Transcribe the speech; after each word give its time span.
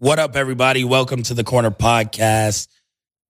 What 0.00 0.18
up, 0.18 0.34
everybody? 0.34 0.82
Welcome 0.82 1.22
to 1.24 1.34
the 1.34 1.44
Corner 1.44 1.70
Podcast. 1.70 2.66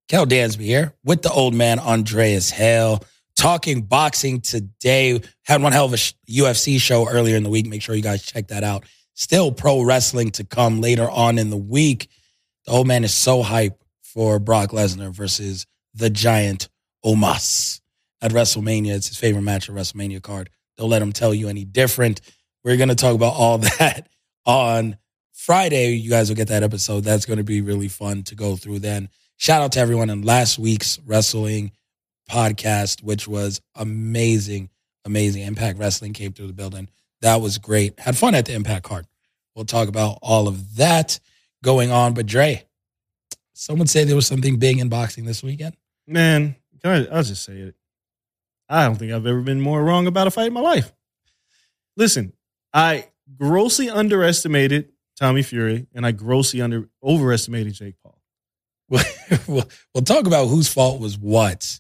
Kel 0.08 0.24
Dansby 0.24 0.62
here 0.62 0.94
with 1.05 1.20
the 1.20 1.30
old 1.30 1.52
man 1.52 1.78
Andreas 1.78 2.48
Hale, 2.48 3.05
talking 3.36 3.83
boxing 3.83 4.41
today. 4.41 5.20
Had 5.44 5.61
one 5.61 5.72
hell 5.72 5.84
of 5.84 5.92
a 5.92 5.96
UFC 5.96 6.80
show 6.80 7.06
earlier 7.06 7.36
in 7.36 7.42
the 7.42 7.50
week. 7.50 7.66
Make 7.66 7.83
sure 7.83 7.94
you 7.94 8.02
guys 8.02 8.22
check 8.22 8.48
that 8.48 8.64
out. 8.64 8.84
Still 9.12 9.52
pro 9.52 9.83
wrestling 9.83 10.30
to 10.33 10.44
come 10.44 10.80
later 10.80 11.11
on 11.11 11.36
in 11.36 11.50
the 11.50 11.58
week. 11.58 12.08
The 12.64 12.72
old 12.72 12.86
man 12.86 13.05
is 13.05 13.12
so 13.12 13.42
hype 13.42 13.84
for 14.02 14.39
Brock 14.39 14.70
Lesnar 14.70 15.11
versus 15.11 15.66
the 15.92 16.08
giant 16.08 16.70
Omos 17.05 17.83
at 18.22 18.30
WrestleMania. 18.30 18.94
It's 18.94 19.08
his 19.08 19.19
favorite 19.19 19.42
match 19.42 19.69
at 19.69 19.74
WrestleMania 19.74 20.22
card. 20.22 20.48
Don't 20.78 20.88
let 20.88 21.00
them 21.00 21.12
tell 21.12 21.34
you 21.34 21.48
any 21.48 21.64
different. 21.64 22.20
We're 22.64 22.76
going 22.76 22.88
to 22.88 22.94
talk 22.94 23.14
about 23.14 23.34
all 23.34 23.58
that 23.78 24.08
on 24.46 24.96
Friday. 25.32 25.90
You 25.94 26.08
guys 26.08 26.28
will 26.28 26.36
get 26.36 26.48
that 26.48 26.62
episode. 26.62 27.00
That's 27.04 27.26
going 27.26 27.38
to 27.38 27.44
be 27.44 27.60
really 27.60 27.88
fun 27.88 28.22
to 28.24 28.34
go 28.34 28.56
through 28.56 28.78
then. 28.78 29.08
Shout 29.36 29.60
out 29.60 29.72
to 29.72 29.80
everyone 29.80 30.08
in 30.08 30.22
last 30.22 30.58
week's 30.58 30.98
wrestling 31.04 31.72
podcast, 32.30 33.02
which 33.02 33.28
was 33.28 33.60
amazing, 33.74 34.70
amazing. 35.04 35.42
Impact 35.42 35.78
Wrestling 35.78 36.12
came 36.12 36.32
through 36.32 36.48
the 36.48 36.52
building. 36.52 36.88
That 37.20 37.40
was 37.40 37.58
great. 37.58 37.98
Had 37.98 38.17
fun 38.17 38.34
at 38.34 38.46
the 38.46 38.55
Impact 38.55 38.84
card. 38.84 39.06
We'll 39.55 39.64
talk 39.64 39.88
about 39.88 40.18
all 40.22 40.46
of 40.46 40.77
that 40.77 41.18
going 41.64 41.90
on. 41.90 42.14
But 42.14 42.27
Dre, 42.27 42.64
someone 43.52 43.88
say 43.88 44.05
there 44.05 44.17
was 44.17 44.27
something 44.27 44.58
big 44.58 44.78
in 44.78 44.88
boxing 44.88 45.24
this 45.24 45.42
weekend. 45.42 45.77
Man, 46.06 46.55
I, 46.84 47.06
I'll 47.11 47.22
just 47.22 47.44
say 47.44 47.55
it. 47.55 47.74
I 48.68 48.84
don't 48.84 48.96
think 48.96 49.12
I've 49.12 49.27
ever 49.27 49.40
been 49.40 49.61
more 49.61 49.83
wrong 49.83 50.06
about 50.06 50.27
a 50.27 50.30
fight 50.30 50.48
in 50.48 50.52
my 50.52 50.61
life. 50.61 50.92
Listen, 51.96 52.33
I 52.73 53.06
grossly 53.36 53.89
underestimated 53.89 54.90
Tommy 55.18 55.42
Fury 55.42 55.86
and 55.95 56.06
I 56.06 56.12
grossly 56.12 56.61
under 56.61 56.89
overestimated 57.02 57.74
Jake 57.74 57.95
Paul. 58.02 58.20
we'll, 58.89 59.68
we'll 59.95 60.05
talk 60.05 60.27
about 60.27 60.46
whose 60.46 60.68
fault 60.68 61.01
was 61.01 61.18
what, 61.18 61.79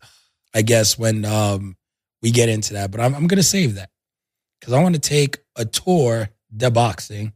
I 0.54 0.62
guess, 0.62 0.98
when 0.98 1.24
um, 1.24 1.76
we 2.22 2.30
get 2.30 2.48
into 2.48 2.74
that. 2.74 2.90
But 2.90 3.00
I'm, 3.00 3.14
I'm 3.14 3.26
going 3.26 3.38
to 3.38 3.42
save 3.42 3.76
that 3.76 3.90
because 4.60 4.74
I 4.74 4.82
want 4.82 4.94
to 4.94 5.00
take 5.00 5.38
a 5.56 5.64
tour 5.64 6.30
de 6.54 6.70
boxing 6.70 7.32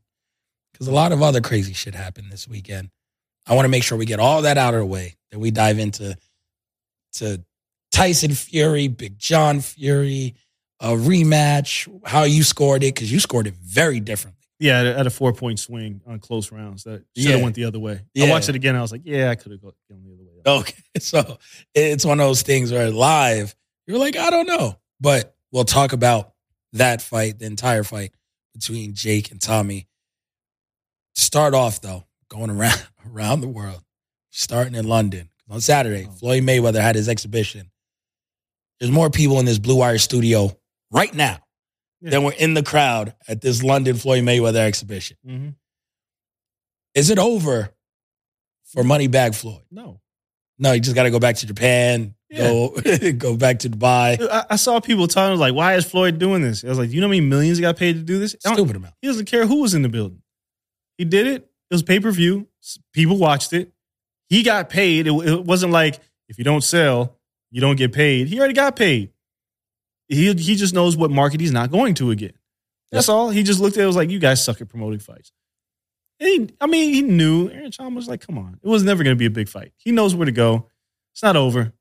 because 0.72 0.88
a 0.88 0.92
lot 0.92 1.12
of 1.12 1.22
other 1.22 1.40
crazy 1.40 1.72
shit 1.72 1.94
happened 1.94 2.30
this 2.30 2.48
weekend. 2.48 2.90
I 3.46 3.54
want 3.54 3.64
to 3.64 3.70
make 3.70 3.82
sure 3.82 3.98
we 3.98 4.06
get 4.06 4.20
all 4.20 4.42
that 4.42 4.58
out 4.58 4.74
of 4.74 4.80
the 4.80 4.86
way. 4.86 5.16
Then 5.30 5.40
we 5.40 5.50
dive 5.50 5.78
into 5.78 6.16
to 7.14 7.44
Tyson 7.92 8.34
Fury, 8.34 8.88
Big 8.88 9.18
John 9.18 9.60
Fury, 9.60 10.34
a 10.80 10.88
rematch, 10.90 11.88
how 12.04 12.24
you 12.24 12.42
scored 12.42 12.82
it 12.82 12.94
because 12.94 13.12
you 13.12 13.20
scored 13.20 13.46
it 13.46 13.54
very 13.54 14.00
differently. 14.00 14.38
Yeah, 14.58 14.80
at 14.80 14.86
a- 14.86 14.98
at 15.00 15.06
a 15.06 15.10
four 15.10 15.32
point 15.32 15.58
swing 15.60 16.00
on 16.06 16.18
close 16.20 16.50
rounds. 16.52 16.84
That 16.84 17.04
should 17.16 17.26
have 17.30 17.38
Yeah. 17.38 17.42
went 17.44 17.54
the 17.56 17.64
other 17.64 17.78
way. 17.78 18.00
Yeah. 18.14 18.26
I 18.26 18.30
watched 18.30 18.48
it 18.48 18.54
again. 18.54 18.74
I 18.76 18.80
was 18.80 18.92
like, 18.92 19.02
yeah, 19.04 19.28
I 19.30 19.34
could 19.34 19.52
have 19.52 19.60
gone 19.60 19.72
the 19.88 20.12
other 20.14 20.24
way. 20.24 20.58
Okay. 20.60 20.74
So 21.00 21.38
it's 21.74 22.04
one 22.04 22.20
of 22.20 22.26
those 22.26 22.42
things 22.42 22.70
where 22.70 22.90
live, 22.90 23.54
you're 23.86 23.98
like, 23.98 24.14
I 24.16 24.30
don't 24.30 24.46
know. 24.46 24.78
But 25.00 25.34
we'll 25.50 25.64
talk 25.64 25.92
about 25.92 26.32
that 26.74 27.02
fight, 27.02 27.38
the 27.40 27.46
entire 27.46 27.82
fight 27.82 28.12
between 28.54 28.94
Jake 28.94 29.30
and 29.32 29.40
Tommy. 29.40 29.88
Start 31.14 31.54
off 31.54 31.80
though, 31.80 32.04
going 32.28 32.50
around 32.50 32.80
around 33.12 33.40
the 33.40 33.48
world, 33.48 33.82
starting 34.30 34.74
in 34.74 34.86
London. 34.86 35.28
On 35.50 35.60
Saturday, 35.60 36.06
Oh. 36.08 36.12
Floyd 36.12 36.44
Mayweather 36.44 36.80
had 36.80 36.94
his 36.94 37.08
exhibition. 37.08 37.70
There's 38.82 38.90
more 38.90 39.10
people 39.10 39.38
in 39.38 39.44
this 39.46 39.60
Blue 39.60 39.76
Wire 39.76 39.96
studio 39.98 40.50
right 40.90 41.14
now 41.14 41.38
Yeah. 42.00 42.10
than 42.10 42.24
were 42.24 42.32
in 42.36 42.54
the 42.54 42.64
crowd 42.64 43.14
at 43.28 43.40
this 43.40 43.62
London 43.62 43.94
Floyd 43.96 44.24
Mayweather 44.24 44.56
exhibition. 44.56 45.16
hmm 45.24 45.50
Is 46.92 47.08
it 47.08 47.20
over 47.20 47.70
for 48.64 48.82
Money 48.82 49.06
Moneybag 49.06 49.36
Floyd? 49.36 49.62
No. 49.70 50.00
No, 50.58 50.72
you 50.72 50.80
just 50.80 50.96
got 50.96 51.04
to 51.04 51.12
go 51.12 51.20
back 51.20 51.36
to 51.36 51.46
Japan, 51.46 52.16
go 52.36 52.70
go 53.16 53.36
back 53.36 53.60
to 53.60 53.70
Dubai. 53.70 54.20
I, 54.28 54.46
I 54.50 54.56
saw 54.56 54.80
people 54.80 55.06
talking, 55.06 55.28
I 55.28 55.30
was 55.30 55.38
like, 55.40 55.54
why 55.54 55.74
is 55.76 55.84
Floyd 55.84 56.18
doing 56.18 56.42
this? 56.42 56.64
I 56.64 56.68
was 56.68 56.78
like, 56.78 56.90
you 56.90 57.00
know 57.00 57.06
how 57.06 57.10
many 57.10 57.20
millions 57.20 57.58
he 57.58 57.62
got 57.62 57.76
paid 57.76 57.92
to 57.92 58.02
do 58.02 58.18
this? 58.18 58.34
Stupid 58.40 58.74
amount. 58.74 58.94
He 59.00 59.06
doesn't 59.06 59.26
care 59.26 59.46
who 59.46 59.60
was 59.60 59.74
in 59.74 59.82
the 59.82 59.88
building. 59.88 60.22
He 60.98 61.04
did 61.04 61.28
it. 61.28 61.42
It 61.70 61.74
was 61.74 61.84
pay 61.84 62.00
per 62.00 62.10
view. 62.10 62.48
People 62.92 63.16
watched 63.16 63.52
it. 63.52 63.70
He 64.28 64.42
got 64.42 64.68
paid. 64.70 65.06
It, 65.06 65.12
it 65.12 65.44
wasn't 65.44 65.70
like 65.72 66.00
if 66.28 66.36
you 66.38 66.42
don't 66.44 66.64
sell, 66.64 67.16
you 67.52 67.60
don't 67.60 67.76
get 67.76 67.92
paid. 67.92 68.26
He 68.26 68.38
already 68.38 68.54
got 68.54 68.74
paid. 68.74 69.12
He 70.08 70.26
he 70.34 70.56
just 70.56 70.74
knows 70.74 70.96
what 70.96 71.10
market 71.10 71.40
he's 71.40 71.52
not 71.52 71.70
going 71.70 71.94
to 71.94 72.10
again. 72.10 72.32
That's 72.90 73.08
all. 73.08 73.30
He 73.30 73.42
just 73.42 73.60
looked 73.60 73.76
at 73.76 73.84
it 73.84 73.86
was 73.86 73.96
like, 73.96 74.10
you 74.10 74.18
guys 74.18 74.44
suck 74.44 74.60
at 74.60 74.68
promoting 74.68 74.98
fights. 74.98 75.32
And 76.20 76.28
he, 76.28 76.54
I 76.60 76.66
mean, 76.66 76.92
he 76.92 77.02
knew. 77.02 77.48
Aaron 77.48 77.70
Chalmers 77.70 78.02
was 78.02 78.08
like, 78.08 78.20
come 78.20 78.36
on, 78.36 78.58
it 78.62 78.68
was 78.68 78.82
never 78.82 79.02
going 79.02 79.16
to 79.16 79.18
be 79.18 79.26
a 79.26 79.30
big 79.30 79.48
fight. 79.48 79.72
He 79.76 79.92
knows 79.92 80.14
where 80.14 80.26
to 80.26 80.32
go. 80.32 80.68
It's 81.12 81.22
not 81.22 81.36
over. 81.36 81.72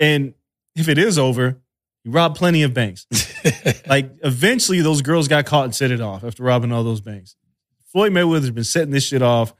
And 0.00 0.34
if 0.74 0.88
it 0.88 0.98
is 0.98 1.18
over, 1.18 1.60
you 2.02 2.10
robbed 2.10 2.36
plenty 2.36 2.62
of 2.62 2.72
banks. 2.72 3.06
like 3.86 4.10
eventually 4.22 4.80
those 4.80 5.02
girls 5.02 5.28
got 5.28 5.46
caught 5.46 5.64
and 5.64 5.74
set 5.74 5.90
it 5.90 6.00
off 6.00 6.24
after 6.24 6.42
robbing 6.42 6.72
all 6.72 6.84
those 6.84 7.00
banks. 7.00 7.36
Floyd 7.86 8.12
Mayweather's 8.12 8.50
been 8.50 8.64
setting 8.64 8.90
this 8.90 9.06
shit 9.06 9.22
off, 9.22 9.54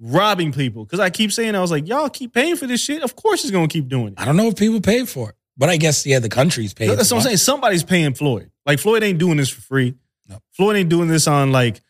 robbing 0.00 0.52
people. 0.52 0.84
Because 0.84 1.00
I 1.00 1.10
keep 1.10 1.32
saying, 1.32 1.54
I 1.54 1.60
was 1.60 1.70
like, 1.70 1.88
y'all 1.88 2.08
keep 2.08 2.32
paying 2.32 2.56
for 2.56 2.66
this 2.66 2.80
shit. 2.80 3.02
Of 3.02 3.16
course 3.16 3.42
he's 3.42 3.50
gonna 3.50 3.68
keep 3.68 3.88
doing 3.88 4.08
it. 4.08 4.14
I 4.16 4.24
don't 4.24 4.36
know 4.36 4.48
if 4.48 4.56
people 4.56 4.80
pay 4.80 5.04
for 5.04 5.30
it, 5.30 5.34
but 5.56 5.68
I 5.68 5.76
guess 5.76 6.06
yeah, 6.06 6.18
the 6.18 6.28
country's 6.28 6.74
paid. 6.74 6.90
That's 6.90 7.10
what 7.10 7.18
I'm 7.18 7.22
saying. 7.22 7.36
Somebody's 7.38 7.84
paying 7.84 8.14
Floyd. 8.14 8.50
Like 8.66 8.78
Floyd 8.78 9.02
ain't 9.02 9.18
doing 9.18 9.36
this 9.36 9.48
for 9.48 9.60
free. 9.60 9.94
No. 10.28 10.40
Floyd 10.52 10.76
ain't 10.76 10.88
doing 10.88 11.08
this 11.08 11.26
on 11.26 11.52
like 11.52 11.80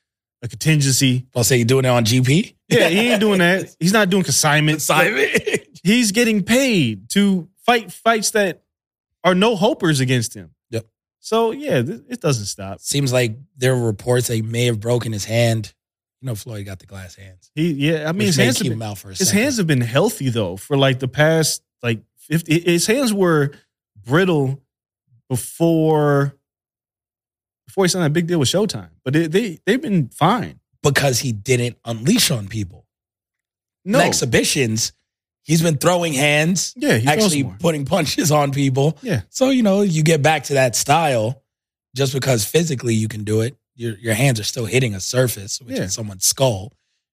a 0.43 0.49
contingency. 0.49 1.27
I'll 1.35 1.45
say 1.45 1.57
you're 1.57 1.67
doing 1.67 1.85
it 1.85 1.89
on 1.89 2.05
GP. 2.05 2.55
Yeah, 2.69 2.89
he 2.89 3.11
ain't 3.11 3.21
doing 3.21 3.39
that. 3.39 3.75
He's 3.81 3.93
not 3.93 4.11
doing 4.11 4.25
consignment. 4.25 4.83
Simon. 4.83 5.29
He's 5.83 6.13
getting 6.13 6.43
paid 6.43 7.09
to 7.11 7.49
fight 7.65 7.93
fights 7.93 8.33
that 8.33 8.63
are 9.25 9.35
no 9.35 9.57
hopers 9.57 10.01
against 10.01 10.35
him. 10.35 10.55
Yep. 10.71 10.87
So 11.21 11.51
yeah, 11.51 11.83
th- 11.83 12.03
it 12.09 12.21
doesn't 12.21 12.47
stop. 12.47 12.81
Seems 12.81 13.13
like 13.13 13.37
there 13.57 13.75
were 13.75 13.87
reports 13.87 14.29
that 14.29 14.35
he 14.35 14.43
may 14.43 14.67
have 14.67 14.81
broken 14.81 15.13
his 15.13 15.25
hand. 15.25 15.75
You 16.21 16.27
know, 16.27 16.35
Floyd 16.35 16.67
got 16.67 16.81
the 16.81 16.87
glass 16.87 17.15
hands. 17.15 17.51
He 17.55 17.73
yeah, 17.73 18.09
I 18.09 18.13
mean 18.13 18.27
his 18.27 18.37
hands 18.37 18.59
have 18.59 18.69
been, 18.69 18.83
out 18.83 18.99
for 18.99 19.11
a 19.11 19.15
his 19.15 19.31
hands 19.31 19.59
have 19.59 19.67
been 19.67 19.81
healthy 19.81 20.31
though 20.31 20.57
for 20.57 20.77
like 20.77 20.99
the 20.99 21.09
past 21.09 21.63
like 21.83 22.01
50 22.19 22.61
his 22.61 22.87
hands 22.87 23.13
were 23.13 23.53
brittle 23.97 24.61
before 25.29 26.35
before 27.67 27.85
he 27.85 27.89
signed 27.89 28.05
that 28.05 28.13
big 28.13 28.27
deal 28.27 28.39
with 28.39 28.49
Showtime. 28.49 28.91
But 29.05 29.13
they, 29.13 29.27
they 29.27 29.59
they've 29.65 29.81
been 29.81 30.09
fine. 30.09 30.59
because 30.83 31.21
he 31.21 31.33
didn't 31.33 31.77
unleash 31.85 32.31
on 32.31 32.49
people. 32.49 32.87
No. 33.85 34.01
In 34.01 34.07
exhibitions, 34.07 34.93
He's 35.49 35.63
been 35.63 35.79
throwing 35.79 36.13
hands, 36.13 36.75
Yeah, 36.77 37.01
actually 37.07 37.43
putting 37.43 37.87
punches 37.87 38.31
on 38.31 38.53
people. 38.53 38.99
Yeah. 39.01 39.23
So, 39.31 39.49
you 39.49 39.63
know, 39.63 39.81
you 39.81 40.03
get 40.03 40.21
back 40.21 40.45
to 40.45 40.55
that 40.55 40.77
style 40.77 41.43
just 41.97 42.13
because 42.13 42.45
physically 42.45 42.95
you 42.95 43.09
can 43.09 43.25
do 43.25 43.41
it. 43.41 43.57
Your 43.79 43.97
your 43.99 44.15
hands 44.15 44.39
are 44.41 44.45
still 44.45 44.67
hitting 44.67 44.95
a 44.95 45.01
surface, 45.01 45.61
which 45.63 45.77
Yeah. 45.77 45.85
is 45.85 45.95
someone's 45.95 46.27
skull. 46.27 46.73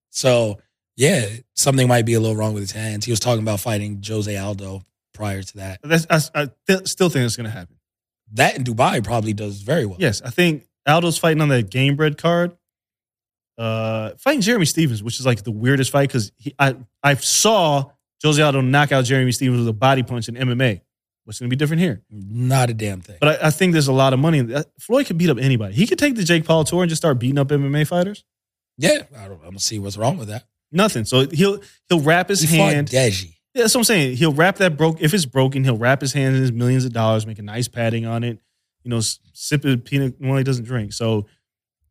So, 0.09 0.59
yeah, 0.97 1.27
something 1.53 1.87
might 1.87 2.05
be 2.05 2.13
a 2.15 2.19
little 2.19 2.35
wrong 2.35 2.53
with 2.53 2.63
his 2.63 2.71
hands. 2.71 3.05
He 3.05 3.11
was 3.11 3.19
talking 3.19 3.43
about 3.43 3.59
fighting 3.59 4.01
Jose 4.05 4.35
Aldo 4.35 4.83
prior 5.13 5.43
to 5.43 5.57
that. 5.57 5.79
That's, 5.83 6.07
I, 6.09 6.43
I 6.43 6.49
th- 6.67 6.87
still 6.87 7.09
think 7.09 7.25
it's 7.25 7.35
going 7.37 7.45
to 7.45 7.51
happen. 7.55 7.75
That 8.33 8.57
in 8.57 8.63
Dubai 8.63 9.03
probably 9.03 9.33
does 9.33 9.61
very 9.61 9.85
well. 9.85 9.97
Yes, 9.99 10.21
I 10.23 10.29
think 10.31 10.65
Aldo's 10.87 11.17
fighting 11.17 11.41
on 11.41 11.49
that 11.49 11.69
Gamebred 11.69 12.17
card. 12.17 12.57
Uh, 13.57 14.11
fighting 14.17 14.41
Jeremy 14.41 14.65
Stephens, 14.65 15.01
which 15.01 15.19
is 15.19 15.25
like 15.25 15.43
the 15.43 15.51
weirdest 15.51 15.91
fight 15.91 16.09
because 16.09 16.31
I 16.59 16.75
I 17.03 17.13
saw 17.15 17.85
Jose 18.23 18.41
Aldo 18.41 18.61
knock 18.61 18.91
out 18.91 19.05
Jeremy 19.05 19.31
Stephens 19.31 19.59
with 19.59 19.67
a 19.67 19.73
body 19.73 20.03
punch 20.03 20.27
in 20.27 20.35
MMA. 20.35 20.81
What's 21.25 21.39
going 21.39 21.49
to 21.49 21.53
be 21.55 21.57
different 21.57 21.81
here? 21.81 22.01
Not 22.09 22.69
a 22.69 22.73
damn 22.73 23.01
thing. 23.01 23.17
But 23.19 23.43
I, 23.43 23.47
I 23.47 23.49
think 23.49 23.73
there's 23.73 23.87
a 23.87 23.93
lot 23.93 24.13
of 24.13 24.19
money. 24.19 24.37
in 24.37 24.47
that. 24.49 24.67
Floyd 24.79 25.07
could 25.07 25.17
beat 25.17 25.29
up 25.29 25.37
anybody. 25.39 25.73
He 25.73 25.87
could 25.87 25.99
take 25.99 26.15
the 26.15 26.23
Jake 26.23 26.45
Paul 26.45 26.63
tour 26.63 26.83
and 26.83 26.89
just 26.89 27.01
start 27.01 27.19
beating 27.19 27.39
up 27.39 27.47
MMA 27.49 27.87
fighters. 27.87 28.23
yeah, 28.77 29.03
I 29.17 29.27
don't, 29.27 29.41
I 29.41 29.45
don't 29.45 29.59
see 29.59 29.79
what's 29.79 29.97
wrong 29.97 30.17
with 30.17 30.27
that. 30.29 30.45
Nothing. 30.71 31.03
So 31.05 31.27
he'll 31.27 31.61
he'll 31.89 32.01
wrap 32.01 32.29
his 32.29 32.41
He 32.41 32.57
hand. 32.57 32.89
Deji. 32.89 33.33
Yeah, 33.53 33.63
that's 33.63 33.73
what 33.73 33.79
I'm 33.81 33.85
saying. 33.85 34.17
He'll 34.17 34.33
wrap 34.33 34.57
that 34.57 34.75
broke. 34.77 35.01
If 35.01 35.13
it's 35.13 35.25
broken, 35.25 35.63
he'll 35.63 35.77
wrap 35.77 36.01
his 36.01 36.13
hand 36.13 36.35
in 36.35 36.41
his 36.41 36.51
millions 36.51 36.85
of 36.85 36.91
dollars, 36.93 37.25
make 37.25 37.39
a 37.39 37.43
nice 37.43 37.67
padding 37.67 38.05
on 38.05 38.23
it. 38.23 38.39
You 38.83 38.89
know, 38.91 38.99
sip 38.99 39.63
a 39.65 39.77
peanut 39.77 40.15
when 40.19 40.37
he 40.37 40.43
doesn't 40.43 40.65
drink. 40.65 40.93
So, 40.93 41.25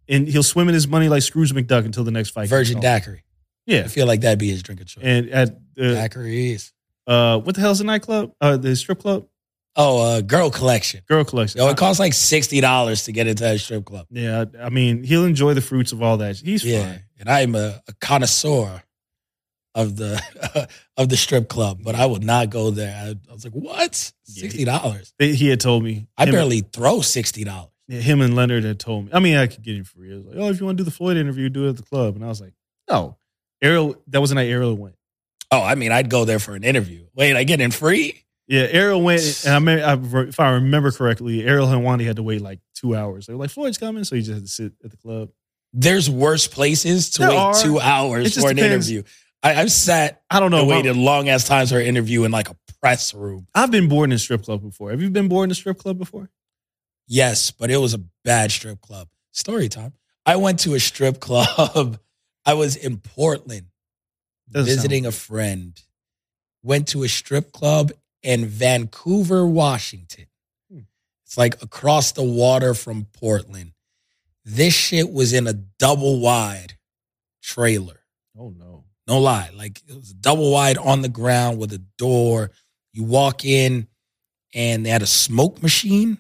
and 0.09 0.29
he'll 0.29 0.43
swim 0.43 0.69
in 0.69 0.75
his 0.75 0.87
money 0.87 1.09
like 1.09 1.23
Scrooge 1.23 1.53
McDuck 1.53 1.85
until 1.87 2.05
the 2.05 2.11
next 2.13 2.31
fight. 2.31 2.49
Virgin 2.49 2.81
kicks 2.81 3.09
Yeah, 3.67 3.81
I 3.81 3.89
feel 3.89 4.07
like 4.07 4.21
that'd 4.21 4.39
be 4.39 4.51
his 4.51 4.63
drink 4.63 4.81
of 4.83 4.87
choice. 4.87 5.03
and 5.03 5.31
at 5.31 5.49
uh, 5.49 5.81
Daiquiris. 5.81 6.71
Uh, 7.07 7.39
what 7.41 7.55
the 7.55 7.61
hell's 7.61 7.79
the 7.79 7.85
nightclub? 7.85 8.33
Uh, 8.41 8.57
the 8.57 8.75
strip 8.77 9.01
club, 9.01 9.27
Oh, 9.77 10.01
uh, 10.01 10.21
girl 10.21 10.51
collection. 10.51 11.01
girl 11.09 11.25
collection. 11.25 11.61
Oh, 11.61 11.69
it 11.69 11.77
costs 11.77 11.99
like 12.01 12.13
sixty 12.15 12.61
dollars 12.61 13.05
to 13.05 13.13
get 13.13 13.27
into 13.27 13.43
that 13.45 13.59
strip 13.61 13.85
club. 13.85 14.07
yeah, 14.11 14.45
I 14.61 14.71
mean, 14.71 15.03
he'll 15.05 15.25
enjoy 15.25 15.55
the 15.55 15.61
fruits 15.61 15.93
of 15.93 16.03
all 16.03 16.17
that. 16.19 16.37
He's 16.37 16.65
Yeah, 16.65 16.85
fine. 16.85 17.03
and 17.21 17.29
I'm 17.29 17.55
a, 17.55 17.83
a 17.89 17.93
connoisseur 18.01 18.83
of 19.75 19.97
the 19.97 20.69
of 20.97 21.09
the 21.09 21.17
strip 21.17 21.49
club, 21.49 21.81
but 21.83 21.95
I 21.97 22.07
would 22.07 22.23
not 22.23 22.51
go 22.51 22.71
there. 22.71 22.95
I, 22.97 23.09
I 23.29 23.33
was 23.33 23.45
like, 23.45 23.55
what? 23.55 24.13
Sixty 24.23 24.65
dollars? 24.65 25.13
They- 25.19 25.35
He 25.35 25.49
had 25.49 25.61
told 25.61 25.83
me. 25.83 26.07
I 26.17 26.27
barely 26.31 26.61
throw 26.61 27.01
sixty 27.01 27.43
dollars. 27.45 27.71
Yeah, 27.89 28.01
him 28.01 28.21
and 28.23 28.35
Leonard 28.35 28.65
had 28.65 28.79
told 28.81 29.07
me. 29.07 29.11
I 29.13 29.19
mean, 29.21 29.37
I 29.37 29.47
could 29.47 29.63
get 29.63 29.77
him 29.77 29.85
free. 29.85 30.13
I 30.13 30.17
was 30.17 30.25
like, 30.27 30.37
oh, 30.39 30.49
if 30.49 30.59
you 30.59 30.65
want 30.67 30.79
to 30.79 30.85
do 30.85 30.89
the 30.89 30.95
Floyd 30.95 31.19
interview, 31.19 31.51
do 31.51 31.67
it 31.67 31.71
at 31.71 31.77
the 31.77 31.83
club. 31.83 32.15
And 32.17 32.25
I 32.25 32.29
was 32.29 32.41
like, 32.41 32.55
no. 32.89 33.17
Ariel, 33.61 33.97
that 34.07 34.21
was 34.23 34.31
the 34.31 34.37
night 34.37 34.49
Ariel 34.49 34.75
went. 34.75 34.95
Oh, 35.51 35.63
I 35.63 35.75
mean, 35.75 35.93
I'd 35.93 36.11
go 36.11 36.25
there 36.25 36.39
for 36.39 36.55
an 36.55 36.65
interview. 36.65 37.07
Wait, 37.15 37.37
I 37.37 37.45
get 37.45 37.61
in 37.61 37.71
free? 37.71 38.25
Yeah, 38.47 38.67
Ariel 38.71 39.01
went, 39.01 39.45
and 39.47 39.55
I, 39.55 39.59
me- 39.59 39.83
I 39.83 39.95
if 40.29 40.39
I 40.41 40.51
remember 40.51 40.91
correctly, 40.91 41.45
Ariel 41.45 41.69
and 41.71 41.83
Wandy 41.83 42.05
had 42.05 42.17
to 42.17 42.23
wait 42.23 42.43
like 42.43 42.61
two 42.75 42.95
hours. 42.95 43.27
They 43.27 43.33
were 43.33 43.41
like, 43.41 43.51
Floyd's 43.51 43.79
coming, 43.79 44.05
so 44.05 44.17
he 44.17 44.23
just 44.23 44.35
had 44.35 44.43
to 44.43 44.49
sit 44.49 44.73
at 44.85 44.91
the 44.91 44.97
club. 44.99 45.31
There's 45.73 46.11
worse 46.11 46.47
places 46.47 47.11
to 47.11 47.21
There 47.21 47.31
wait 47.31 47.37
are. 47.39 47.55
two 47.55 47.81
hours 47.81 48.39
for 48.39 48.51
an 48.51 48.57
depends. 48.57 48.91
interview. 48.91 49.03
I, 49.43 49.55
I've 49.63 49.73
sat 49.73 50.23
I 50.31 50.41
don't 50.41 50.51
know. 50.51 50.61
and 50.61 50.69
waited 50.69 50.97
long 50.97 51.29
ass 51.29 51.47
times 51.49 51.71
for 51.73 51.79
an 51.79 51.87
interview 51.87 52.25
in 52.25 52.33
like 52.33 52.51
a 52.51 52.57
press 52.81 53.13
room. 53.15 53.47
I've 53.55 53.71
been 53.71 53.89
bored 53.89 54.11
in 54.11 54.13
a 54.15 54.19
strip 54.19 54.43
club 54.43 54.63
before. 54.63 54.91
Have 54.91 55.01
you 55.03 55.11
been 55.11 55.29
bored 55.29 55.47
in 55.47 55.51
a 55.51 55.55
strip 55.55 55.79
club 55.79 55.99
before? 55.99 56.31
Yes, 57.07 57.51
but 57.51 57.71
it 57.71 57.77
was 57.79 57.95
a 57.95 58.03
bad 58.25 58.51
strip 58.51 58.81
club. 58.81 59.09
Story 59.33 59.69
time. 59.69 59.93
I 60.27 60.37
went 60.37 60.61
to 60.61 60.75
a 60.75 60.81
strip 60.81 61.21
club. 61.21 61.99
I 62.47 62.55
was 62.55 62.77
in 62.77 62.99
Portland 62.99 63.67
Doesn't 64.51 64.67
visiting 64.67 65.07
a 65.07 65.13
friend. 65.13 65.81
Went 66.63 66.89
to 66.89 67.03
a 67.03 67.09
strip 67.09 67.53
club 67.53 67.93
in 68.23 68.47
Vancouver, 68.47 69.47
Washington. 69.47 70.27
Hmm. 70.71 70.81
It's 71.25 71.37
like 71.37 71.63
across 71.63 72.13
the 72.13 72.23
water 72.23 72.75
from 72.75 73.07
Portland. 73.13 73.73
This 74.45 74.75
shit 74.75 75.13
was 75.13 75.33
in 75.33 75.47
a 75.47 75.53
double 75.53 76.21
wide 76.21 76.77
trailer. 77.43 78.01
Oh 78.39 78.51
no. 78.51 78.85
No 79.07 79.19
lie. 79.19 79.51
Like 79.55 79.83
it 79.87 79.95
was 79.95 80.13
double 80.13 80.51
wide 80.51 80.79
on 80.79 81.03
the 81.03 81.09
ground 81.09 81.59
with 81.59 81.73
a 81.73 81.83
door. 81.99 82.51
You 82.93 83.05
walk 83.05 83.45
in 83.45 83.89
and 84.55 84.85
they 84.85 84.91
had 84.91 85.03
a 85.03 85.07
smoke 85.07 85.63
machine. 85.63 86.19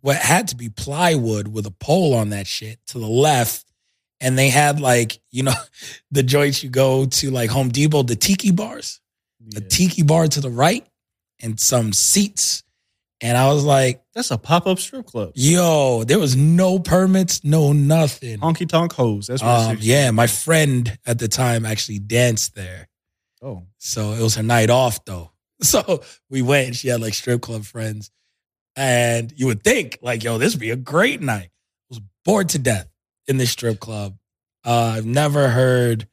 What 0.00 0.16
had 0.16 0.48
to 0.48 0.56
be 0.56 0.68
plywood 0.68 1.48
with 1.48 1.66
a 1.66 1.72
pole 1.72 2.14
on 2.14 2.30
that 2.30 2.46
shit 2.46 2.78
to 2.88 2.98
the 2.98 3.08
left. 3.08 3.64
And 4.20 4.36
they 4.36 4.48
had 4.48 4.80
like, 4.80 5.20
you 5.30 5.44
know, 5.44 5.54
the 6.10 6.22
joints 6.22 6.62
you 6.62 6.70
go 6.70 7.06
to 7.06 7.30
like 7.30 7.50
Home 7.50 7.68
Depot, 7.68 8.02
the 8.02 8.16
tiki 8.16 8.50
bars, 8.50 9.00
a 9.56 9.60
tiki 9.60 10.02
bar 10.02 10.26
to 10.28 10.40
the 10.40 10.50
right 10.50 10.86
and 11.40 11.58
some 11.58 11.92
seats. 11.92 12.62
And 13.20 13.36
I 13.36 13.52
was 13.52 13.64
like, 13.64 14.02
That's 14.14 14.30
a 14.30 14.38
pop 14.38 14.66
up 14.66 14.78
strip 14.78 15.06
club. 15.06 15.32
yo, 15.34 16.04
there 16.04 16.18
was 16.18 16.36
no 16.36 16.78
permits, 16.78 17.42
no 17.44 17.72
nothing. 17.72 18.38
Honky 18.38 18.68
tonk 18.68 18.92
hose. 18.92 19.26
That's 19.26 19.42
what 19.42 19.70
Um, 19.70 19.76
yeah, 19.80 20.10
my 20.12 20.26
friend 20.28 20.98
at 21.06 21.18
the 21.18 21.28
time 21.28 21.64
actually 21.66 21.98
danced 21.98 22.54
there. 22.54 22.88
Oh, 23.42 23.64
So 23.78 24.12
it 24.12 24.20
was 24.22 24.34
her 24.36 24.42
night 24.42 24.70
off 24.70 25.04
though. 25.04 25.32
So 25.62 26.02
we 26.30 26.40
went 26.42 26.68
and 26.68 26.76
she 26.76 26.86
had 26.88 27.00
like 27.00 27.14
strip 27.14 27.40
club 27.40 27.64
friends. 27.64 28.10
And 28.76 29.32
you 29.36 29.46
would 29.46 29.64
think, 29.64 29.98
like, 30.02 30.22
yo, 30.22 30.38
this 30.38 30.54
would 30.54 30.60
be 30.60 30.70
a 30.70 30.76
great 30.76 31.20
night. 31.20 31.48
I 31.50 31.86
was 31.90 32.00
bored 32.24 32.48
to 32.50 32.60
death 32.60 32.86
in 33.28 33.36
this 33.36 33.50
strip 33.50 33.78
club. 33.78 34.16
Uh, 34.64 34.94
I've 34.96 35.06
never 35.06 35.48
heard 35.48 36.08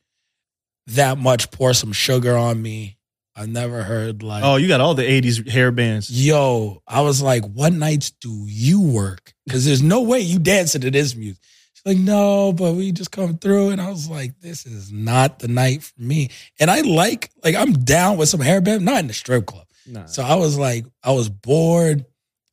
that 0.88 1.18
much 1.18 1.50
pour 1.50 1.74
some 1.74 1.92
sugar 1.94 2.36
on 2.36 2.62
me. 2.62 2.98
I've 3.36 3.50
never 3.50 3.84
heard 3.84 4.24
like, 4.24 4.44
oh, 4.46 4.56
you 4.56 4.68
got 4.68 4.80
all 4.80 4.94
the 4.94 5.04
'80s 5.04 5.50
hair 5.50 5.72
bands. 5.72 6.10
yo, 6.10 6.82
I 6.88 7.02
was 7.02 7.22
like, 7.22 7.44
what 7.44 7.74
nights 7.74 8.12
do 8.12 8.46
you 8.48 8.82
work? 8.82 9.34
Because 9.46 9.66
there's 9.66 9.82
no 9.84 10.02
way 10.04 10.20
you 10.20 10.40
dancing 10.40 10.82
to 10.82 10.92
this 10.92 11.16
music. 11.16 11.42
She's 11.74 11.86
like, 11.86 11.98
no, 11.98 12.54
but 12.54 12.76
we 12.76 12.94
just 12.94 13.12
come 13.12 13.38
through. 13.38 13.72
And 13.72 13.82
I 13.82 13.90
was 13.90 14.10
like, 14.10 14.40
this 14.40 14.66
is 14.66 14.90
not 14.92 15.40
the 15.40 15.50
night 15.50 15.84
for 15.84 16.02
me. 16.02 16.30
And 16.62 16.72
I 16.72 16.82
like, 16.82 17.30
like, 17.44 17.56
I'm 17.56 17.74
down 17.74 18.16
with 18.18 18.30
some 18.30 18.40
hairband, 18.40 18.82
not 18.82 19.00
in 19.00 19.08
the 19.08 19.14
strip 19.14 19.46
club. 19.48 19.68
Nah. 19.86 20.06
So 20.06 20.24
I 20.24 20.36
was 20.36 20.58
like, 20.58 20.86
I 21.04 21.12
was 21.12 21.28
bored. 21.28 22.06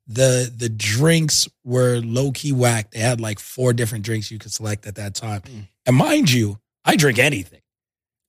The 0.06 0.52
the 0.54 0.68
drinks 0.68 1.48
were 1.64 2.00
low 2.00 2.32
key 2.32 2.52
whack. 2.52 2.90
They 2.90 2.98
had 2.98 3.20
like 3.20 3.38
four 3.38 3.72
different 3.72 4.04
drinks 4.04 4.30
you 4.30 4.38
could 4.38 4.52
select 4.52 4.86
at 4.86 4.96
that 4.96 5.14
time. 5.14 5.42
Mm. 5.42 5.68
And 5.86 5.96
mind 5.96 6.30
you, 6.30 6.58
I 6.84 6.96
drink 6.96 7.18
anything. 7.18 7.60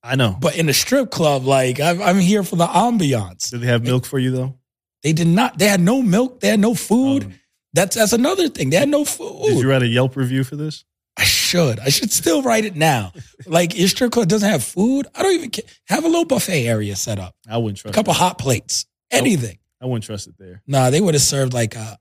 I 0.03 0.15
know. 0.15 0.37
But 0.39 0.57
in 0.57 0.67
a 0.69 0.73
strip 0.73 1.09
club, 1.11 1.45
like 1.45 1.79
I'm, 1.79 2.01
I'm 2.01 2.19
here 2.19 2.43
for 2.43 2.57
the 2.57 2.67
ambiance. 2.67 3.49
Did 3.49 3.61
they 3.61 3.67
have 3.67 3.83
milk 3.83 4.05
for 4.05 4.19
you 4.19 4.31
though? 4.31 4.55
They 5.01 5.13
did 5.13 5.27
not. 5.27 5.57
They 5.57 5.67
had 5.67 5.81
no 5.81 6.01
milk. 6.01 6.39
They 6.39 6.49
had 6.49 6.59
no 6.59 6.73
food. 6.75 7.23
Um, 7.25 7.33
That's 7.73 7.95
that's 7.95 8.13
another 8.13 8.49
thing. 8.49 8.69
They 8.69 8.77
had 8.77 8.89
no 8.89 9.03
food. 9.05 9.43
did 9.45 9.59
you 9.59 9.69
write 9.69 9.81
a 9.81 9.87
Yelp 9.87 10.15
review 10.15 10.43
for 10.43 10.55
this? 10.55 10.85
I 11.17 11.23
should. 11.23 11.79
I 11.79 11.89
should 11.89 12.11
still 12.11 12.41
write 12.41 12.65
it 12.65 12.75
now. 12.75 13.13
like 13.45 13.77
your 13.77 13.87
strip 13.87 14.11
club 14.11 14.27
doesn't 14.27 14.49
have 14.49 14.63
food. 14.63 15.07
I 15.13 15.23
don't 15.23 15.33
even 15.33 15.49
care. 15.51 15.65
Have 15.87 16.03
a 16.03 16.07
little 16.07 16.25
buffet 16.25 16.67
area 16.67 16.95
set 16.95 17.19
up. 17.19 17.35
I 17.49 17.57
wouldn't 17.57 17.77
trust. 17.77 17.93
A 17.93 17.95
couple 17.95 18.13
hot 18.13 18.37
plates. 18.37 18.85
Anything. 19.11 19.57
I 19.83 19.85
wouldn't 19.85 20.05
trust 20.05 20.27
it 20.27 20.35
there. 20.39 20.63
Nah, 20.65 20.89
they 20.89 21.01
would 21.01 21.13
have 21.13 21.21
served 21.21 21.53
like 21.53 21.75
a 21.75 21.97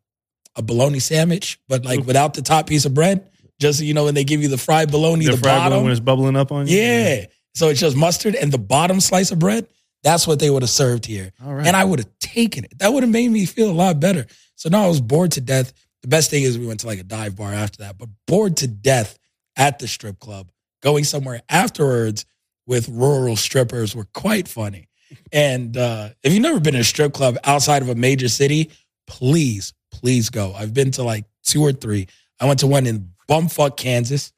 a 0.55 0.62
bologna 0.62 1.01
sandwich, 1.01 1.59
but 1.69 1.85
like 1.85 2.05
without 2.07 2.35
the 2.35 2.43
top 2.43 2.67
piece 2.67 2.85
of 2.85 2.95
bread. 2.95 3.29
Just 3.61 3.79
so 3.79 3.85
you 3.85 3.95
know, 3.95 4.05
when 4.05 4.15
they 4.15 4.25
give 4.25 4.43
you 4.43 4.49
the 4.49 4.59
fried 4.59 4.91
bologna, 4.91 5.25
The 5.27 5.33
the, 5.33 5.37
fried 5.39 5.71
bottom. 5.71 5.83
when 5.83 5.91
it's 5.93 6.01
bubbling 6.01 6.37
up 6.37 6.53
on 6.53 6.67
you. 6.67 6.77
yeah. 6.79 7.27
So 7.55 7.69
it's 7.69 7.81
just 7.81 7.97
mustard 7.97 8.35
and 8.35 8.51
the 8.53 8.59
bottom 8.59 9.01
slice 9.01 9.31
of 9.31 9.39
bread. 9.39 9.67
That's 10.03 10.27
what 10.27 10.39
they 10.41 10.51
would 10.51 10.62
have 10.62 10.71
served 10.71 11.07
here. 11.07 11.33
All 11.45 11.55
right. 11.55 11.67
And 11.67 11.77
I 11.77 11.85
would 11.85 11.99
have 12.01 12.19
taken 12.19 12.65
it. 12.65 12.79
That 12.81 12.93
would 12.93 13.03
have 13.03 13.12
made 13.12 13.31
me 13.31 13.47
feel 13.47 13.71
a 13.71 13.73
lot 13.73 14.01
better. 14.01 14.27
So 14.57 14.69
now 14.69 14.85
I 14.85 14.89
was 14.89 15.01
bored 15.01 15.33
to 15.33 15.41
death. 15.41 15.73
The 16.03 16.09
best 16.09 16.29
thing 16.31 16.43
is 16.43 16.59
we 16.59 16.67
went 16.67 16.81
to 16.81 16.87
like 16.87 16.99
a 16.99 17.05
dive 17.05 17.37
bar 17.37 17.53
after 17.53 17.85
that, 17.85 17.99
but 17.99 18.09
bored 18.27 18.57
to 18.59 18.67
death 18.67 19.17
at 19.57 19.79
the 19.79 19.87
strip 19.87 20.19
club. 20.19 20.51
Going 20.83 21.05
somewhere 21.05 21.43
afterwards 21.49 22.25
with 22.67 22.89
rural 22.89 23.37
strippers 23.37 23.95
were 23.95 24.07
quite 24.12 24.49
funny. 24.49 24.89
And 25.33 25.76
uh, 25.76 26.11
if 26.23 26.33
you've 26.33 26.42
never 26.42 26.61
been 26.61 26.75
in 26.75 26.81
a 26.81 26.85
strip 26.85 27.12
club 27.12 27.38
outside 27.45 27.83
of 27.83 27.88
a 27.88 27.95
major 27.95 28.28
city, 28.28 28.71
please, 29.07 29.73
please 29.90 30.31
go. 30.31 30.52
I've 30.54 30.75
been 30.75 30.90
to 30.92 31.02
like 31.02 31.25
two 31.42 31.62
or 31.62 31.73
three. 31.73 32.09
I 32.40 32.47
went 32.47 32.61
to 32.61 32.66
one 32.66 32.87
in 32.87 33.11
bumfuck 33.28 33.76
Kansas 33.76 34.33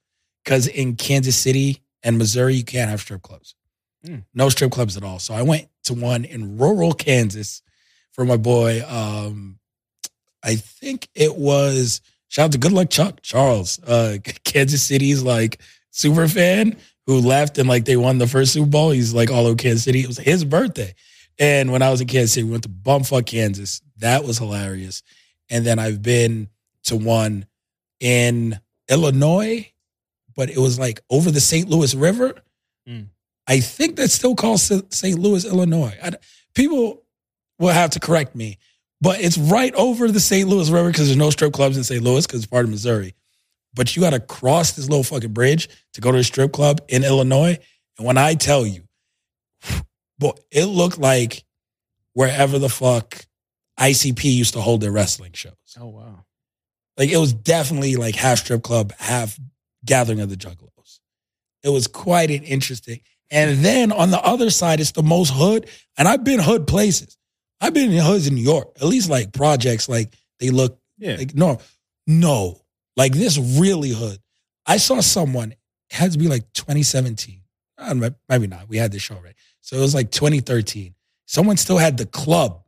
because 0.44 0.66
in 0.66 0.96
Kansas 0.96 1.36
City 1.36 1.80
and 2.02 2.18
Missouri, 2.18 2.54
you 2.54 2.64
can't 2.64 2.90
have 2.90 3.00
strip 3.00 3.22
clubs. 3.22 3.54
Mm. 4.06 4.24
No 4.34 4.48
strip 4.48 4.72
clubs 4.72 4.96
at 4.96 5.02
all. 5.02 5.18
So 5.18 5.34
I 5.34 5.42
went 5.42 5.68
to 5.84 5.94
one 5.94 6.24
in 6.24 6.58
rural 6.58 6.92
Kansas 6.92 7.62
for 8.12 8.24
my 8.24 8.36
boy. 8.36 8.82
Um, 8.86 9.58
I 10.42 10.56
think 10.56 11.08
it 11.14 11.36
was 11.36 12.00
shout 12.28 12.46
out 12.46 12.52
to 12.52 12.58
Good 12.58 12.72
Luck 12.72 12.90
Chuck 12.90 13.22
Charles, 13.22 13.82
uh, 13.84 14.18
Kansas 14.44 14.82
City's 14.82 15.22
like 15.22 15.60
super 15.90 16.28
fan 16.28 16.76
who 17.06 17.20
left 17.20 17.58
and 17.58 17.68
like 17.68 17.84
they 17.84 17.96
won 17.96 18.18
the 18.18 18.26
first 18.26 18.52
Super 18.52 18.68
Bowl. 18.68 18.90
He's 18.90 19.14
like 19.14 19.30
all 19.30 19.46
over 19.46 19.56
Kansas 19.56 19.84
City. 19.84 20.00
It 20.00 20.08
was 20.08 20.18
his 20.18 20.44
birthday. 20.44 20.94
And 21.38 21.73
when 21.73 21.82
I 21.82 21.90
was 21.90 22.00
in 22.00 22.06
Kansas 22.06 22.32
City, 22.32 22.44
we 22.44 22.52
went 22.52 22.62
to 22.62 22.68
bumfuck 22.68 23.26
Kansas. 23.26 23.82
That 23.99 24.25
was 24.25 24.38
hilarious. 24.38 25.02
And 25.50 25.66
then 25.66 25.78
I've 25.78 26.02
been 26.02 26.49
to 26.84 26.96
one 26.96 27.46
in 28.00 28.58
Illinois, 28.88 29.70
but 30.37 30.50
it 30.50 30.58
was 30.58 30.78
like 30.78 31.00
over 31.11 31.30
the 31.30 31.40
St. 31.40 31.68
Louis 31.68 31.94
River. 31.94 32.34
Mm. 32.88 33.08
I 33.46 33.61
think 33.61 33.96
that's 33.96 34.14
still 34.14 34.34
called 34.34 34.61
St. 34.61 35.18
Louis, 35.18 35.44
Illinois. 35.44 35.96
I, 36.02 36.12
people 36.54 37.02
will 37.58 37.68
have 37.73 37.90
to 37.90 38.00
correct 38.00 38.34
me, 38.34 38.58
but 39.00 39.20
it's 39.20 39.37
right 39.37 39.75
over 39.75 40.11
the 40.11 40.20
St. 40.20 40.49
Louis 40.49 40.70
River 40.70 40.88
because 40.88 41.06
there's 41.06 41.16
no 41.16 41.30
strip 41.30 41.52
clubs 41.52 41.76
in 41.76 41.84
St. 41.84 42.02
Louis 42.02 42.26
because 42.26 42.40
it's 42.40 42.50
part 42.50 42.64
of 42.64 42.70
Missouri. 42.70 43.14
But 43.74 43.94
you 43.96 44.02
got 44.02 44.10
to 44.10 44.20
cross 44.20 44.72
this 44.72 44.88
little 44.88 45.02
fucking 45.04 45.32
bridge 45.32 45.68
to 45.94 46.00
go 46.00 46.12
to 46.12 46.18
a 46.18 46.24
strip 46.24 46.52
club 46.52 46.80
in 46.88 47.04
Illinois. 47.04 47.58
And 47.98 48.06
when 48.06 48.16
I 48.18 48.34
tell 48.34 48.64
you, 48.66 48.82
boy, 50.18 50.32
it 50.50 50.66
looked 50.66 50.98
like 50.98 51.44
wherever 52.12 52.58
the 52.58 52.68
fuck 52.68 53.24
ICP 53.78 54.24
used 54.24 54.54
to 54.54 54.60
hold 54.60 54.80
their 54.80 54.92
wrestling 54.92 55.32
shows. 55.32 55.52
Oh 55.80 55.88
wow. 55.88 56.24
Like 56.96 57.10
it 57.10 57.16
was 57.16 57.32
definitely 57.32 57.96
like 57.96 58.14
half 58.14 58.38
strip 58.38 58.62
club, 58.62 58.92
half 58.98 59.38
gathering 59.84 60.20
of 60.20 60.30
the 60.30 60.36
juggalos. 60.36 61.00
It 61.64 61.70
was 61.70 61.86
quite 61.88 62.30
an 62.30 62.44
interesting. 62.44 63.00
And 63.30 63.64
then 63.64 63.90
on 63.90 64.10
the 64.10 64.20
other 64.22 64.50
side, 64.50 64.78
it's 64.80 64.92
the 64.92 65.02
most 65.02 65.30
hood. 65.34 65.68
And 65.98 66.06
I've 66.06 66.22
been 66.22 66.38
hood 66.38 66.66
places. 66.68 67.16
I've 67.60 67.74
been 67.74 67.90
in 67.90 68.04
hoods 68.04 68.28
in 68.28 68.34
New 68.36 68.42
York, 68.42 68.68
at 68.76 68.84
least 68.86 69.08
like 69.10 69.32
projects, 69.32 69.88
like 69.88 70.14
they 70.38 70.50
look 70.50 70.78
Yeah. 70.98 71.16
like 71.16 71.34
no, 71.34 71.58
no, 72.06 72.60
like 72.96 73.12
this 73.12 73.38
really 73.38 73.90
hood. 73.90 74.18
I 74.66 74.76
saw 74.78 75.00
someone, 75.00 75.52
it 75.52 75.58
had 75.90 76.12
to 76.12 76.18
be 76.18 76.28
like 76.28 76.50
2017. 76.54 77.40
Uh, 77.76 77.94
may- 77.94 78.10
Maybe 78.28 78.46
not. 78.46 78.68
We 78.68 78.76
had 78.78 78.92
this 78.92 79.02
show 79.02 79.16
right. 79.16 79.34
So 79.60 79.76
it 79.76 79.80
was 79.80 79.94
like 79.94 80.10
2013. 80.10 80.94
Someone 81.26 81.56
still 81.56 81.78
had 81.78 81.96
the 81.98 82.06
club 82.06 82.62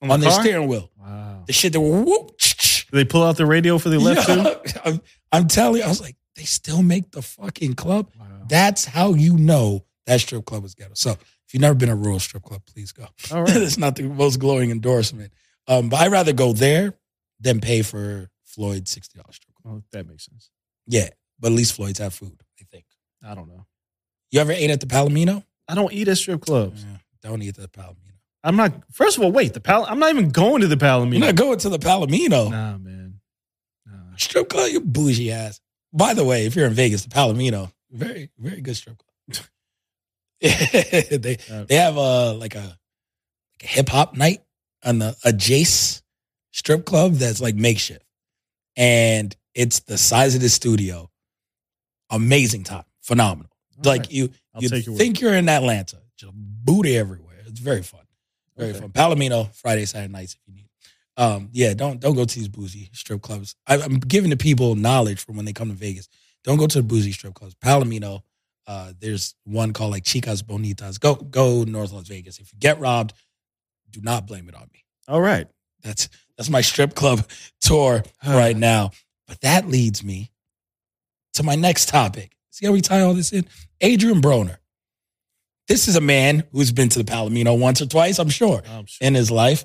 On, 0.00 0.10
on 0.10 0.20
the 0.20 0.24
their 0.24 0.32
car? 0.34 0.42
steering 0.44 0.68
wheel. 0.68 0.90
Wow. 0.98 1.44
The 1.46 1.52
shit 1.52 1.72
that 1.74 1.80
were 1.80 2.02
whoop, 2.02 2.36
Did 2.38 2.84
they 2.92 3.04
pull 3.04 3.22
out 3.22 3.36
the 3.36 3.46
radio 3.46 3.78
for 3.78 3.88
the 3.88 3.98
left 3.98 4.26
too? 4.26 4.36
yeah, 4.36 4.80
I'm, 4.84 5.00
I'm 5.30 5.48
telling 5.48 5.78
you, 5.80 5.84
I 5.84 5.88
was 5.88 6.00
like, 6.00 6.16
they 6.36 6.44
still 6.44 6.82
make 6.82 7.10
the 7.10 7.22
fucking 7.22 7.74
club. 7.74 8.10
Wow. 8.18 8.26
That's 8.48 8.84
how 8.84 9.14
you 9.14 9.36
know 9.36 9.84
that 10.06 10.20
strip 10.20 10.44
club 10.46 10.64
is 10.64 10.74
ghetto. 10.74 10.92
So 10.94 11.10
if 11.12 11.52
you've 11.54 11.60
never 11.60 11.74
been 11.74 11.88
a 11.90 11.94
rural 11.96 12.18
strip 12.18 12.42
club, 12.42 12.62
please 12.66 12.92
go. 12.92 13.06
All 13.30 13.42
right. 13.42 13.56
it's 13.56 13.78
not 13.78 13.96
the 13.96 14.04
most 14.04 14.38
glowing 14.40 14.70
endorsement. 14.70 15.32
Um, 15.68 15.88
but 15.90 16.00
I'd 16.00 16.10
rather 16.12 16.32
go 16.32 16.52
there 16.52 16.94
than 17.40 17.60
pay 17.60 17.82
for 17.82 18.28
Floyd's 18.44 18.90
sixty 18.90 19.18
dollars 19.18 19.36
strip 19.36 19.51
Oh, 19.66 19.82
that 19.92 20.06
makes 20.06 20.26
sense. 20.26 20.50
Yeah, 20.86 21.08
but 21.38 21.48
at 21.52 21.56
least 21.56 21.74
Floyd's 21.74 21.98
have 21.98 22.14
food. 22.14 22.36
I 22.60 22.64
think. 22.70 22.84
I 23.24 23.34
don't 23.34 23.48
know. 23.48 23.66
You 24.30 24.40
ever 24.40 24.52
ate 24.52 24.70
at 24.70 24.80
the 24.80 24.86
Palomino? 24.86 25.44
I 25.68 25.74
don't 25.74 25.92
eat 25.92 26.08
at 26.08 26.16
strip 26.16 26.40
clubs. 26.40 26.84
Yeah, 26.84 26.96
don't 27.22 27.42
eat 27.42 27.56
at 27.58 27.72
the 27.72 27.80
Palomino. 27.80 27.96
I'm 28.44 28.56
not. 28.56 28.72
First 28.92 29.16
of 29.18 29.22
all, 29.22 29.30
wait. 29.32 29.52
The 29.54 29.60
pal. 29.60 29.84
I'm 29.88 29.98
not 29.98 30.10
even 30.10 30.30
going 30.30 30.62
to 30.62 30.66
the 30.66 30.76
Palomino. 30.76 31.12
You're 31.18 31.26
not 31.26 31.36
going 31.36 31.58
to 31.60 31.68
the 31.68 31.78
Palomino. 31.78 32.50
Nah, 32.50 32.78
man. 32.78 33.20
Nah. 33.86 34.16
Strip 34.16 34.48
club, 34.48 34.70
you 34.70 34.80
bougie 34.80 35.30
ass. 35.30 35.60
By 35.92 36.14
the 36.14 36.24
way, 36.24 36.46
if 36.46 36.56
you're 36.56 36.66
in 36.66 36.74
Vegas, 36.74 37.04
the 37.04 37.10
Palomino, 37.10 37.70
very, 37.90 38.30
very 38.38 38.60
good 38.60 38.76
strip 38.76 38.96
club. 38.98 39.08
they 40.42 41.38
Uh, 41.50 41.64
they 41.64 41.76
have 41.76 41.96
a 41.96 42.32
like 42.32 42.56
a, 42.56 42.58
like 42.58 43.62
a 43.62 43.66
hip 43.66 43.88
hop 43.88 44.16
night 44.16 44.42
on 44.84 44.98
the 44.98 45.14
a 45.24 45.30
Jace 45.30 46.02
strip 46.50 46.84
club 46.84 47.12
that's 47.14 47.40
like 47.40 47.54
makeshift, 47.54 48.04
and 48.76 49.36
it's 49.54 49.80
the 49.80 49.98
size 49.98 50.34
of 50.34 50.40
the 50.40 50.48
studio. 50.48 51.10
Amazing 52.10 52.64
time, 52.64 52.84
phenomenal. 53.00 53.50
all 53.78 53.90
like 53.90 54.02
right. 54.02 54.12
you, 54.12 54.30
I'll 54.54 54.62
you 54.62 54.68
take 54.68 54.84
your 54.84 54.92
word. 54.94 54.98
think 54.98 55.20
you're 55.20 55.32
in 55.34 55.48
Atlanta, 55.48 55.96
just 56.16 56.32
booty 56.34 56.96
everywhere. 56.96 57.36
It's 57.46 57.60
very 57.60 57.82
fun, 57.82 58.02
very 58.56 58.70
Okay. 58.70 58.80
fun. 58.80 58.90
Palomino 58.90 59.54
Friday, 59.54 59.86
Saturday 59.86 60.12
nights 60.12 60.34
if 60.34 60.40
you 60.46 60.54
need. 60.54 60.68
Um, 61.16 61.48
yeah, 61.52 61.72
don't 61.74 62.00
don't 62.00 62.14
go 62.14 62.24
to 62.26 62.34
these 62.38 62.48
boozy 62.48 62.90
strip 62.92 63.22
clubs. 63.22 63.54
I, 63.66 63.76
I'm 63.80 63.98
giving 63.98 64.28
the 64.30 64.36
people 64.36 64.74
knowledge 64.74 65.24
from 65.24 65.36
when 65.36 65.44
they 65.46 65.52
come 65.54 65.68
to 65.68 65.74
Vegas. 65.74 66.08
Don't 66.44 66.58
go 66.58 66.66
to 66.66 66.78
the 66.78 66.82
boozy 66.82 67.12
strip 67.12 67.34
clubs. 67.34 67.54
Palomino, 67.54 68.22
uh, 68.66 68.92
there's 69.00 69.34
one 69.44 69.72
called 69.72 69.92
like 69.92 70.04
Chicas 70.04 70.42
Bonitas. 70.42 71.00
Go 71.00 71.14
go 71.14 71.64
North 71.64 71.92
Las 71.92 72.08
Vegas. 72.08 72.38
If 72.40 72.52
you 72.52 72.58
get 72.58 72.78
robbed, 72.78 73.14
do 73.90 74.00
not 74.02 74.26
blame 74.26 74.48
it 74.50 74.54
on 74.54 74.68
me. 74.72 74.84
All 75.08 75.20
right. 75.20 75.46
That's 75.82 76.08
that's 76.36 76.50
my 76.50 76.60
strip 76.60 76.94
club 76.94 77.26
tour 77.60 78.02
right 78.26 78.56
now. 78.56 78.90
But 79.26 79.40
that 79.40 79.68
leads 79.68 80.02
me 80.04 80.30
to 81.34 81.42
my 81.42 81.54
next 81.54 81.88
topic. 81.88 82.36
See 82.50 82.66
how 82.66 82.72
we 82.72 82.80
tie 82.80 83.00
all 83.00 83.14
this 83.14 83.32
in? 83.32 83.46
Adrian 83.80 84.20
Broner. 84.20 84.56
This 85.68 85.88
is 85.88 85.96
a 85.96 86.00
man 86.00 86.44
who's 86.52 86.72
been 86.72 86.88
to 86.90 86.98
the 87.02 87.10
Palomino 87.10 87.58
once 87.58 87.80
or 87.80 87.86
twice, 87.86 88.18
I'm 88.18 88.28
sure, 88.28 88.62
I'm 88.68 88.86
sure. 88.86 89.06
in 89.06 89.14
his 89.14 89.30
life. 89.30 89.64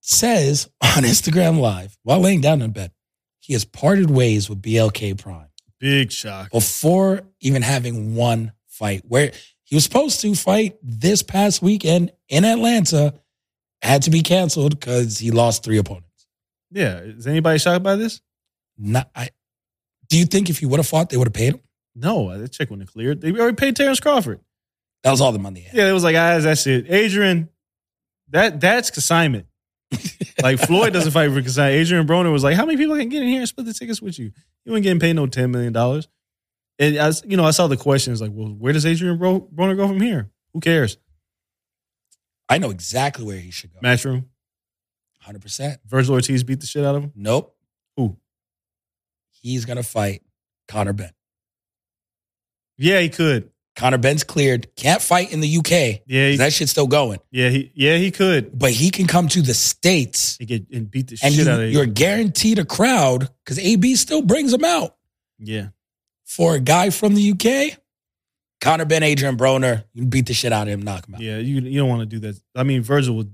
Says 0.00 0.68
on 0.82 0.88
Instagram 1.04 1.58
Live 1.58 1.98
while 2.02 2.20
laying 2.20 2.40
down 2.40 2.62
in 2.62 2.70
bed, 2.70 2.92
he 3.40 3.54
has 3.54 3.64
parted 3.64 4.10
ways 4.10 4.48
with 4.48 4.62
BLK 4.62 5.18
Prime 5.18 5.48
Big 5.80 6.12
shock. 6.12 6.50
before 6.50 7.22
even 7.40 7.62
having 7.62 8.14
one 8.14 8.52
fight 8.66 9.02
where 9.06 9.32
he 9.64 9.74
was 9.74 9.84
supposed 9.84 10.20
to 10.20 10.34
fight 10.34 10.76
this 10.82 11.22
past 11.22 11.60
weekend 11.60 12.12
in 12.28 12.44
Atlanta, 12.44 13.14
had 13.82 14.02
to 14.02 14.10
be 14.10 14.22
canceled 14.22 14.78
because 14.78 15.18
he 15.18 15.30
lost 15.30 15.62
three 15.62 15.78
opponents. 15.78 16.07
Yeah. 16.70 16.98
Is 16.98 17.26
anybody 17.26 17.58
shocked 17.58 17.82
by 17.82 17.96
this? 17.96 18.20
Not, 18.76 19.10
I, 19.14 19.30
do 20.08 20.18
you 20.18 20.24
think 20.24 20.50
if 20.50 20.58
he 20.58 20.66
would 20.66 20.78
have 20.78 20.86
fought, 20.86 21.10
they 21.10 21.16
would 21.16 21.28
have 21.28 21.34
paid 21.34 21.54
him? 21.54 21.60
No. 21.94 22.36
That 22.36 22.52
check 22.52 22.70
wouldn't 22.70 22.88
have 22.88 22.92
cleared. 22.92 23.20
They 23.20 23.32
already 23.32 23.56
paid 23.56 23.76
Terrence 23.76 24.00
Crawford. 24.00 24.40
That 25.02 25.10
was 25.10 25.20
all 25.20 25.32
the 25.32 25.38
money. 25.38 25.66
Yeah. 25.72 25.88
It 25.88 25.92
was 25.92 26.04
like, 26.04 26.16
ah, 26.16 26.38
that's 26.38 26.66
it. 26.66 26.90
Adrian, 26.90 27.48
that 28.30 28.60
that's 28.60 28.90
consignment. 28.90 29.46
like 30.42 30.58
Floyd 30.58 30.92
doesn't 30.92 31.12
fight 31.12 31.30
for 31.30 31.40
consignment. 31.40 31.80
Adrian 31.80 32.06
Broner 32.06 32.30
was 32.30 32.44
like, 32.44 32.56
how 32.56 32.66
many 32.66 32.76
people 32.76 32.96
can 32.96 33.08
get 33.08 33.22
in 33.22 33.28
here 33.28 33.40
and 33.40 33.48
split 33.48 33.66
the 33.66 33.72
tickets 33.72 34.02
with 34.02 34.18
you? 34.18 34.32
You 34.64 34.74
ain't 34.74 34.82
getting 34.82 35.00
paid 35.00 35.16
no 35.16 35.26
ten 35.26 35.50
million 35.50 35.72
dollars. 35.72 36.08
And 36.78 36.98
I, 36.98 37.12
you 37.24 37.36
know, 37.36 37.44
I 37.44 37.50
saw 37.50 37.66
the 37.66 37.76
questions 37.76 38.20
like, 38.20 38.30
well, 38.32 38.48
where 38.48 38.72
does 38.72 38.86
Adrian 38.86 39.18
Broner 39.18 39.76
go 39.76 39.88
from 39.88 40.00
here? 40.00 40.30
Who 40.52 40.60
cares? 40.60 40.98
I 42.48 42.58
know 42.58 42.70
exactly 42.70 43.24
where 43.24 43.38
he 43.38 43.50
should 43.50 43.72
go. 43.72 43.80
Matchroom. 43.80 44.26
100%. 45.28 45.78
Vergil 45.88 46.10
Ortiz 46.10 46.42
beat 46.44 46.60
the 46.60 46.66
shit 46.66 46.84
out 46.84 46.94
of 46.94 47.04
him. 47.04 47.12
Nope. 47.14 47.54
Who? 47.96 48.16
He's 49.42 49.64
to 49.64 49.82
fight 49.82 50.22
Conor 50.66 50.92
Benn. 50.92 51.10
Yeah, 52.76 53.00
he 53.00 53.08
could. 53.08 53.50
Conor 53.76 53.98
Benn's 53.98 54.24
cleared. 54.24 54.74
Can't 54.74 55.00
fight 55.00 55.32
in 55.32 55.40
the 55.40 55.56
UK. 55.58 56.02
Yeah, 56.06 56.30
he, 56.30 56.36
That 56.38 56.52
shit's 56.52 56.72
still 56.72 56.88
going. 56.88 57.20
yeah, 57.30 57.48
he, 57.48 57.70
yeah, 57.74 57.96
he 57.96 58.10
could. 58.10 58.58
But 58.58 58.72
he 58.72 58.90
can 58.90 59.06
come 59.06 59.28
to 59.28 59.40
the 59.42 59.54
States 59.54 60.36
He 60.38 60.46
get 60.46 60.68
and 60.72 60.90
beat 60.90 61.06
the 61.08 61.18
and 61.22 61.32
shit 61.32 61.46
you, 61.46 61.52
out 61.52 61.60
of 61.60 61.66
you. 61.66 61.76
You're 61.78 61.86
guaranteed 61.86 62.58
a 62.58 62.64
crowd 62.64 63.28
because 63.44 63.58
AB 63.60 63.94
still 63.94 64.22
brings 64.22 64.52
him 64.52 64.64
out. 64.64 64.96
Yeah, 65.38 65.68
For 66.24 66.56
a 66.56 66.60
guy 66.60 66.90
from 66.90 67.14
the 67.14 67.30
UK, 67.30 67.78
Conor 68.60 68.84
Benn, 68.86 69.04
Adrian 69.04 69.36
Broner, 69.36 69.84
you 69.94 70.04
beat 70.06 70.26
the 70.26 70.34
shit 70.34 70.52
out 70.52 70.66
of 70.66 70.72
him, 70.74 70.82
knock 70.82 71.06
him 71.06 71.14
out. 71.14 71.20
yeah. 71.20 71.38
You 71.38 71.60
you 71.60 71.78
don't 71.78 71.88
want 71.88 72.00
to 72.00 72.06
do 72.06 72.18
that. 72.26 72.40
I 72.56 72.64
mean, 72.64 72.82
Vergil 72.82 73.14
would. 73.16 73.32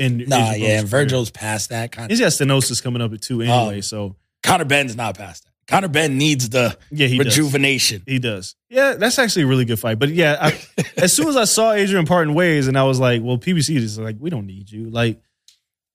And 0.00 0.26
Nah, 0.28 0.52
yeah, 0.54 0.80
and 0.80 0.88
Vergil's 0.88 1.30
past 1.30 1.68
that. 1.70 1.92
Con- 1.92 2.08
He's 2.10 2.18
got 2.20 2.28
Stanionis 2.32 2.82
coming 2.82 3.02
up 3.02 3.12
at 3.12 3.20
two 3.22 3.42
anyway. 3.42 3.76
Um, 3.76 3.82
so 3.82 4.16
Conor 4.42 4.64
Benn's 4.64 4.96
not 4.96 5.16
past 5.16 5.44
that. 5.44 5.50
Conor 5.68 5.86
Benn 5.88 6.18
needs 6.18 6.48
the 6.48 6.76
yeah, 6.90 7.06
he 7.06 7.18
does. 7.18 7.26
rejuvenation. 7.38 8.02
He 8.06 8.18
does. 8.18 8.56
Yeah, 8.70 8.94
that's 8.94 9.18
actually 9.20 9.42
a 9.42 9.46
really 9.46 9.64
good 9.64 9.78
fight. 9.78 9.98
But 10.00 10.08
yeah, 10.08 10.36
I, 10.40 10.60
as 10.96 11.12
soon 11.12 11.28
as 11.28 11.36
I 11.36 11.44
saw 11.44 11.70
Adrian 11.72 12.06
parting 12.06 12.34
ways, 12.34 12.66
and 12.66 12.76
I 12.76 12.82
was 12.82 12.98
like, 12.98 13.22
well, 13.22 13.38
PBC 13.38 13.76
is 13.76 13.96
like, 13.98 14.16
we 14.18 14.30
don't 14.30 14.46
need 14.46 14.68
you. 14.72 14.90
Like, 14.90 15.20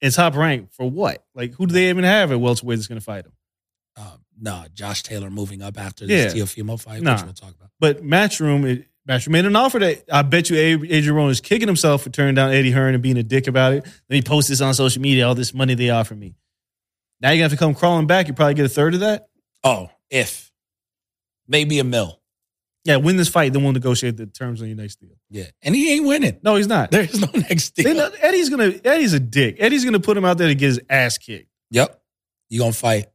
in 0.01 0.11
top 0.11 0.35
rank 0.35 0.71
for 0.71 0.89
what? 0.89 1.25
Like, 1.33 1.55
who 1.55 1.65
do 1.65 1.73
they 1.73 1.89
even 1.89 2.03
have 2.05 2.31
at 2.31 2.39
welterweight 2.39 2.77
that's 2.77 2.87
going 2.87 2.99
to 2.99 3.03
fight 3.05 3.25
him? 3.25 3.31
Um, 3.97 4.21
no, 4.39 4.65
Josh 4.73 5.03
Taylor 5.03 5.29
moving 5.29 5.61
up 5.61 5.77
after 5.79 6.05
Yeah. 6.05 6.25
this 6.25 6.33
Teofimo 6.35 6.79
fight, 6.79 7.01
Nah. 7.01 7.13
which 7.15 7.23
we'll 7.23 7.33
talk 7.33 7.55
about. 7.55 7.69
But 7.79 8.03
Matchroom, 8.03 8.65
it, 8.65 8.87
Matchroom 9.07 9.29
made 9.29 9.45
an 9.45 9.55
offer 9.55 9.77
that 9.79 10.03
I 10.11 10.23
bet 10.23 10.49
you 10.49 10.57
Adrian 10.57 11.03
Broner 11.03 11.29
is 11.29 11.41
kicking 11.41 11.67
himself 11.67 12.01
for 12.03 12.09
turning 12.09 12.33
down 12.35 12.51
Eddie 12.51 12.71
Hearn 12.71 12.93
and 12.95 13.03
being 13.03 13.17
a 13.17 13.23
dick 13.23 13.47
about 13.47 13.73
it. 13.73 13.83
Then 13.83 14.15
he 14.15 14.21
posts 14.21 14.49
this 14.49 14.61
on 14.61 14.73
social 14.73 15.01
media, 15.01 15.27
all 15.27 15.35
this 15.35 15.53
money 15.53 15.75
they 15.75 15.91
offer 15.91 16.15
me. 16.15 16.35
Now 17.21 17.29
you're 17.29 17.37
going 17.37 17.49
to 17.49 17.53
have 17.53 17.59
to 17.59 17.63
come 17.63 17.75
crawling 17.75 18.07
back. 18.07 18.27
You 18.27 18.33
probably 18.33 18.55
get 18.55 18.65
a 18.65 18.69
third 18.69 18.95
of 18.95 19.01
that. 19.01 19.27
Oh, 19.63 19.89
if 20.09 20.51
maybe 21.47 21.79
a 21.79 21.83
mill. 21.83 22.19
Yeah, 22.83 22.97
win 22.97 23.15
this 23.17 23.29
fight, 23.29 23.51
then 23.53 23.63
we'll 23.63 23.73
negotiate 23.73 24.15
the 24.15 24.27
terms 24.27 24.61
on 24.61 24.67
your 24.67 24.77
next 24.77 24.97
deal. 24.97 25.15
Yeah, 25.31 25.45
and 25.63 25.73
he 25.75 25.93
ain't 25.93 26.05
winning. 26.05 26.39
No, 26.43 26.55
he's 26.55 26.67
not. 26.67 26.91
There's 26.91 27.19
no 27.19 27.27
next 27.33 27.71
deal. 27.71 27.95
Know- 27.95 28.11
Eddie's 28.19 28.49
gonna 28.49 28.73
Eddie's 28.83 29.13
a 29.13 29.19
dick. 29.19 29.57
Eddie's 29.59 29.83
gonna 29.85 29.99
put 29.99 30.15
him 30.17 30.23
out 30.25 30.37
there 30.37 30.47
to 30.49 30.55
get 30.55 30.67
his 30.67 30.79
ass 30.87 31.17
kicked. 31.17 31.49
Yep. 31.71 31.99
You 32.49 32.59
gonna 32.59 32.73
fight 32.73 33.07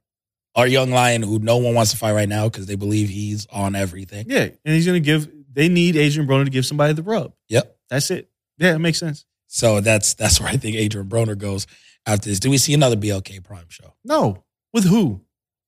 our 0.57 0.67
young 0.67 0.91
lion 0.91 1.23
who 1.23 1.39
no 1.39 1.59
one 1.59 1.75
wants 1.75 1.93
to 1.93 1.97
fight 1.97 2.15
right 2.15 2.29
now 2.29 2.49
because 2.49 2.67
they 2.67 2.75
believe 2.75 3.09
he's 3.11 3.47
on 3.47 3.77
everything. 3.77 4.27
Yeah, 4.29 4.49
and 4.65 4.75
he's 4.75 4.87
gonna 4.87 4.99
give. 4.99 5.29
They 5.53 5.69
need 5.69 5.97
Adrian 5.97 6.29
Broner 6.29 6.45
to 6.45 6.51
give 6.51 6.67
somebody 6.67 6.93
the 6.93 7.03
rub. 7.03 7.33
Yep. 7.49 7.77
That's 7.89 8.11
it. 8.11 8.31
Yeah, 8.59 8.75
it 8.75 8.79
makes 8.79 8.99
sense. 8.99 9.25
So 9.47 9.81
that's 9.81 10.15
that's 10.15 10.41
where 10.41 10.49
I 10.49 10.57
think 10.57 10.77
Adrian 10.77 11.09
Broner 11.09 11.37
goes 11.37 11.67
after 12.07 12.29
this. 12.29 12.39
Do 12.39 12.51
we 12.51 12.59
see 12.59 12.73
another 12.73 12.97
BLK 12.97 13.43
Prime 13.43 13.67
show? 13.69 13.95
No, 14.05 14.45
with 14.73 14.85
who? 14.85 15.23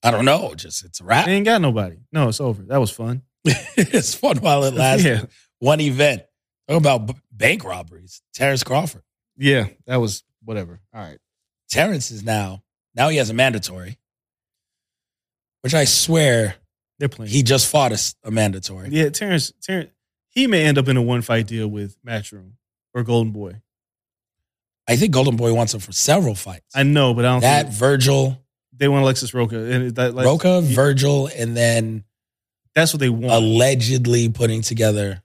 I 0.04 0.10
don't 0.10 0.24
know. 0.24 0.54
Just 0.54 0.84
it's 0.84 1.00
a 1.00 1.04
wrap. 1.04 1.26
They 1.26 1.32
ain't 1.32 1.44
got 1.44 1.60
nobody. 1.60 1.96
No, 2.12 2.28
it's 2.28 2.40
over. 2.40 2.62
That 2.62 2.78
was 2.78 2.90
fun. 2.90 3.22
it's 3.44 4.14
fun 4.14 4.38
while 4.38 4.64
it 4.64 4.74
lasts. 4.74 5.04
Yeah. 5.04 5.24
One 5.58 5.80
event. 5.80 6.22
Talk 6.68 6.78
about 6.78 7.16
bank 7.32 7.64
robberies. 7.64 8.22
Terrence 8.34 8.62
Crawford. 8.62 9.02
Yeah, 9.36 9.66
that 9.86 9.96
was 9.96 10.22
whatever. 10.44 10.80
All 10.94 11.00
right. 11.00 11.18
Terrence 11.68 12.10
is 12.10 12.22
now 12.22 12.62
now 12.94 13.08
he 13.08 13.16
has 13.16 13.30
a 13.30 13.34
mandatory, 13.34 13.98
which 15.62 15.74
I 15.74 15.84
swear 15.84 16.54
They're 17.02 17.08
playing. 17.08 17.32
He 17.32 17.42
just 17.42 17.68
fought 17.68 17.90
a 18.22 18.30
mandatory. 18.30 18.90
yeah, 18.90 19.08
Terrence. 19.08 19.52
Terrence. 19.60 19.90
He 20.28 20.46
may 20.46 20.62
end 20.62 20.78
up 20.78 20.86
in 20.86 20.96
a 20.96 21.02
one 21.02 21.20
fight 21.20 21.48
deal 21.48 21.66
with 21.66 22.00
Matchroom 22.04 22.52
or 22.94 23.02
Golden 23.02 23.32
Boy. 23.32 23.60
I 24.86 24.94
think 24.94 25.12
Golden 25.12 25.34
Boy 25.34 25.52
wants 25.52 25.74
him 25.74 25.80
for 25.80 25.90
several 25.90 26.36
fights. 26.36 26.76
I 26.76 26.84
know, 26.84 27.12
but 27.12 27.24
I 27.24 27.32
don't 27.32 27.40
think 27.40 27.66
that 27.66 27.74
Vergil, 27.74 28.38
they 28.72 28.86
want 28.86 29.02
Alexis 29.02 29.34
Roca. 29.34 29.58
And 29.58 29.96
that, 29.96 30.14
like, 30.14 30.26
Roca, 30.26 30.62
Vergil, 30.62 31.28
and 31.36 31.56
then 31.56 32.04
that's 32.72 32.92
what 32.94 33.00
they 33.00 33.08
want. 33.08 33.32
allegedly 33.32 34.28
putting 34.28 34.62
together. 34.62 35.24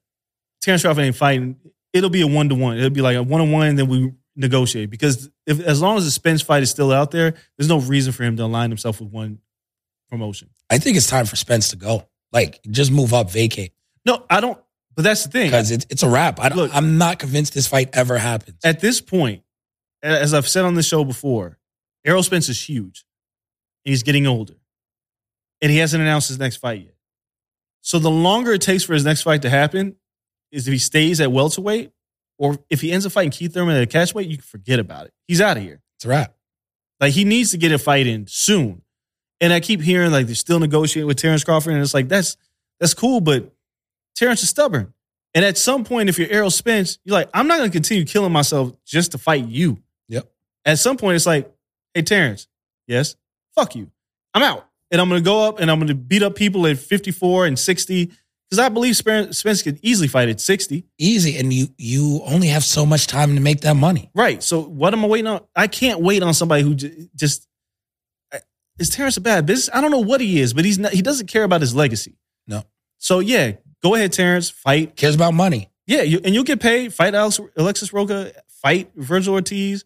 Terrence 0.63 0.81
Crawford 0.81 1.03
ain't 1.03 1.15
fighting. 1.15 1.57
It'll 1.93 2.10
be 2.10 2.22
a 2.22 2.27
one 2.27 2.50
to 2.50 2.55
one. 2.55 2.79
It'll 2.79 2.89
be 2.89 3.01
like 3.01 3.17
a 3.17 3.22
one 3.22 3.39
on 3.39 3.51
one, 3.51 3.67
and 3.67 3.77
then 3.77 3.88
we 3.88 4.13
negotiate. 4.36 4.89
Because 4.89 5.29
if 5.46 5.60
as 5.60 5.79
long 5.79 5.98
as 5.98 6.05
the 6.05 6.12
Spence 6.12 6.41
fight 6.41 6.63
is 6.63 6.72
still 6.72 6.91
out 6.91 7.12
there, 7.12 7.36
there's 7.55 7.69
no 7.69 7.79
reason 7.79 8.13
for 8.13 8.24
him 8.24 8.36
to 8.38 8.46
align 8.46 8.72
himself 8.72 9.00
with 9.00 9.12
one 9.12 9.38
promotion. 10.09 10.49
I 10.69 10.77
think 10.77 10.97
it's 10.97 11.07
time 11.07 11.25
for 11.25 11.35
Spence 11.35 11.69
to 11.69 11.75
go. 11.75 12.07
Like, 12.31 12.59
just 12.69 12.91
move 12.91 13.13
up, 13.13 13.31
vacate. 13.31 13.73
No, 14.05 14.25
I 14.29 14.41
don't. 14.41 14.59
But 14.95 15.03
that's 15.03 15.23
the 15.25 15.29
thing. 15.31 15.47
Because 15.47 15.71
it's, 15.71 15.85
it's 15.89 16.03
a 16.03 16.09
wrap. 16.09 16.39
I 16.39 16.49
don't, 16.49 16.57
Look- 16.57 16.75
I'm 16.75 16.97
not 16.97 17.19
convinced 17.19 17.53
this 17.53 17.67
fight 17.67 17.89
ever 17.93 18.17
happens. 18.17 18.59
At 18.63 18.79
this 18.79 18.99
point, 19.01 19.43
as 20.01 20.33
I've 20.33 20.47
said 20.47 20.65
on 20.65 20.73
the 20.75 20.83
show 20.83 21.03
before, 21.03 21.57
Errol 22.05 22.23
Spence 22.23 22.49
is 22.49 22.61
huge, 22.61 23.05
and 23.85 23.91
he's 23.91 24.03
getting 24.03 24.25
older, 24.27 24.55
and 25.61 25.71
he 25.71 25.77
hasn't 25.77 26.01
announced 26.01 26.29
his 26.29 26.39
next 26.39 26.57
fight 26.57 26.81
yet. 26.81 26.95
So 27.81 27.99
the 27.99 28.09
longer 28.11 28.53
it 28.53 28.61
takes 28.61 28.83
for 28.83 28.93
his 28.93 29.05
next 29.05 29.21
fight 29.21 29.41
to 29.43 29.49
happen, 29.49 29.95
is 30.51 30.67
if 30.67 30.71
he 30.71 30.77
stays 30.79 31.19
at 31.21 31.31
welterweight, 31.31 31.91
or 32.37 32.57
if 32.69 32.81
he 32.81 32.91
ends 32.91 33.05
up 33.05 33.11
fighting 33.11 33.31
Keith 33.31 33.53
Thurman 33.53 33.75
at 33.75 33.83
a 33.83 33.87
catchweight, 33.87 34.29
you 34.29 34.37
can 34.37 34.43
forget 34.43 34.79
about 34.79 35.05
it. 35.07 35.13
He's 35.27 35.41
out 35.41 35.57
of 35.57 35.63
here. 35.63 35.81
It's 35.97 36.05
a 36.05 36.09
wrap. 36.09 36.35
Like 36.99 37.13
he 37.13 37.23
needs 37.25 37.51
to 37.51 37.57
get 37.57 37.71
a 37.71 37.79
fight 37.79 38.07
in 38.07 38.25
soon. 38.27 38.81
And 39.39 39.53
I 39.53 39.60
keep 39.60 39.82
hearing 39.82 40.12
like 40.12 40.25
they're 40.25 40.36
still 40.36 40.60
negotiating 40.60 41.08
with 41.08 41.17
Terrence 41.17 41.44
Crawford, 41.44 41.74
and 41.74 41.82
it's 41.82 41.94
like 41.94 42.08
that's 42.08 42.38
that's 42.79 42.94
cool, 42.94 43.22
but 43.22 43.53
Terrence 44.15 44.41
is 44.44 44.50
stubborn. 44.50 44.94
And 45.34 45.46
at 45.46 45.58
some 45.58 45.84
point, 45.84 46.10
if 46.10 46.17
you're 46.17 46.29
Errol 46.29 46.50
Spence, 46.50 46.98
you're 47.03 47.13
like, 47.13 47.29
I'm 47.34 47.48
not 47.48 47.58
going 47.58 47.70
to 47.70 47.74
continue 47.74 48.06
killing 48.06 48.32
myself 48.32 48.72
just 48.86 49.12
to 49.12 49.17
fight 49.17 49.46
you. 49.46 49.77
Yep. 50.08 50.27
At 50.65 50.79
some 50.79 50.98
point, 50.98 51.15
it's 51.15 51.25
like, 51.25 51.51
hey 51.94 52.01
Terrence, 52.01 52.48
yes, 52.88 53.15
fuck 53.56 53.75
you, 53.75 53.91
I'm 54.34 54.44
out, 54.44 54.67
and 54.91 55.00
I'm 55.00 55.10
going 55.10 55.22
to 55.22 55.25
go 55.25 55.48
up 55.48 55.60
and 55.60 55.70
I'm 55.70 55.77
going 55.77 55.89
to 55.89 55.96
beat 55.96 56.24
up 56.24 56.36
people 56.36 56.65
at 56.65 56.77
54 56.77 57.46
and 57.46 57.60
60 57.60 58.12
because 58.50 58.60
I 58.60 58.70
believe 58.70 58.96
Spence 58.96 59.62
could 59.62 59.79
easily 59.82 60.08
fight 60.08 60.29
at 60.29 60.39
60. 60.39 60.86
Easy. 60.98 61.38
And 61.38 61.51
you 61.51 61.67
you 61.77 62.22
only 62.25 62.48
have 62.48 62.63
so 62.63 62.86
much 62.86 63.08
time 63.08 63.36
to 63.36 63.41
make 63.41 63.62
that 63.62 63.75
money. 63.75 64.10
Right. 64.15 64.41
So 64.41 64.62
what 64.62 64.94
am 64.94 65.03
I 65.03 65.08
waiting 65.08 65.27
on? 65.27 65.41
I 65.56 65.67
can't 65.67 66.00
wait 66.00 66.24
on 66.24 66.34
somebody 66.34 66.63
who 66.63 66.75
j- 66.75 67.10
just 67.15 67.48
is 68.79 68.89
Terrence 68.89 69.17
a 69.17 69.22
bad 69.22 69.46
business? 69.46 69.69
I 69.75 69.81
don't 69.81 69.91
know 69.91 70.00
what 70.00 70.22
he 70.22 70.39
is, 70.39 70.53
but 70.53 70.65
he's 70.65 70.77
not. 70.79 70.93
He 70.93 71.01
doesn't 71.01 71.27
care 71.27 71.43
about 71.43 71.62
his 71.62 71.75
legacy. 71.75 72.17
No. 72.48 72.63
So 72.98 73.19
yeah, 73.19 73.53
go 73.84 73.96
ahead, 73.96 74.13
Terrence. 74.13 74.50
Fight. 74.50 74.96
Cares 74.96 75.15
about 75.15 75.34
money. 75.34 75.72
Yeah, 75.86 76.01
you, 76.01 76.19
and 76.24 76.34
you'll 76.36 76.43
get 76.43 76.60
paid. 76.60 76.93
Fight 76.93 77.15
Alex, 77.15 77.39
Alexis 77.55 77.93
Roca. 77.93 78.31
Fight 78.62 78.96
Vergil 78.98 79.29
Ortiz. 79.29 79.86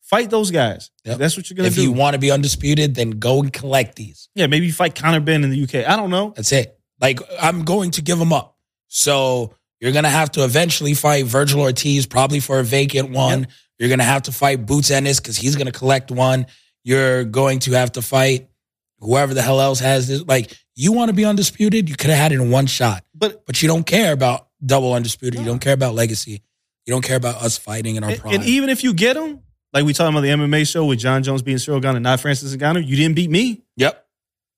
Fight 0.00 0.30
those 0.30 0.50
guys. 0.50 0.90
Yep. 1.04 1.18
That's 1.18 1.36
what 1.36 1.48
you're 1.48 1.56
gonna 1.56 1.68
If 1.68 1.74
do. 1.74 1.80
If 1.82 1.86
you 1.86 1.92
want 1.92 2.14
to 2.14 2.18
be 2.18 2.30
undisputed, 2.30 2.94
then 2.94 3.10
go 3.12 3.40
and 3.40 3.52
collect 3.52 3.96
these. 3.96 4.28
yeah, 4.34 4.46
maybe 4.46 4.70
fight 4.70 4.94
Conor 4.94 5.20
Benn 5.20 5.42
in 5.44 5.50
the 5.50 5.62
UK. 5.62 5.88
I 5.88 5.96
don't 5.96 6.10
know. 6.10 6.32
That's 6.36 6.52
it. 6.52 6.78
Like 7.00 7.20
I'm 7.40 7.64
going 7.64 7.90
to 7.92 8.02
give 8.02 8.18
them 8.18 8.32
up. 8.32 8.56
So 8.88 9.54
you're 9.80 9.92
gonna 9.92 10.08
have 10.10 10.30
to 10.32 10.44
eventually 10.44 10.94
fight 10.94 11.24
Vergil 11.26 11.60
Ortiz, 11.60 12.06
probably 12.06 12.40
for 12.40 12.58
a 12.60 12.64
vacant 12.64 13.10
one. 13.10 13.40
Yep. 13.40 13.50
You're 13.78 13.88
gonna 13.88 14.04
have 14.04 14.22
to 14.22 14.32
fight 14.32 14.64
Boots 14.66 14.90
Ennis 14.90 15.18
because 15.18 15.36
he's 15.36 15.56
gonna 15.56 15.72
collect 15.72 16.10
one. 16.10 16.46
You're 16.84 17.24
going 17.24 17.60
to 17.60 17.72
have 17.72 17.92
to 17.92 18.02
fight 18.02 18.48
whoever 18.98 19.34
the 19.34 19.42
hell 19.42 19.60
else 19.60 19.80
has 19.80 20.08
this. 20.08 20.22
Like 20.26 20.56
you 20.74 20.92
want 20.92 21.08
to 21.10 21.12
be 21.14 21.24
undisputed, 21.24 21.88
you 21.88 21.96
could 21.96 22.10
have 22.10 22.18
had 22.18 22.32
it 22.32 22.36
in 22.40 22.50
one 22.50 22.66
shot, 22.66 23.04
But 23.14 23.44
but 23.46 23.62
you 23.62 23.68
don't 23.68 23.84
care 23.84 24.12
about 24.12 24.48
double 24.64 24.92
undisputed. 24.94 25.40
You 25.40 25.46
don't 25.46 25.58
care 25.60 25.74
about 25.74 25.94
legacy. 25.94 26.42
You 26.86 26.92
don't 26.92 27.04
care 27.04 27.16
about 27.16 27.42
us 27.42 27.58
fighting 27.58 27.96
in 27.96 28.04
our 28.04 28.10
and, 28.10 28.20
prime. 28.20 28.34
and 28.34 28.44
even 28.44 28.68
if 28.68 28.82
you 28.82 28.92
get 28.94 29.16
him, 29.16 29.40
like 29.72 29.84
we 29.84 29.92
talking 29.92 30.12
about 30.16 30.22
the 30.22 30.28
MMA 30.30 30.68
show 30.70 30.84
with 30.84 30.98
Jon 30.98 31.22
Jones 31.22 31.42
being 31.42 31.58
Cyril 31.58 31.80
Gane 31.80 31.94
and 31.96 32.02
not 32.02 32.20
Francis 32.20 32.54
Ngannou, 32.56 32.84
you 32.86 32.96
didn't 32.96 33.14
beat 33.14 33.30
me. 33.30 33.62
yep, 33.76 34.04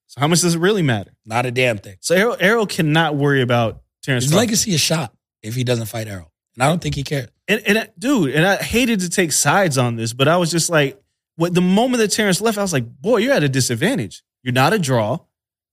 So 0.06 0.20
how 0.20 0.28
much 0.28 0.40
does 0.40 0.54
it 0.54 0.58
really 0.58 0.82
matter? 0.82 1.12
not 1.26 1.44
a 1.46 1.50
damn 1.50 1.76
thing. 1.78 1.96
So 2.00 2.14
Errol, 2.14 2.37
Errol 2.40 2.66
cannot 2.66 3.16
worry 3.16 3.42
about 3.42 3.82
Terrence. 4.02 4.24
His 4.24 4.32
Crawford. 4.32 4.46
legacy 4.48 4.72
is 4.74 4.80
shot 4.80 5.14
if 5.42 5.54
he 5.54 5.64
doesn't 5.64 5.87
fight 5.87 6.08
Errol, 6.08 6.30
and 6.56 6.62
I 6.62 6.68
don't 6.68 6.80
think 6.80 6.94
he 6.94 7.02
cares. 7.02 7.28
And, 7.48 7.62
and 7.66 7.78
I- 7.78 7.88
dude, 7.98 8.30
and 8.34 8.46
I 8.46 8.56
hated 8.56 9.00
to 9.00 9.10
take 9.10 9.32
sides 9.32 9.76
on 9.76 9.96
this, 9.96 10.12
but 10.14 10.26
I 10.28 10.38
was 10.38 10.50
just 10.50 10.70
like, 10.70 10.98
the 11.36 11.60
moment 11.60 12.00
that 12.00 12.08
Terrence 12.08 12.40
left, 12.40 12.58
I 12.58 12.62
was 12.62 12.72
like, 12.72 12.86
boy, 13.00 13.18
you're 13.18 13.32
at 13.32 13.42
a 13.42 13.48
disadvantage. 13.48 14.22
You're 14.42 14.52
not 14.52 14.72
a 14.72 14.78
draw. 14.78 15.18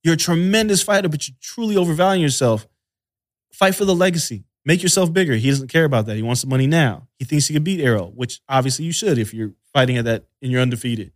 You're 0.02 0.14
a 0.14 0.18
tremendous 0.18 0.82
fighter, 0.82 1.08
but 1.08 1.28
you're 1.28 1.36
truly 1.40 1.76
overvaluing 1.76 2.20
yourself. 2.20 2.66
Fight 3.52 3.74
for 3.74 3.84
the 3.84 3.94
legacy. 3.94 4.44
Make 4.64 4.82
yourself 4.82 5.12
bigger. 5.12 5.34
He 5.34 5.50
doesn't 5.50 5.68
care 5.68 5.84
about 5.84 6.06
that. 6.06 6.16
He 6.16 6.22
wants 6.22 6.42
the 6.42 6.48
money 6.48 6.66
now. 6.66 7.08
He 7.18 7.24
thinks 7.24 7.46
he 7.46 7.54
can 7.54 7.62
beat 7.62 7.80
Errol, 7.80 8.12
which 8.14 8.40
obviously 8.48 8.84
you 8.84 8.92
should 8.92 9.18
if 9.18 9.34
you're 9.34 9.52
fighting 9.72 9.96
at 9.98 10.04
that 10.04 10.24
and 10.40 10.50
you're 10.50 10.60
undefeated. 10.60 11.12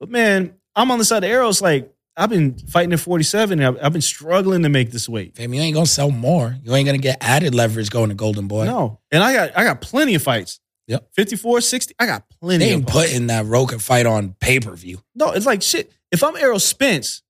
But 0.00 0.10
man, 0.10 0.54
I'm 0.74 0.90
on 0.90 0.98
the 0.98 1.04
side 1.04 1.24
of 1.24 1.30
Errol. 1.30 1.50
It's 1.50 1.62
like 1.62 1.92
I've 2.16 2.30
been 2.30 2.58
fighting 2.58 2.92
at 2.92 3.00
47 3.00 3.60
and 3.60 3.66
I've, 3.78 3.84
I've 3.84 3.92
been 3.92 4.02
struggling 4.02 4.62
to 4.64 4.68
make 4.68 4.90
this 4.90 5.08
weight. 5.08 5.36
Fam, 5.36 5.54
you 5.54 5.60
ain't 5.60 5.74
gonna 5.74 5.86
sell 5.86 6.10
more. 6.10 6.56
You 6.62 6.74
ain't 6.74 6.86
gonna 6.86 6.98
get 6.98 7.18
added 7.20 7.54
leverage 7.54 7.90
going 7.90 8.08
to 8.08 8.14
Golden 8.14 8.48
Boy. 8.48 8.66
No. 8.66 9.00
And 9.10 9.22
I 9.22 9.32
got 9.32 9.56
I 9.56 9.64
got 9.64 9.80
plenty 9.80 10.14
of 10.14 10.22
fights. 10.22 10.60
Yep. 10.92 11.08
54, 11.14 11.60
60. 11.60 11.94
I 11.98 12.06
got 12.06 12.24
plenty 12.40 12.64
They 12.66 12.72
of 12.72 12.78
ain't 12.80 12.88
putting 12.88 13.26
that 13.28 13.46
Roca 13.46 13.78
fight 13.78 14.06
on 14.06 14.34
pay 14.40 14.60
per 14.60 14.74
view. 14.76 15.02
No, 15.14 15.32
it's 15.32 15.46
like 15.46 15.62
shit. 15.62 15.92
If 16.10 16.22
I'm 16.22 16.36
Errol 16.36 16.58
Spence, 16.60 17.22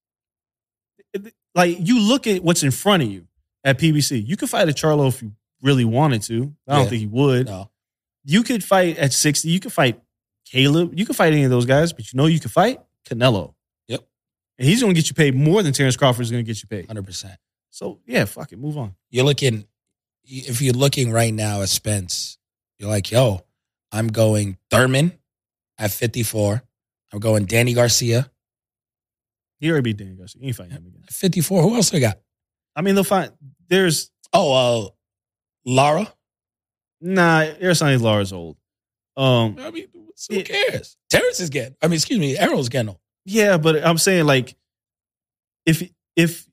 like 1.55 1.77
you 1.81 2.01
look 2.01 2.27
at 2.27 2.43
what's 2.43 2.63
in 2.63 2.71
front 2.71 3.03
of 3.03 3.11
you 3.11 3.27
at 3.65 3.79
PBC. 3.79 4.27
You 4.27 4.37
could 4.37 4.51
fight 4.51 4.69
a 4.69 4.73
Charlo 4.73 5.09
if 5.09 5.23
you 5.23 5.33
really 5.63 5.85
wanted 5.85 6.23
to. 6.23 6.53
I 6.67 6.75
don't 6.77 6.85
Yeah. 6.85 6.89
think 6.91 7.01
he 7.01 7.07
would. 7.07 7.47
No, 7.47 7.71
You 8.25 8.43
could 8.43 8.65
fight 8.65 8.99
at 8.99 9.13
60. 9.13 9.49
You 9.49 9.61
could 9.61 9.73
fight 9.73 10.01
Caleb. 10.45 10.99
You 10.99 11.07
could 11.07 11.17
fight 11.17 11.33
any 11.33 11.45
of 11.45 11.51
those 11.51 11.67
guys, 11.67 11.93
but 11.93 12.13
you 12.13 12.17
know 12.17 12.27
you 12.27 12.41
could 12.41 12.51
fight 12.53 12.81
Canelo. 13.09 13.55
Yep. 13.89 14.07
And 14.59 14.69
he's 14.69 14.81
going 14.83 14.95
to 14.95 15.01
get 15.01 15.09
you 15.09 15.15
paid 15.15 15.35
more 15.35 15.63
than 15.63 15.73
Terrence 15.73 15.97
Crawford 15.97 16.23
is 16.23 16.31
going 16.31 16.45
to 16.45 16.47
get 16.47 16.61
you 16.63 16.69
paid. 16.69 16.87
hundred 16.87 17.05
percent. 17.05 17.35
So 17.71 18.01
yeah, 18.07 18.25
fuck 18.25 18.53
it. 18.53 18.59
Move 18.59 18.77
on. 18.79 18.95
You're 19.11 19.25
looking. 19.25 19.67
If 20.25 20.61
you're 20.63 20.75
looking 20.75 21.11
right 21.11 21.35
now 21.35 21.63
at 21.63 21.69
Spence, 21.69 22.39
you're 22.79 22.89
like, 22.89 23.11
yo, 23.11 23.41
I'm 23.93 24.09
going 24.09 24.57
Thurman 24.71 25.13
at 25.79 25.91
54. 25.91 26.63
I'm 27.13 27.21
going 27.21 27.45
Danny 27.45 27.75
Garcia 27.75 28.31
He 29.61 29.71
already 29.71 29.93
beat 29.93 29.99
Danny 29.99 30.17
Garcia. 30.17 30.41
He 30.41 30.49
ain't 30.49 30.57
fighting 30.57 30.73
him 30.73 30.87
again. 30.87 31.03
54. 31.11 31.63
Who 31.63 31.77
else 31.77 31.91
they 31.91 32.01
got? 32.01 32.19
I 32.75 32.81
mean, 32.83 32.95
they'll 32.95 33.05
find 33.05 33.33
there's 33.69 34.11
Oh, 34.33 34.87
uh, 34.87 34.89
Lara. 35.67 36.13
nah. 37.03 37.41
Aristotle 37.61 38.01
Lara's 38.01 38.33
old. 38.33 38.57
Um, 39.17 39.57
I 39.61 39.71
mean, 39.71 39.89
who 39.93 40.09
Yeah. 40.31 40.43
cares? 40.43 40.97
Terrence 41.11 41.39
is 41.41 41.51
getting. 41.51 41.77
I 41.83 41.87
mean, 41.89 41.95
excuse 41.97 42.19
me, 42.19 42.39
Errol's 42.39 42.71
getting. 42.71 42.89
old. 42.91 42.99
yeah, 43.27 43.59
but 43.59 43.85
I'm 43.87 43.99
saying 43.99 44.25
like, 44.27 44.57
if 45.67 45.83
if 46.17 46.49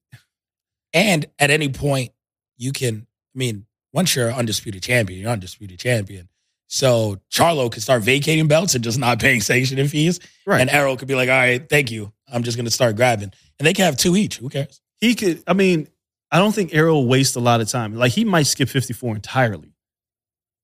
And 0.94 1.26
at 1.40 1.52
any 1.52 1.70
point, 1.70 2.12
you 2.58 2.72
can. 2.74 3.08
I 3.36 3.38
mean, 3.38 3.66
once 3.94 4.16
you're 4.16 4.32
undisputed 4.34 4.82
champion, 4.84 5.20
you're 5.22 5.30
undisputed 5.32 5.80
champion. 5.80 6.28
So 6.72 7.20
Charlo 7.32 7.72
could 7.72 7.82
start 7.82 8.04
vacating 8.04 8.48
belts 8.48 8.76
and 8.76 8.84
just 8.84 9.00
not 9.00 9.20
paying 9.20 9.42
sanctioning 9.42 9.88
fees. 9.88 10.20
right, 10.46 10.62
And 10.62 10.70
Errol 10.70 10.96
could 10.98 11.08
be 11.08 11.16
like, 11.16 11.28
all 11.28 11.36
right, 11.36 11.68
thank 11.68 11.90
you. 11.90 12.14
I'm 12.32 12.44
just 12.44 12.58
going 12.58 12.66
to 12.66 12.72
start 12.72 12.96
grabbing. 12.96 13.32
And 13.58 13.66
they 13.68 13.74
can 13.74 13.86
have 13.86 13.98
two 13.98 14.16
each. 14.16 14.38
Who 14.38 14.50
cares? 14.50 14.80
he 15.02 15.16
could. 15.16 15.42
I 15.48 15.54
mean, 15.54 15.88
I 16.32 16.38
don't 16.38 16.54
think 16.54 16.74
Errol 16.74 17.08
wastes 17.08 17.36
a 17.36 17.40
lot 17.40 17.60
of 17.60 17.68
time. 17.70 17.96
Like 17.96 18.12
he 18.12 18.24
might 18.24 18.44
skip 18.44 18.70
54 18.70 19.16
entirely 19.16 19.74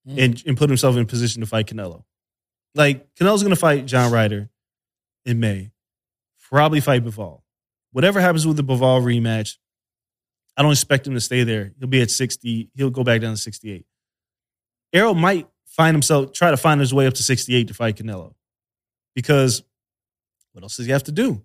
Mm. 0.08 0.22
and 0.24 0.42
and 0.46 0.56
put 0.56 0.70
himself 0.70 0.96
in 0.96 1.04
position 1.06 1.40
to 1.40 1.48
fight 1.48 1.66
Canelo. 1.66 2.04
Like 2.76 3.12
Canelo's 3.16 3.42
going 3.42 3.50
to 3.54 3.60
fight 3.60 3.86
John 3.86 4.12
Ryder 4.12 4.48
in 5.24 5.40
May. 5.40 5.72
Probably 6.48 6.80
fight 6.80 7.04
Bivol. 7.04 7.40
Whatever 7.90 8.20
happens 8.20 8.46
with 8.46 8.56
the 8.56 8.62
Bivol 8.62 9.02
rematch, 9.02 9.56
I 10.56 10.62
don't 10.62 10.70
expect 10.70 11.08
him 11.08 11.14
to 11.14 11.20
stay 11.20 11.42
there. 11.42 11.72
He'll 11.80 11.88
be 11.88 12.02
at 12.02 12.12
60. 12.12 12.70
He'll 12.76 12.90
go 12.90 13.02
back 13.02 13.20
down 13.20 13.32
to 13.34 13.36
68. 13.36 13.84
Errol 14.92 15.14
might 15.14 15.48
find 15.66 15.94
himself 15.94 16.32
try 16.32 16.50
to 16.50 16.56
find 16.56 16.80
his 16.80 16.94
way 16.94 17.06
up 17.06 17.14
to 17.14 17.22
68 17.22 17.68
to 17.68 17.74
fight 17.74 17.96
Canelo. 17.96 18.34
Because 19.14 19.62
what 20.52 20.62
else 20.62 20.76
does 20.76 20.86
he 20.86 20.92
have 20.92 21.04
to 21.04 21.12
do? 21.12 21.42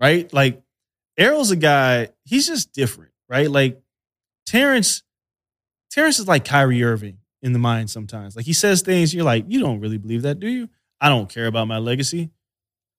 Right? 0.00 0.32
Like 0.32 0.62
Errol's 1.16 1.50
a 1.50 1.56
guy, 1.56 2.10
he's 2.24 2.46
just 2.46 2.72
different, 2.72 3.12
right? 3.28 3.50
Like 3.50 3.80
Terrence, 4.46 5.02
Terrence 5.90 6.18
is 6.18 6.28
like 6.28 6.44
Kyrie 6.44 6.84
Irving 6.84 7.18
in 7.42 7.52
the 7.52 7.58
mind 7.58 7.90
sometimes. 7.90 8.36
Like 8.36 8.46
he 8.46 8.52
says 8.52 8.82
things, 8.82 9.14
you're 9.14 9.24
like, 9.24 9.44
you 9.48 9.60
don't 9.60 9.80
really 9.80 9.98
believe 9.98 10.22
that, 10.22 10.40
do 10.40 10.48
you? 10.48 10.68
I 11.00 11.08
don't 11.08 11.28
care 11.28 11.46
about 11.46 11.68
my 11.68 11.78
legacy. 11.78 12.30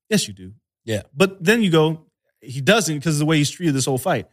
Yes, 0.10 0.28
you 0.28 0.34
do. 0.34 0.54
Yeah. 0.86 1.04
But 1.16 1.44
then 1.44 1.62
you 1.62 1.70
go, 1.70 2.06
he 2.42 2.62
doesn't 2.62 2.96
because 2.96 3.16
of 3.16 3.20
the 3.20 3.26
way 3.26 3.38
he's 3.38 3.52
treated 3.52 3.76
this 3.76 3.86
whole 3.86 3.98
fight. 3.98 4.28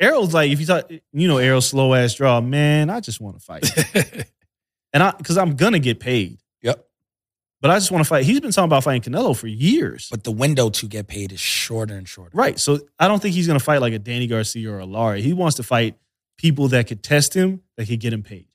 Errol's 0.00 0.34
like, 0.34 0.50
if 0.50 0.58
you 0.58 0.66
talk, 0.66 0.90
you 0.90 1.28
know, 1.28 1.38
Errol's 1.38 1.68
slow 1.68 1.94
ass 1.94 2.14
draw, 2.14 2.40
man, 2.40 2.90
I 2.90 3.00
just 3.00 3.20
want 3.20 3.38
to 3.38 3.44
fight. 3.44 3.64
and 4.92 5.02
I, 5.02 5.12
because 5.12 5.38
I'm 5.38 5.56
to 5.56 5.78
get 5.78 6.00
paid. 6.00 6.38
Yep. 6.62 6.84
But 7.60 7.70
I 7.70 7.76
just 7.76 7.90
want 7.90 8.04
to 8.04 8.08
fight. 8.08 8.24
He's 8.24 8.40
been 8.40 8.50
talking 8.50 8.66
about 8.66 8.84
fighting 8.84 9.12
Canelo 9.12 9.36
for 9.36 9.46
years. 9.46 10.08
But 10.10 10.24
the 10.24 10.32
window 10.32 10.70
to 10.70 10.86
get 10.86 11.06
paid 11.06 11.32
is 11.32 11.40
shorter 11.40 11.94
and 11.94 12.08
shorter. 12.08 12.30
Right. 12.34 12.58
So 12.58 12.80
I 12.98 13.08
don't 13.08 13.20
think 13.22 13.34
he's 13.34 13.46
to 13.46 13.58
fight 13.58 13.80
like 13.80 13.92
a 13.92 13.98
Danny 13.98 14.26
Garcia 14.26 14.70
or 14.70 14.80
a 14.80 14.86
Larry. 14.86 15.22
He 15.22 15.32
wants 15.32 15.56
to 15.56 15.62
fight 15.62 15.96
people 16.36 16.68
that 16.68 16.88
could 16.88 17.02
test 17.02 17.34
him, 17.34 17.62
that 17.76 17.86
could 17.86 18.00
get 18.00 18.12
him 18.12 18.22
paid. 18.22 18.46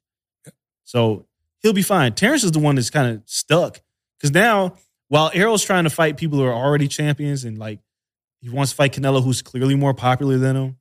So 0.84 1.26
he'll 1.62 1.74
be 1.74 1.82
fine. 1.82 2.14
Terrence 2.14 2.44
is 2.44 2.52
the 2.52 2.60
one 2.60 2.76
that's 2.76 2.90
kind 2.90 3.16
of 3.16 3.24
stuck 3.26 3.82
because 4.18 4.34
now, 4.34 4.76
while 5.10 5.32
Errol's 5.34 5.64
trying 5.64 5.86
to 5.86 5.90
fight 5.90 6.18
people 6.18 6.38
who 6.38 6.46
are 6.46 6.54
already 6.54 6.88
champions 6.88 7.44
and 7.44 7.58
like 7.58 7.80
he 8.42 8.50
wants 8.50 8.72
to 8.72 8.76
fight 8.78 8.94
Canelo, 8.94 9.24
who's 9.24 9.42
clearly 9.42 9.76
more 9.76 9.94
popular 9.94 10.38
than 10.38 10.56
him, 10.56 10.78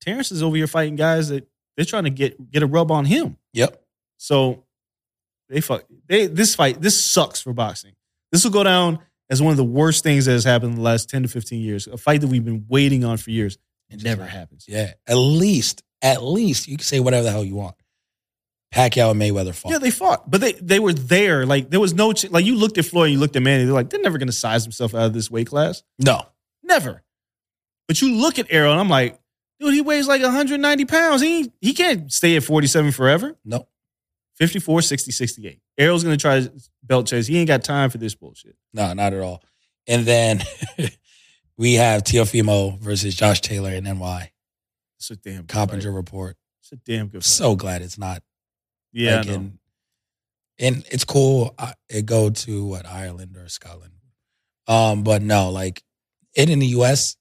Terrence 0.00 0.30
is 0.32 0.42
over 0.42 0.56
here 0.56 0.66
fighting 0.66 0.96
guys 0.96 1.28
that 1.28 1.48
they're 1.76 1.84
trying 1.84 2.04
to 2.04 2.10
get 2.10 2.50
get 2.50 2.62
a 2.62 2.66
rub 2.66 2.90
on 2.90 3.04
him. 3.04 3.36
Yep. 3.52 3.83
So 4.16 4.64
they 5.48 5.60
fuck 5.60 5.84
they 6.06 6.26
this 6.26 6.54
fight 6.54 6.80
this 6.80 7.02
sucks 7.02 7.40
for 7.40 7.52
boxing. 7.52 7.94
This 8.32 8.44
will 8.44 8.50
go 8.50 8.62
down 8.64 8.98
as 9.30 9.40
one 9.40 9.50
of 9.52 9.56
the 9.56 9.64
worst 9.64 10.02
things 10.02 10.24
that 10.26 10.32
has 10.32 10.44
happened 10.44 10.72
in 10.72 10.76
the 10.76 10.82
last 10.82 11.08
10 11.08 11.22
to 11.22 11.28
15 11.28 11.60
years. 11.60 11.86
A 11.86 11.96
fight 11.96 12.20
that 12.20 12.26
we've 12.26 12.44
been 12.44 12.66
waiting 12.68 13.04
on 13.04 13.16
for 13.16 13.30
years. 13.30 13.58
It 13.88 14.02
never 14.02 14.22
happened. 14.22 14.38
happens. 14.38 14.64
Yeah. 14.68 14.92
At 15.06 15.16
least, 15.16 15.82
at 16.02 16.22
least 16.22 16.66
you 16.68 16.76
can 16.76 16.84
say 16.84 17.00
whatever 17.00 17.24
the 17.24 17.30
hell 17.30 17.44
you 17.44 17.54
want. 17.54 17.76
Pacquiao 18.74 19.12
and 19.12 19.20
Mayweather 19.20 19.54
fought. 19.54 19.70
Yeah, 19.70 19.78
they 19.78 19.92
fought, 19.92 20.28
but 20.28 20.40
they 20.40 20.52
they 20.54 20.80
were 20.80 20.92
there. 20.92 21.46
Like 21.46 21.70
there 21.70 21.78
was 21.78 21.94
no 21.94 22.12
ch- 22.12 22.30
like 22.30 22.44
you 22.44 22.56
looked 22.56 22.76
at 22.76 22.84
Floyd, 22.84 23.12
you 23.12 23.18
looked 23.18 23.36
at 23.36 23.42
Manny. 23.42 23.64
They're 23.64 23.72
like 23.74 23.88
they're 23.90 24.00
never 24.00 24.18
going 24.18 24.26
to 24.28 24.32
size 24.32 24.64
themselves 24.64 24.94
out 24.94 25.04
of 25.04 25.12
this 25.12 25.30
weight 25.30 25.46
class. 25.46 25.82
no. 25.98 26.26
Never. 26.66 27.02
But 27.86 28.00
you 28.00 28.16
look 28.16 28.38
at 28.38 28.46
Errol, 28.48 28.72
and 28.72 28.80
I'm 28.80 28.88
like, 28.88 29.20
dude, 29.60 29.74
he 29.74 29.82
weighs 29.82 30.08
like 30.08 30.22
190 30.22 30.84
pounds. 30.86 31.20
He 31.20 31.52
he 31.60 31.74
can't 31.74 32.10
stay 32.10 32.36
at 32.36 32.42
47 32.42 32.90
forever. 32.92 33.36
No. 33.44 33.68
54, 34.36 34.82
60, 34.82 35.10
68. 35.12 35.60
Errol's 35.78 36.02
going 36.04 36.16
to 36.16 36.20
try 36.20 36.40
to 36.40 36.52
belt 36.82 37.06
chase. 37.06 37.26
He 37.26 37.38
ain't 37.38 37.48
got 37.48 37.62
time 37.64 37.90
for 37.90 37.98
this 37.98 38.14
bullshit. 38.14 38.56
No, 38.72 38.92
not 38.92 39.12
at 39.12 39.20
all. 39.20 39.42
And 39.86 40.04
then 40.06 40.42
we 41.56 41.74
have 41.74 42.02
Teofimo 42.04 42.78
versus 42.80 43.14
Josh 43.14 43.40
Taylor 43.40 43.70
in 43.70 43.84
NY. 43.84 44.30
It's 44.98 45.10
a 45.10 45.16
damn 45.16 45.42
good 45.42 45.48
Coppinger 45.48 45.82
fight. 45.90 45.96
report. 45.96 46.36
It's 46.62 46.72
a 46.72 46.76
damn 46.76 47.06
good. 47.08 47.22
Fight. 47.22 47.24
So 47.24 47.54
glad 47.56 47.82
it's 47.82 47.98
not. 47.98 48.22
yeah, 48.92 49.16
like 49.18 49.26
I 49.26 49.28
know. 49.30 49.34
in- 49.36 49.58
and 50.58 50.84
it's 50.90 51.04
cool. 51.04 51.52
I- 51.58 51.74
It 51.88 52.06
go 52.06 52.30
to 52.30 52.64
what 52.64 52.86
Ireland 52.86 53.36
or 53.36 53.48
Scotland. 53.48 53.92
Um, 54.68 55.02
but 55.02 55.20
no, 55.20 55.50
like 55.50 55.82
it 56.34 56.48
in 56.48 56.58
the 56.60 56.66
U.S. 56.68 57.16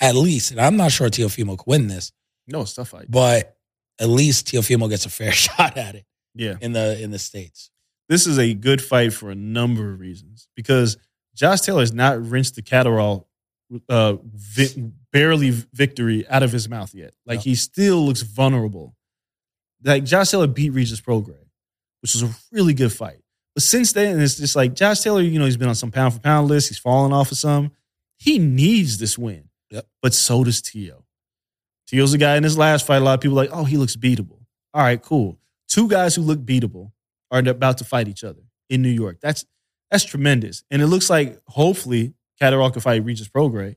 At 0.00 0.14
least, 0.14 0.50
and 0.52 0.60
I'm 0.60 0.76
not 0.78 0.92
sure 0.92 1.08
Teofimo 1.10 1.58
could 1.58 1.66
win 1.66 1.88
this, 1.88 2.10
no, 2.46 2.64
tough 2.64 2.88
fight. 2.88 3.10
but 3.10 3.54
at 4.00 4.08
least 4.08 4.46
Teofimo 4.46 4.88
gets 4.88 5.04
a 5.04 5.10
fair 5.10 5.30
shot 5.46 5.76
at 5.76 5.94
it 5.94 6.06
Yeah, 6.34 6.54
in 6.60 6.72
the 6.72 7.00
in 7.02 7.10
the 7.10 7.18
states. 7.18 7.70
this 8.08 8.26
is 8.26 8.38
a 8.38 8.54
good 8.54 8.82
fight 8.82 9.12
for 9.12 9.30
a 9.30 9.34
number 9.34 9.92
of 9.92 10.00
reasons 10.00 10.48
because 10.56 10.96
Josh 11.34 11.60
Taylor 11.62 11.80
has 11.80 11.92
not 11.92 12.24
rinsed 12.24 12.54
the 12.56 12.62
Catterall 12.62 13.28
uh, 13.88 14.16
vi- 14.22 14.90
barely 15.12 15.50
victory 15.72 16.26
out 16.28 16.42
of 16.42 16.50
his 16.52 16.68
mouth 16.68 16.94
yet. 16.94 17.12
Like 17.26 17.38
No. 17.38 17.42
he 17.42 17.54
still 17.54 18.04
looks 18.04 18.22
vulnerable. 18.22 18.94
Like 19.84 20.04
Josh 20.04 20.30
Taylor 20.30 20.46
beat 20.46 20.70
Regis 20.70 21.00
Prograis, 21.00 21.48
which 22.02 22.14
was 22.14 22.22
a 22.24 22.30
really 22.52 22.74
good 22.74 22.92
fight. 22.92 23.20
But 23.54 23.62
since 23.62 23.92
then, 23.92 24.20
it's 24.20 24.36
just 24.36 24.54
like 24.56 24.74
Josh 24.74 25.00
Taylor, 25.00 25.22
you 25.22 25.38
know, 25.38 25.44
he's 25.46 25.56
been 25.56 25.68
on 25.68 25.74
some 25.74 25.90
pound 25.90 26.14
for 26.14 26.20
pound 26.20 26.48
list. 26.48 26.68
He's 26.68 26.78
fallen 26.78 27.12
off 27.12 27.32
of 27.32 27.38
some. 27.38 27.72
He 28.18 28.38
needs 28.38 28.98
this 28.98 29.16
win. 29.18 29.48
Yep. 29.70 29.86
But 30.02 30.14
so 30.14 30.44
does 30.44 30.60
Tio. 30.62 31.04
Tio's 31.88 32.12
a 32.12 32.18
guy 32.18 32.36
in 32.36 32.44
his 32.44 32.58
last 32.58 32.86
fight. 32.86 32.98
A 32.98 33.04
lot 33.04 33.14
of 33.14 33.20
people 33.20 33.38
are 33.38 33.42
like, 33.44 33.50
oh, 33.52 33.64
he 33.64 33.76
looks 33.76 33.96
beatable. 33.96 34.38
All 34.74 34.82
right, 34.82 35.00
cool. 35.00 35.38
Two 35.70 35.88
guys 35.88 36.16
who 36.16 36.22
look 36.22 36.40
beatable 36.40 36.90
are 37.30 37.38
about 37.38 37.78
to 37.78 37.84
fight 37.84 38.08
each 38.08 38.24
other 38.24 38.42
in 38.68 38.82
New 38.82 38.90
York. 38.90 39.18
That's 39.22 39.46
that's 39.90 40.04
tremendous. 40.04 40.64
And 40.70 40.82
it 40.82 40.88
looks 40.88 41.08
like 41.08 41.40
hopefully 41.46 42.14
Catterall 42.38 42.70
can 42.70 42.82
fight 42.82 43.04
Regis 43.04 43.28
Prograis. 43.28 43.76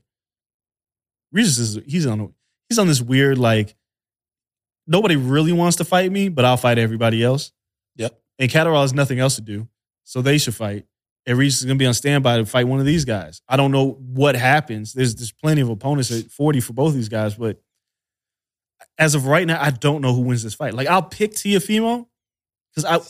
Regis 1.32 1.58
is 1.58 1.78
he's 1.86 2.04
on 2.06 2.34
he's 2.68 2.78
on 2.78 2.88
this 2.88 3.00
weird 3.00 3.38
like 3.38 3.76
nobody 4.86 5.16
really 5.16 5.52
wants 5.52 5.76
to 5.76 5.84
fight 5.84 6.10
me, 6.10 6.28
but 6.28 6.44
I'll 6.44 6.56
fight 6.56 6.78
everybody 6.78 7.22
else. 7.22 7.52
Yep. 7.96 8.20
And 8.40 8.50
Catterall 8.50 8.82
has 8.82 8.92
nothing 8.92 9.20
else 9.20 9.36
to 9.36 9.40
do, 9.42 9.68
so 10.02 10.20
they 10.20 10.38
should 10.38 10.54
fight. 10.54 10.86
And 11.26 11.38
Regis 11.38 11.60
is 11.60 11.64
gonna 11.64 11.78
be 11.78 11.86
on 11.86 11.94
standby 11.94 12.38
to 12.38 12.46
fight 12.46 12.66
one 12.66 12.80
of 12.80 12.86
these 12.86 13.04
guys. 13.04 13.40
I 13.48 13.56
don't 13.56 13.70
know 13.70 13.92
what 13.92 14.34
happens. 14.34 14.92
There's 14.94 15.14
there's 15.14 15.32
plenty 15.32 15.60
of 15.60 15.68
opponents 15.68 16.10
at 16.10 16.30
40 16.30 16.60
for 16.60 16.72
both 16.72 16.92
these 16.92 17.08
guys, 17.08 17.36
but 17.36 17.60
as 18.98 19.14
of 19.14 19.26
right 19.26 19.46
now, 19.46 19.60
I 19.60 19.70
don't 19.70 20.00
know 20.02 20.14
who 20.14 20.22
wins 20.22 20.42
this 20.42 20.54
fight. 20.54 20.74
Like 20.74 20.86
I'll 20.88 21.02
pick 21.02 21.32
Teofimo 21.32 22.06
because 22.74 22.84
I 22.84 23.00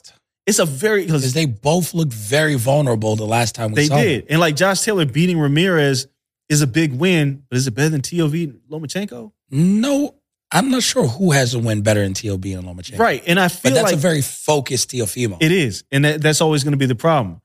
it's 0.46 0.58
a 0.58 0.66
very 0.66 1.04
Because 1.06 1.32
they 1.32 1.46
both 1.46 1.94
looked 1.94 2.12
very 2.12 2.54
vulnerable 2.56 3.16
the 3.16 3.26
last 3.26 3.54
time 3.54 3.72
we 3.72 3.86
they 3.86 3.88
did. 4.02 4.26
And 4.28 4.40
like 4.40 4.56
Josh 4.56 4.82
Taylor 4.82 5.06
beating 5.06 5.38
Ramirez 5.38 6.06
is 6.50 6.60
a 6.62 6.66
big 6.66 6.92
win, 6.92 7.44
but 7.48 7.56
is 7.56 7.66
it 7.66 7.70
better 7.74 7.88
than 7.88 8.02
TOV 8.02 8.34
and 8.34 8.60
Lomachenko? 8.70 9.32
No, 9.50 10.16
I'm 10.52 10.70
not 10.70 10.82
sure 10.82 11.06
who 11.06 11.32
has 11.32 11.54
a 11.54 11.58
win 11.58 11.80
better 11.82 12.02
than 12.02 12.12
TOB 12.12 12.44
and 12.46 12.64
Lomachenko. 12.64 12.98
Right. 12.98 13.22
And 13.26 13.40
I 13.40 13.44
But 13.46 13.52
feel 13.52 13.72
that's 13.74 13.84
like 13.84 13.94
a 13.94 13.96
very 13.98 14.20
focused 14.20 14.90
Teofimo. 14.90 15.38
it 15.40 15.50
is. 15.50 15.84
And 15.90 16.04
that, 16.04 16.20
that's 16.20 16.42
always 16.42 16.62
going 16.62 16.72
to 16.72 16.78
be 16.78 16.84
the 16.86 16.94
problem. 16.94 17.40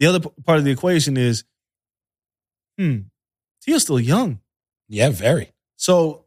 The 0.00 0.06
other 0.08 0.20
part 0.20 0.58
of 0.58 0.64
the 0.64 0.70
equation 0.70 1.16
is, 1.16 1.44
hmm, 2.78 2.98
Tio's 3.64 3.82
still 3.82 4.00
young. 4.00 4.40
yeah, 4.88 5.08
very. 5.10 5.52
So 5.76 6.21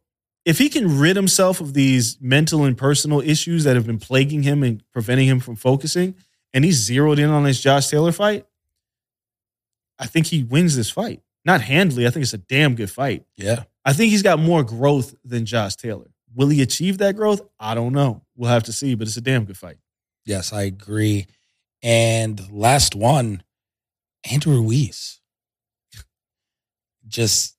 if 0.46 0.58
he 0.58 0.68
can 0.68 1.00
rid 1.00 1.16
himself 1.16 1.60
of 1.60 1.74
these 1.74 2.16
mental 2.20 2.64
and 2.64 2.78
personal 2.78 3.20
issues 3.20 3.64
that 3.64 3.74
have 3.74 3.84
been 3.84 3.98
plaguing 3.98 4.44
him 4.44 4.62
and 4.62 4.80
preventing 4.92 5.26
him 5.26 5.40
from 5.40 5.56
focusing, 5.56 6.14
and 6.54 6.64
he's 6.64 6.76
zeroed 6.76 7.18
in 7.18 7.28
on 7.30 7.42
this 7.42 7.60
Josh 7.60 7.88
Taylor 7.88 8.12
fight, 8.12 8.46
I 9.98 10.06
think 10.06 10.26
he 10.26 10.44
wins 10.44 10.76
this 10.76 10.88
fight. 10.88 11.20
Not 11.44 11.62
handily. 11.62 12.06
I 12.06 12.10
think 12.10 12.22
it's 12.22 12.32
a 12.32 12.38
damn 12.38 12.76
good 12.76 12.90
fight. 12.90 13.24
Yeah. 13.36 13.64
I 13.84 13.92
think 13.92 14.12
he's 14.12 14.22
got 14.22 14.38
more 14.38 14.62
growth 14.62 15.14
than 15.24 15.46
Josh 15.46 15.74
Taylor. 15.74 16.10
Will 16.34 16.48
he 16.48 16.62
achieve 16.62 16.98
that 16.98 17.16
growth? 17.16 17.40
I 17.58 17.74
don't 17.74 17.92
know. 17.92 18.22
We'll 18.36 18.50
have 18.50 18.64
to 18.64 18.72
see, 18.72 18.94
but 18.94 19.08
it's 19.08 19.16
a 19.16 19.22
damn 19.22 19.46
good 19.46 19.58
fight. 19.58 19.78
Yes, 20.24 20.52
I 20.52 20.62
agree. 20.62 21.26
And 21.82 22.40
last 22.52 22.94
one, 22.94 23.42
Andrew 24.30 24.54
Ruiz. 24.54 25.20
Just 27.08 27.56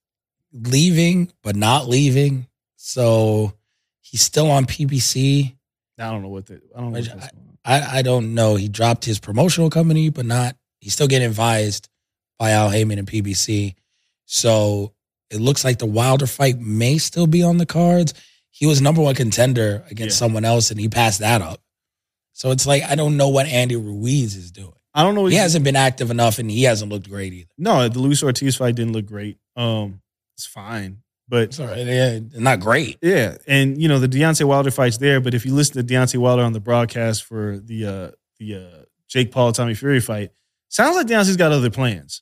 leaving, 0.53 1.33
but 1.43 1.57
not 1.57 1.89
leaving. 1.89 2.47
So 2.77 3.53
he's 4.01 4.21
still 4.21 4.49
on 4.49 4.65
PBC. 4.65 5.55
I 5.99 6.11
don't 6.11 6.21
know 6.21 6.29
what 6.29 6.45
the 6.45 6.61
I 6.75 6.79
don't 6.79 6.93
know. 6.93 6.99
What 6.99 7.05
that's 7.05 7.31
going 7.31 7.43
on. 7.43 7.57
I, 7.65 7.97
I 7.97 8.01
don't 8.03 8.33
know. 8.33 8.55
He 8.55 8.69
dropped 8.69 9.03
his 9.03 9.19
promotional 9.19 9.69
company, 9.69 10.09
but 10.09 10.25
not. 10.25 10.55
He's 10.79 10.93
still 10.93 11.07
getting 11.07 11.27
advised 11.27 11.89
by 12.39 12.51
Al 12.51 12.69
Haymon 12.69 12.99
and 12.99 13.07
PBC. 13.07 13.73
So 14.25 14.93
it 15.29 15.41
looks 15.41 15.65
like 15.65 15.79
the 15.79 15.85
Wilder 15.87 16.27
fight 16.27 16.59
may 16.59 16.97
still 16.99 17.27
be 17.27 17.43
on 17.43 17.57
the 17.57 17.65
cards. 17.65 18.13
He 18.51 18.65
was 18.65 18.81
number 18.81 19.01
one 19.01 19.15
contender 19.15 19.83
against 19.89 20.15
Yeah. 20.15 20.19
someone 20.19 20.45
else, 20.45 20.71
and 20.71 20.79
he 20.79 20.87
passed 20.87 21.19
that 21.19 21.41
up. 21.41 21.59
So 22.33 22.51
it's 22.51 22.67
like 22.67 22.83
I 22.83 22.95
don't 22.95 23.17
know 23.17 23.29
what 23.29 23.47
Andy 23.47 23.75
Ruiz 23.75 24.35
is 24.35 24.51
doing. 24.51 24.71
I 24.93 25.03
don't 25.03 25.15
know. 25.15 25.25
He 25.25 25.35
hasn't 25.35 25.65
been 25.65 25.75
active 25.75 26.09
enough, 26.11 26.37
and 26.39 26.49
he 26.49 26.63
hasn't 26.63 26.91
looked 26.91 27.09
great 27.09 27.33
either. 27.33 27.49
No, 27.57 27.87
the 27.89 27.99
Luis 27.99 28.23
Ortiz 28.23 28.55
fight 28.55 28.75
didn't 28.75 28.93
look 28.93 29.05
great. 29.07 29.37
Um, 29.55 30.01
it's 30.35 30.45
fine, 30.45 31.01
but 31.29 31.43
It's 31.43 31.59
all 31.59 31.67
right. 31.67 31.85
Yeah, 31.85 32.19
not 32.35 32.59
great. 32.59 32.97
yeah, 33.01 33.37
and 33.47 33.81
you 33.81 33.87
know 33.87 33.99
the 33.99 34.07
Deontay 34.07 34.45
Wilder 34.45 34.71
fight's 34.71 34.97
there. 34.97 35.19
But 35.19 35.33
if 35.33 35.45
you 35.45 35.53
listen 35.53 35.85
to 35.85 35.93
Deontay 35.93 36.17
Wilder 36.17 36.43
on 36.43 36.53
the 36.53 36.59
broadcast 36.59 37.23
for 37.23 37.57
the 37.59 37.85
uh 37.85 38.11
the 38.39 38.55
uh 38.55 38.83
Jake 39.07 39.31
Paul 39.31 39.51
Tommy 39.51 39.73
Fury 39.73 39.99
fight, 39.99 40.31
sounds 40.69 40.95
like 40.95 41.07
Deontay's 41.07 41.37
got 41.37 41.51
other 41.51 41.69
plans. 41.69 42.21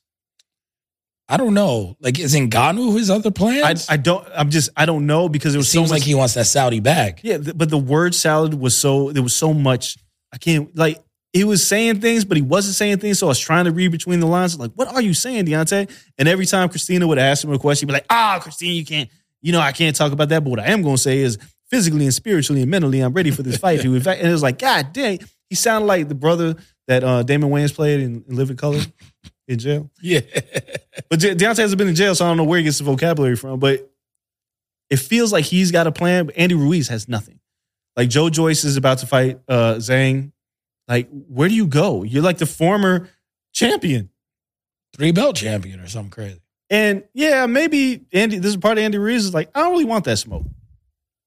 I 1.28 1.36
don't 1.36 1.54
know. 1.54 1.96
Like, 2.00 2.20
is 2.20 2.34
Ngannou 2.36 2.96
his 2.96 3.10
other 3.10 3.30
I 3.30 3.32
plans? 3.32 3.86
I 3.88 3.96
don't. 3.96 4.24
I'm 4.34 4.48
just 4.50 4.70
I 4.76 4.86
don't 4.86 5.06
know 5.06 5.28
because 5.28 5.54
it 5.54 5.58
was 5.58 5.68
so 5.68 5.78
seems 5.80 5.90
much. 5.90 6.00
like 6.00 6.06
he 6.06 6.14
wants 6.14 6.34
that 6.34 6.46
Saudi 6.46 6.78
bag. 6.80 7.18
Yeah, 7.22 7.38
th- 7.38 7.56
but 7.58 7.68
the 7.68 7.78
word 7.78 8.14
salad 8.14 8.54
was 8.54 8.76
so 8.76 9.10
there 9.12 9.22
was 9.24 9.34
so 9.34 9.52
much. 9.52 9.96
I 10.32 10.38
can't 10.38 10.74
like 10.76 11.02
he 11.36 11.44
was 11.44 11.66
saying 11.66 12.00
things, 12.00 12.24
but 12.24 12.36
he 12.36 12.42
wasn't 12.42 12.76
saying 12.76 12.98
things. 12.98 13.18
So 13.18 13.26
I 13.26 13.28
was 13.28 13.38
trying 13.38 13.66
to 13.66 13.70
read 13.70 13.92
between 13.92 14.20
the 14.20 14.26
lines. 14.26 14.58
Like, 14.58 14.72
what 14.74 14.88
are 14.88 15.02
you 15.02 15.14
saying, 15.14 15.46
Deontay? 15.46 15.90
And 16.18 16.28
every 16.28 16.46
time 16.46 16.68
Christina 16.68 17.06
would 17.06 17.18
ask 17.18 17.44
him 17.44 17.52
a 17.52 17.58
question, 17.58 17.86
he'd 17.86 17.92
be 17.92 17.94
like, 17.94 18.06
"Ah, 18.08 18.38
Christina, 18.40 18.72
you 18.72 18.84
can't. 18.84 19.10
You 19.42 19.52
know, 19.52 19.60
I 19.60 19.72
can't 19.72 19.94
talk 19.94 20.12
about 20.12 20.30
that. 20.30 20.42
But 20.42 20.50
what 20.50 20.60
I 20.60 20.68
am 20.68 20.82
going 20.82 20.96
to 20.96 21.02
say 21.02 21.18
is, 21.18 21.38
physically 21.70 22.04
and 22.04 22.14
spiritually 22.14 22.62
and 22.62 22.70
mentally, 22.70 23.00
I'm 23.00 23.12
ready 23.12 23.30
for 23.30 23.42
this 23.42 23.58
fight. 23.58 23.82
Dude. 23.82 23.94
In 23.94 24.02
fact, 24.02 24.20
and 24.20 24.28
it 24.28 24.32
was 24.32 24.42
like, 24.42 24.58
God 24.58 24.92
dang, 24.92 25.20
he 25.48 25.54
sounded 25.54 25.86
like 25.86 26.08
the 26.08 26.14
brother 26.14 26.56
that 26.88 27.04
uh, 27.04 27.22
Damon 27.22 27.50
Wayans 27.50 27.74
played 27.74 28.00
in, 28.00 28.24
in 28.28 28.36
Living 28.36 28.56
Color 28.56 28.80
in 29.48 29.58
jail. 29.58 29.90
Yeah. 30.00 30.20
But 31.10 31.20
De- 31.20 31.36
Deontay 31.36 31.58
hasn't 31.58 31.76
been 31.76 31.88
in 31.88 31.94
jail, 31.94 32.14
so 32.14 32.24
I 32.24 32.28
don't 32.28 32.38
know 32.38 32.44
where 32.44 32.56
he 32.58 32.64
gets 32.64 32.78
the 32.78 32.84
vocabulary 32.84 33.36
from. 33.36 33.60
But 33.60 33.88
it 34.88 34.96
feels 34.96 35.30
like 35.30 35.44
he's 35.44 35.70
got 35.70 35.86
a 35.86 35.92
plan. 35.92 36.26
But 36.26 36.38
Andy 36.38 36.54
Ruiz 36.54 36.88
has 36.88 37.06
nothing. 37.06 37.38
Like 37.96 38.08
Joe 38.08 38.30
Joyce 38.30 38.64
is 38.64 38.76
about 38.76 38.98
to 38.98 39.06
fight 39.06 39.38
uh, 39.46 39.74
Zhang. 39.74 40.32
Like, 40.88 41.08
where 41.10 41.48
do 41.48 41.54
you 41.54 41.66
go? 41.66 42.02
You're 42.02 42.22
like 42.22 42.38
the 42.38 42.46
former 42.46 43.08
champion. 43.52 44.10
Three 44.96 45.12
belt 45.12 45.36
champion 45.36 45.80
or 45.80 45.88
something 45.88 46.10
crazy. 46.10 46.40
And 46.70 47.04
yeah, 47.14 47.46
maybe 47.46 48.06
Andy. 48.12 48.38
This 48.38 48.50
is 48.50 48.56
part 48.56 48.78
of 48.78 48.84
Andy 48.84 48.98
Ruiz 48.98 49.24
is 49.24 49.34
like, 49.34 49.50
I 49.54 49.60
don't 49.60 49.72
really 49.72 49.84
want 49.84 50.04
that 50.06 50.16
smoke. 50.16 50.44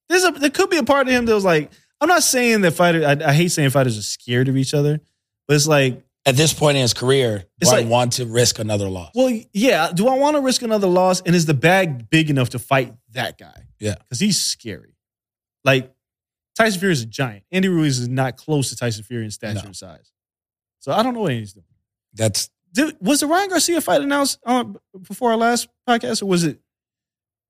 There's 0.10 0.24
a 0.24 0.32
there 0.32 0.50
could 0.50 0.70
be 0.70 0.78
a 0.78 0.84
part 0.84 1.08
of 1.08 1.14
him 1.14 1.26
that 1.26 1.34
was 1.34 1.46
like, 1.46 1.72
I'm 2.02 2.08
not 2.08 2.24
saying 2.24 2.62
that 2.62 2.72
fighter. 2.72 3.06
I, 3.06 3.30
I 3.30 3.34
hate 3.34 3.50
saying 3.50 3.70
fighters 3.70 3.98
are 3.98 4.04
scared 4.04 4.48
of 4.48 4.58
each 4.58 4.74
other, 4.74 5.00
but 5.48 5.56
it's 5.56 5.68
like 5.68 6.04
At 6.26 6.36
this 6.36 6.54
point 6.54 6.78
in 6.78 6.82
his 6.82 6.94
career, 6.94 7.46
It's 7.62 7.70
do 7.70 7.78
I 7.78 7.84
want 7.84 8.14
to 8.14 8.26
risk 8.26 8.60
another 8.60 8.90
loss? 8.90 9.12
Well, 9.16 9.40
yeah. 9.54 9.92
Do 9.94 10.08
I 10.08 10.18
want 10.18 10.36
to 10.36 10.42
risk 10.42 10.62
another 10.62 10.88
loss? 10.88 11.22
And 11.22 11.36
is 11.36 11.46
the 11.46 11.54
bag 11.54 12.10
big 12.10 12.30
enough 12.30 12.50
to 12.50 12.60
fight 12.60 12.94
that 13.12 13.38
guy? 13.38 13.68
Yeah. 13.80 13.96
Because 14.00 14.20
he's 14.20 14.42
scary. 14.42 14.96
Like 15.64 15.94
Tyson 16.60 16.80
Fury 16.80 16.94
is 16.94 17.02
a 17.02 17.06
giant. 17.08 17.44
Andy 17.52 17.70
Ruiz 17.70 18.00
is 18.00 18.08
not 18.10 18.38
close 18.38 18.70
to 18.70 18.76
Tyson 18.76 19.04
Fury 19.04 19.24
in 19.26 19.32
stature 19.32 19.56
No. 19.56 19.62
and 19.68 19.76
size. 19.76 20.12
So 20.80 20.92
I 20.92 21.02
don't 21.02 21.14
know 21.14 21.22
what 21.22 21.32
he's 21.34 21.54
doing. 21.54 21.66
That's 22.14 22.50
Did, 22.74 22.98
was 23.02 23.22
the 23.22 23.28
Ryan 23.28 23.50
Garcia 23.50 23.82
fight 23.82 24.02
announced 24.02 24.40
uh, 24.46 24.66
before 25.08 25.32
our 25.32 25.38
last 25.38 25.70
podcast, 25.88 26.22
or 26.22 26.26
was 26.28 26.44
it? 26.44 26.60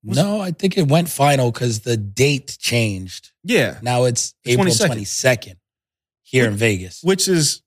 Was- 0.04 0.16
no, 0.18 0.40
I 0.40 0.52
think 0.52 0.78
it 0.78 0.88
went 0.88 1.10
final 1.10 1.52
because 1.52 1.82
the 1.82 1.98
date 1.98 2.58
changed. 2.60 3.32
Yeah, 3.44 3.80
Now 3.82 4.06
it's 4.06 4.34
The 4.46 4.52
April 4.54 4.68
22nd. 4.68 4.90
22nd 5.02 5.56
here 6.24 6.46
in 6.48 6.54
Vegas. 6.56 7.02
which 7.04 7.28
is, 7.28 7.62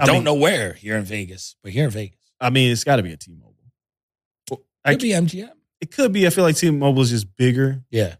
I 0.00 0.06
Don't 0.06 0.16
mean- 0.16 0.24
know 0.24 0.34
where 0.34 0.72
here 0.74 0.96
in 0.96 1.04
Vegas, 1.04 1.56
but 1.62 1.72
here 1.72 1.84
in 1.84 1.90
Vegas. 1.90 2.18
I 2.40 2.48
mean, 2.50 2.70
it's 2.72 2.84
got 2.84 2.96
to 2.96 3.02
be 3.02 3.12
a 3.12 3.16
T-Mobile. 3.16 3.54
I- 4.84 4.92
Could 4.92 5.02
be 5.02 5.10
MGM. 5.10 5.50
It 5.80 5.90
could 5.90 6.12
be. 6.12 6.26
I 6.26 6.30
feel 6.30 6.44
like 6.44 6.56
T-Mobile 6.56 7.02
is 7.02 7.10
just 7.10 7.36
bigger. 7.36 7.82
Yeah. 7.90 8.16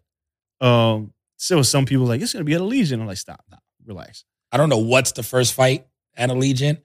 Um, 0.60 1.12
still, 1.40 1.64
some 1.64 1.86
people 1.86 2.06
like 2.06 2.20
it's 2.20 2.32
going 2.32 2.44
to 2.44 2.44
be 2.44 2.54
at 2.54 2.60
Allegiant. 2.60 3.00
I'm 3.00 3.06
like, 3.06 3.16
stop, 3.16 3.44
nah, 3.50 3.56
relax. 3.84 4.24
I 4.52 4.56
don't 4.56 4.68
know 4.68 4.78
what's 4.78 5.12
the 5.12 5.22
first 5.22 5.54
fight 5.54 5.86
at 6.16 6.30
Allegiant. 6.30 6.80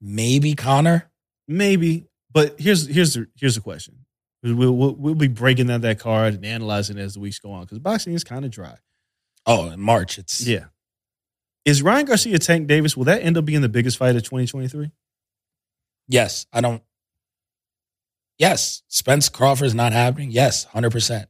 Maybe 0.00 0.54
Connor. 0.54 1.10
Maybe, 1.46 2.06
but 2.32 2.60
here's 2.60 2.86
here's 2.86 3.14
the 3.14 3.26
here's 3.36 3.54
the 3.54 3.60
question. 3.60 4.04
We'll, 4.42 4.72
we'll, 4.72 4.94
we'll 4.94 5.14
be 5.16 5.26
breaking 5.26 5.66
down 5.66 5.80
that 5.80 5.98
card 5.98 6.34
and 6.34 6.44
analyzing 6.46 6.96
it 6.96 7.02
as 7.02 7.14
the 7.14 7.20
weeks 7.20 7.40
go 7.40 7.50
on 7.50 7.62
because 7.62 7.80
boxing 7.80 8.12
is 8.12 8.22
kind 8.22 8.44
of 8.44 8.52
dry. 8.52 8.76
Oh, 9.46 9.70
in 9.70 9.80
March. 9.80 10.18
It's 10.18 10.46
Yeah. 10.46 10.66
Is 11.64 11.82
Ryan 11.82 12.06
Garcia 12.06 12.38
Tank 12.38 12.68
Davis? 12.68 12.96
Will 12.96 13.04
that 13.04 13.22
end 13.22 13.36
up 13.36 13.44
being 13.44 13.62
the 13.62 13.68
biggest 13.68 13.96
fight 13.96 14.14
of 14.14 14.22
2023? 14.22 14.92
Yes. 16.06 16.46
I 16.52 16.60
don't. 16.60 16.82
Yes. 18.38 18.82
Spence 18.88 19.28
Crawford's 19.28 19.74
not 19.74 19.92
happening. 19.92 20.30
Yes, 20.30 20.66
100%. 20.66 21.26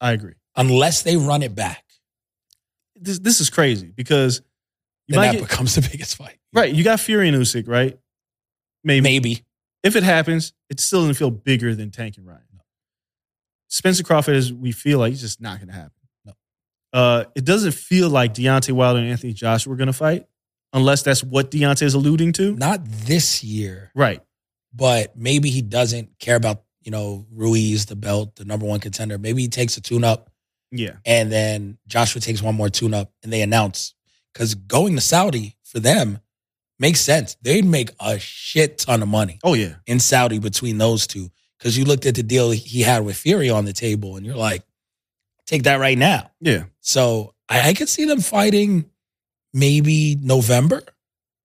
I 0.00 0.12
agree. 0.12 0.34
Unless 0.56 1.02
they 1.02 1.16
run 1.16 1.42
it 1.42 1.54
back. 1.54 1.84
This 2.96 3.18
this 3.18 3.40
is 3.40 3.50
crazy 3.50 3.92
because 3.94 4.40
you 5.08 5.14
Then 5.14 5.22
that 5.22 5.32
get, 5.40 5.48
becomes 5.48 5.74
the 5.74 5.82
biggest 5.92 6.16
fight. 6.16 6.38
right. 6.52 6.72
You 6.72 6.84
got 6.84 7.00
Fury 7.00 7.28
and 7.28 7.36
Usyk, 7.36 7.68
right? 7.68 7.98
Maybe. 8.84 9.02
Maybe. 9.02 9.44
if 9.82 9.96
it 9.96 10.02
happens, 10.02 10.52
it 10.70 10.78
still 10.80 11.00
doesn't 11.00 11.14
feel 11.14 11.30
bigger 11.30 11.74
than 11.74 11.90
Tank 11.90 12.16
and 12.16 12.26
Ryan. 12.26 12.40
Spencer 13.68 14.04
Crawford 14.04 14.36
is 14.36 14.52
we 14.52 14.70
feel 14.72 14.98
like 15.00 15.12
it's 15.12 15.20
just 15.20 15.40
not 15.40 15.58
going 15.58 15.68
to 15.68 15.74
happen. 15.74 15.90
No. 16.24 16.32
Uh, 16.92 17.24
it 17.34 17.44
doesn't 17.44 17.72
feel 17.72 18.08
like 18.08 18.32
Deontay 18.34 18.72
Wilder 18.72 19.00
and 19.00 19.08
Anthony 19.10 19.32
Joshua 19.32 19.72
are 19.72 19.76
going 19.76 19.88
to 19.88 19.92
fight, 19.92 20.26
unless 20.72 21.02
that's 21.02 21.24
what 21.24 21.50
Deontay 21.50 21.82
is 21.82 21.94
alluding 21.94 22.32
to. 22.34 22.54
Not 22.54 22.80
this 22.84 23.42
year, 23.42 23.90
Right. 23.94 24.20
but 24.72 25.16
maybe 25.16 25.50
he 25.50 25.60
doesn't 25.60 26.18
care 26.20 26.36
about, 26.36 26.62
you 26.82 26.92
know, 26.92 27.26
Ruiz, 27.32 27.86
the 27.86 27.96
belt, 27.96 28.36
the 28.36 28.44
number 28.44 28.64
one 28.66 28.78
contender. 28.80 29.18
Maybe 29.18 29.42
he 29.42 29.48
takes 29.48 29.76
a 29.76 29.80
tune 29.80 30.04
up 30.04 30.30
Yeah. 30.76 30.96
and 31.06 31.30
then 31.30 31.78
Joshua 31.86 32.20
takes 32.20 32.42
one 32.42 32.54
more 32.54 32.68
tune 32.68 32.92
up 32.94 33.12
and 33.22 33.32
they 33.32 33.42
announce 33.42 33.94
because 34.32 34.54
going 34.54 34.96
to 34.96 35.00
Saudi 35.00 35.56
for 35.62 35.78
them 35.80 36.18
makes 36.80 37.00
sense. 37.00 37.36
They'd 37.42 37.64
make 37.64 37.90
a 38.00 38.18
shit 38.18 38.78
ton 38.78 39.00
of 39.02 39.08
money 39.08 39.38
Oh 39.44 39.54
yeah. 39.54 39.76
in 39.86 40.00
Saudi 40.00 40.38
between 40.38 40.78
those 40.78 41.06
two 41.06 41.30
because 41.58 41.78
you 41.78 41.84
looked 41.84 42.06
at 42.06 42.16
the 42.16 42.22
deal 42.24 42.50
he 42.50 42.80
had 42.82 43.04
with 43.04 43.16
Fury 43.16 43.48
on 43.50 43.64
the 43.64 43.72
table 43.72 44.16
and 44.16 44.26
you're 44.26 44.36
like, 44.36 44.62
take 45.46 45.62
that 45.64 45.76
right 45.76 45.96
now. 45.96 46.30
Yeah. 46.40 46.64
So 46.80 47.34
I, 47.48 47.68
I 47.70 47.74
could 47.74 47.88
see 47.88 48.04
them 48.06 48.20
fighting 48.20 48.86
maybe 49.52 50.16
November, 50.20 50.82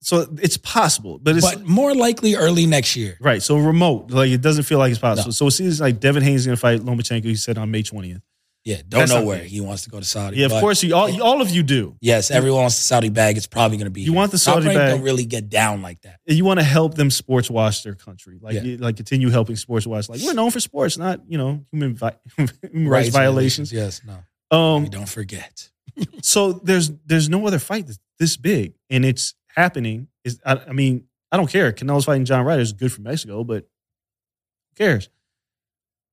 So 0.02 0.26
it's 0.42 0.58
possible, 0.58 1.20
but 1.22 1.36
it's 1.38 1.46
but 1.54 1.64
more 1.66 1.94
likely 1.94 2.36
early 2.36 2.66
next 2.66 2.96
year. 2.96 3.18
right. 3.22 3.42
So 3.44 3.58
remote, 3.58 4.10
like 4.12 4.32
it 4.32 4.42
doesn't 4.42 4.64
feel 4.64 4.80
like 4.80 4.92
it's 4.92 5.00
possible. 5.00 5.28
No. 5.28 5.32
So 5.32 5.48
it 5.48 5.52
seems 5.52 5.80
like 5.80 6.00
Devin 6.00 6.24
Haney 6.24 6.36
is 6.36 6.46
going 6.46 6.56
to 6.56 6.60
fight 6.62 6.80
Lomachenko. 6.82 7.26
He 7.26 7.36
said 7.36 7.58
on 7.58 7.70
May 7.70 7.84
twentieth. 7.84 8.22
Yeah, 8.70 8.82
don't 8.88 9.00
That's 9.00 9.12
know 9.12 9.26
where 9.26 9.44
he 9.44 9.62
wants 9.62 9.86
to 9.86 9.90
go 9.90 9.98
to 10.00 10.06
Saudi. 10.06 10.38
Yeah, 10.38 10.46
of 10.46 10.52
but 10.52 10.60
course. 10.62 10.84
You 10.84 10.94
all, 10.96 11.10
you- 11.10 11.24
all 11.24 11.42
of 11.42 11.50
you 11.50 11.64
do. 11.64 11.96
Yes, 12.02 12.30
everyone 12.30 12.62
wants 12.62 12.76
the 12.78 12.84
Saudi 12.84 13.10
bag. 13.10 13.36
It's 13.36 13.48
probably 13.48 13.78
going 13.78 13.86
to 13.86 13.92
be. 13.92 14.02
You 14.02 14.12
here. 14.12 14.16
want 14.18 14.32
the 14.32 14.38
Saudi 14.38 14.68
rank 14.68 14.78
bag. 14.78 14.92
Don't 14.92 15.02
really 15.02 15.26
get 15.26 15.50
down 15.50 15.82
like 15.82 16.02
that. 16.02 16.20
You 16.28 16.46
want 16.46 16.60
to 16.60 16.64
help 16.64 16.94
them 16.94 17.10
sports 17.10 17.50
wash 17.50 17.82
their 17.82 17.96
country, 17.96 18.38
like 18.40 18.54
Yeah. 18.54 18.62
you, 18.62 18.78
like 18.78 18.96
continue 18.96 19.30
helping 19.32 19.56
sports 19.56 19.88
wash. 19.88 20.08
Like 20.08 20.22
we're 20.22 20.34
known 20.34 20.52
for 20.52 20.60
sports, 20.60 20.98
not 21.00 21.22
you 21.28 21.40
know 21.40 21.66
human, 21.72 21.96
vi- 21.96 22.16
human 22.38 22.88
rights 22.88 23.10
violations. 23.10 23.74
Yes, 23.74 24.02
no. 24.06 24.56
Um, 24.56 24.84
we 24.84 24.90
don't 24.90 25.10
forget. 25.10 25.70
so 26.22 26.54
there's 26.54 26.92
there's 27.08 27.28
no 27.28 27.48
other 27.48 27.58
fight 27.60 27.88
that's 27.88 28.00
this 28.20 28.38
big, 28.38 28.76
and 28.92 29.04
it's 29.04 29.34
happening. 29.48 30.10
Is 30.24 30.40
I, 30.46 30.62
I 30.68 30.74
mean 30.74 31.06
I 31.32 31.38
don't 31.38 31.50
care. 31.50 31.72
Canelo's 31.74 32.06
fighting 32.06 32.26
John 32.26 32.46
Ryder 32.46 32.62
is 32.62 32.74
good 32.74 32.92
for 32.94 33.02
Mexico, 33.02 33.44
but 33.44 33.64
who 33.64 34.76
cares? 34.76 35.10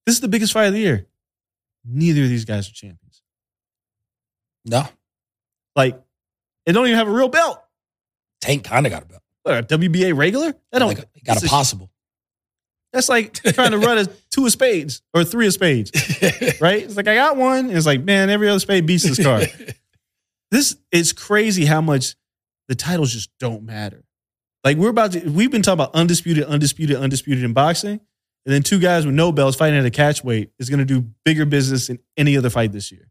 This 0.06 0.14
is 0.14 0.20
the 0.20 0.28
biggest 0.28 0.52
fight 0.54 0.66
of 0.66 0.72
the 0.72 0.78
year. 0.80 1.06
Neither 1.88 2.22
of 2.22 2.28
these 2.28 2.44
guys 2.44 2.68
are 2.68 2.72
champions. 2.72 3.22
No, 4.64 4.84
Like 5.76 6.00
they 6.64 6.72
don't 6.72 6.86
even 6.86 6.98
have 6.98 7.06
a 7.06 7.12
real 7.12 7.28
belt. 7.28 7.62
Tank 8.40 8.64
kind 8.64 8.84
of 8.84 8.90
got 8.90 9.02
a 9.02 9.06
belt. 9.06 9.22
What, 9.44 9.72
a 9.72 9.78
WBA 9.78 10.16
regular? 10.16 10.54
That 10.72 10.80
don't. 10.80 10.88
Like, 10.88 11.08
got 11.24 11.42
a 11.42 11.46
possible. 11.46 11.90
That's 12.92 13.08
like 13.08 13.34
trying 13.34 13.70
to 13.72 13.78
run 13.78 13.98
a 13.98 14.06
two 14.30 14.46
of 14.46 14.52
spades 14.52 15.02
or 15.14 15.22
three 15.22 15.46
of 15.46 15.52
spades, 15.52 15.92
right? 16.60 16.82
It's 16.82 16.96
like 16.96 17.06
I 17.06 17.14
got 17.14 17.36
one. 17.36 17.66
And 17.66 17.76
it's 17.76 17.86
like 17.86 18.02
man, 18.02 18.30
every 18.30 18.48
other 18.48 18.58
spade 18.58 18.86
beats 18.86 19.04
this 19.04 19.22
card. 19.22 19.48
this 20.50 20.76
it's 20.90 21.12
crazy 21.12 21.64
how 21.64 21.80
much 21.80 22.16
the 22.68 22.74
titles 22.74 23.12
just 23.12 23.30
don't 23.38 23.62
matter. 23.62 24.04
Like 24.64 24.78
we're 24.78 24.88
about 24.90 25.12
to, 25.12 25.28
we've 25.28 25.50
been 25.50 25.62
talking 25.62 25.74
about 25.74 25.94
undisputed, 25.94 26.44
undisputed, 26.44 26.96
undisputed 26.96 27.44
in 27.44 27.52
boxing, 27.52 28.00
and 28.46 28.54
then 28.54 28.62
two 28.62 28.78
guys 28.78 29.04
with 29.04 29.14
no 29.14 29.32
belts 29.32 29.56
fighting 29.56 29.78
at 29.78 29.84
a 29.84 29.90
catch 29.90 30.22
weight 30.24 30.50
is 30.58 30.70
going 30.70 30.78
to 30.78 30.84
do 30.86 31.06
bigger 31.24 31.44
business 31.44 31.88
than 31.88 31.98
any 32.16 32.36
other 32.36 32.48
fight 32.48 32.72
this 32.72 32.90
year. 32.92 33.10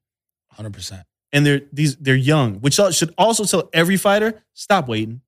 Hundred 0.49 0.73
percent. 0.73 1.03
And 1.33 1.45
they're 1.45 1.61
these 1.73 1.97
they're 1.97 2.15
young, 2.15 2.55
which 2.61 2.79
should 2.91 3.13
also 3.17 3.43
tell 3.43 3.69
every 3.73 3.97
fighter 3.97 4.41
stop 4.53 4.87
waiting. 4.87 5.21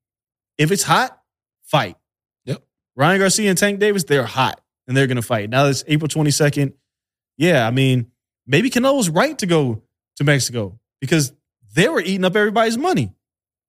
If 0.58 0.72
it's 0.72 0.84
hot, 0.84 1.22
fight. 1.64 1.98
Yep. 2.46 2.64
Ryan 2.96 3.20
Garcia 3.20 3.50
and 3.50 3.58
Tank 3.58 3.80
Davis, 3.80 4.06
they're 4.06 4.26
hot 4.26 4.62
and 4.88 4.96
they're 4.96 5.08
going 5.08 5.18
to 5.18 5.22
fight. 5.22 5.50
Now 5.50 5.66
it's 5.66 5.84
April 5.88 6.08
twenty 6.08 6.32
second. 6.32 6.74
Yeah, 7.38 7.68
I 7.68 7.72
mean, 7.72 8.10
maybe 8.48 8.70
Canelo's 8.70 9.10
right 9.10 9.38
to 9.40 9.46
go 9.46 9.84
to 10.16 10.24
Mexico 10.24 10.80
because 11.02 11.34
they 11.76 11.90
were 11.90 12.02
eating 12.02 12.24
up 12.26 12.36
everybody's 12.36 12.78
money. 12.78 13.14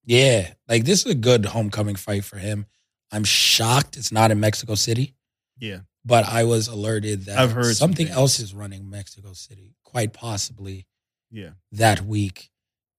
Yeah, 0.05 0.53
like 0.69 0.85
this 0.85 1.05
is 1.05 1.13
a 1.13 1.15
good 1.17 1.45
homecoming 1.45 1.97
fight 1.97 2.25
for 2.25 2.39
him. 2.39 2.65
I'm 3.11 3.25
shocked 3.25 3.97
it's 3.97 4.13
not 4.13 4.31
in 4.31 4.39
Mexico 4.41 4.75
City, 4.75 5.15
Yeah. 5.59 5.81
But 6.09 6.25
I 6.27 6.45
was 6.45 6.69
alerted 6.69 7.27
that 7.27 7.39
I've 7.39 7.53
heard 7.53 7.77
some 7.77 7.91
something 7.91 8.09
else 8.09 8.41
is 8.41 8.55
running 8.55 8.89
Mexico 8.91 9.33
City, 9.35 9.75
quite 9.85 10.13
possibly 10.13 10.87
Yeah. 11.31 11.51
that 11.73 12.01
week, 12.03 12.51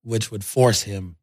which 0.04 0.32
would 0.32 0.43
force 0.45 0.84
him 0.84 1.15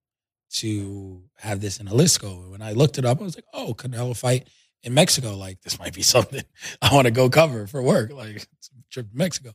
to 0.58 1.22
have 1.38 1.60
this 1.60 1.78
in 1.80 1.86
Jalisco. 1.86 2.42
And 2.42 2.50
when 2.50 2.62
I 2.62 2.72
looked 2.72 2.98
it 2.98 3.04
up, 3.04 3.20
I 3.20 3.24
was 3.24 3.36
like, 3.36 3.44
oh, 3.52 3.74
Canelo 3.74 4.16
fight 4.16 4.48
in 4.82 4.94
Mexico. 4.94 5.36
Like, 5.36 5.60
this 5.62 5.78
might 5.78 5.94
be 5.94 6.02
something 6.14 6.42
I 6.82 6.94
want 6.94 7.06
to 7.06 7.10
go 7.12 7.28
cover 7.30 7.66
for 7.66 7.82
work, 7.82 8.12
like 8.12 8.36
it's 8.36 8.68
a 8.70 8.82
trip 8.90 9.10
to 9.10 9.16
Mexico. 9.16 9.52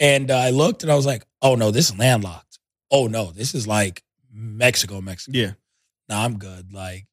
And 0.00 0.30
uh, 0.30 0.36
I 0.38 0.50
looked 0.50 0.82
and 0.82 0.90
I 0.90 0.96
was 0.96 1.06
like, 1.06 1.24
oh, 1.42 1.54
no, 1.54 1.70
this 1.70 1.90
is 1.90 1.98
landlocked. 1.98 2.58
Oh, 2.90 3.06
no, 3.06 3.30
this 3.30 3.54
is 3.54 3.66
like 3.66 4.02
Mexico, 4.32 5.00
Mexico. 5.00 5.36
Yeah. 5.38 5.52
No, 6.08 6.16
I'm 6.18 6.38
good. 6.38 6.72
Like, 6.72 7.06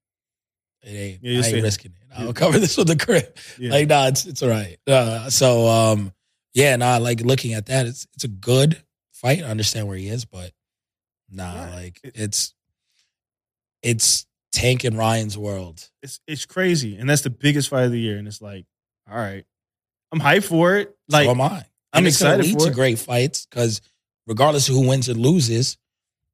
it 0.84 0.90
ain't, 0.90 1.20
Yeah, 1.24 1.42
I 1.42 1.46
ain't 1.48 1.64
risking 1.64 1.92
it. 1.92 1.98
I'll 2.18 2.28
Yeah. 2.28 2.32
cover 2.34 2.58
this 2.60 2.78
with 2.78 2.88
the 2.88 2.96
crib. 2.96 3.36
Yeah. 3.58 3.72
Like, 3.72 3.88
nah, 3.88 4.08
it's 4.08 4.26
it's 4.26 4.42
all 4.44 4.50
right. 4.50 4.78
Uh, 4.88 5.30
so 5.30 5.68
um, 5.68 6.14
yeah, 6.54 6.76
nah, 6.76 6.98
like 6.98 7.22
looking 7.22 7.54
at 7.54 7.68
that, 7.68 7.86
it's 7.86 8.08
it's 8.16 8.24
a 8.24 8.28
good 8.30 8.82
fight. 9.12 9.42
I 9.44 9.48
understand 9.48 9.88
where 9.88 9.98
he 9.98 10.08
is, 10.08 10.26
but 10.26 10.52
nah, 11.30 11.70
like 11.74 12.00
It- 12.04 12.14
it's 12.16 12.54
it's 13.82 14.26
Tank 14.52 14.84
and 14.84 14.98
Ryan's 14.98 15.38
world. 15.38 15.90
it's 16.02 16.20
it's 16.28 16.46
crazy. 16.46 16.98
And 16.98 17.10
that's 17.10 17.22
the 17.22 17.30
biggest 17.30 17.70
fight 17.70 17.84
of 17.86 17.92
the 17.92 18.00
year. 18.00 18.18
And 18.18 18.28
it's 18.28 18.42
like, 18.42 18.66
all 19.10 19.18
right. 19.18 19.46
I'm 20.12 20.20
hyped 20.20 20.46
for 20.46 20.78
it. 20.78 20.96
Like 21.08 21.26
so 21.26 21.32
am 21.32 21.42
I. 21.42 21.66
I'm 21.94 22.00
And 22.00 22.08
excited 22.08 22.46
lead 22.46 22.54
for 22.54 22.66
to 22.66 22.72
it. 22.72 22.74
great 22.76 23.00
fights 23.00 23.46
because 23.46 23.82
regardless 24.26 24.68
of 24.68 24.76
who 24.76 24.88
wins 24.88 25.08
or 25.08 25.14
loses, 25.14 25.78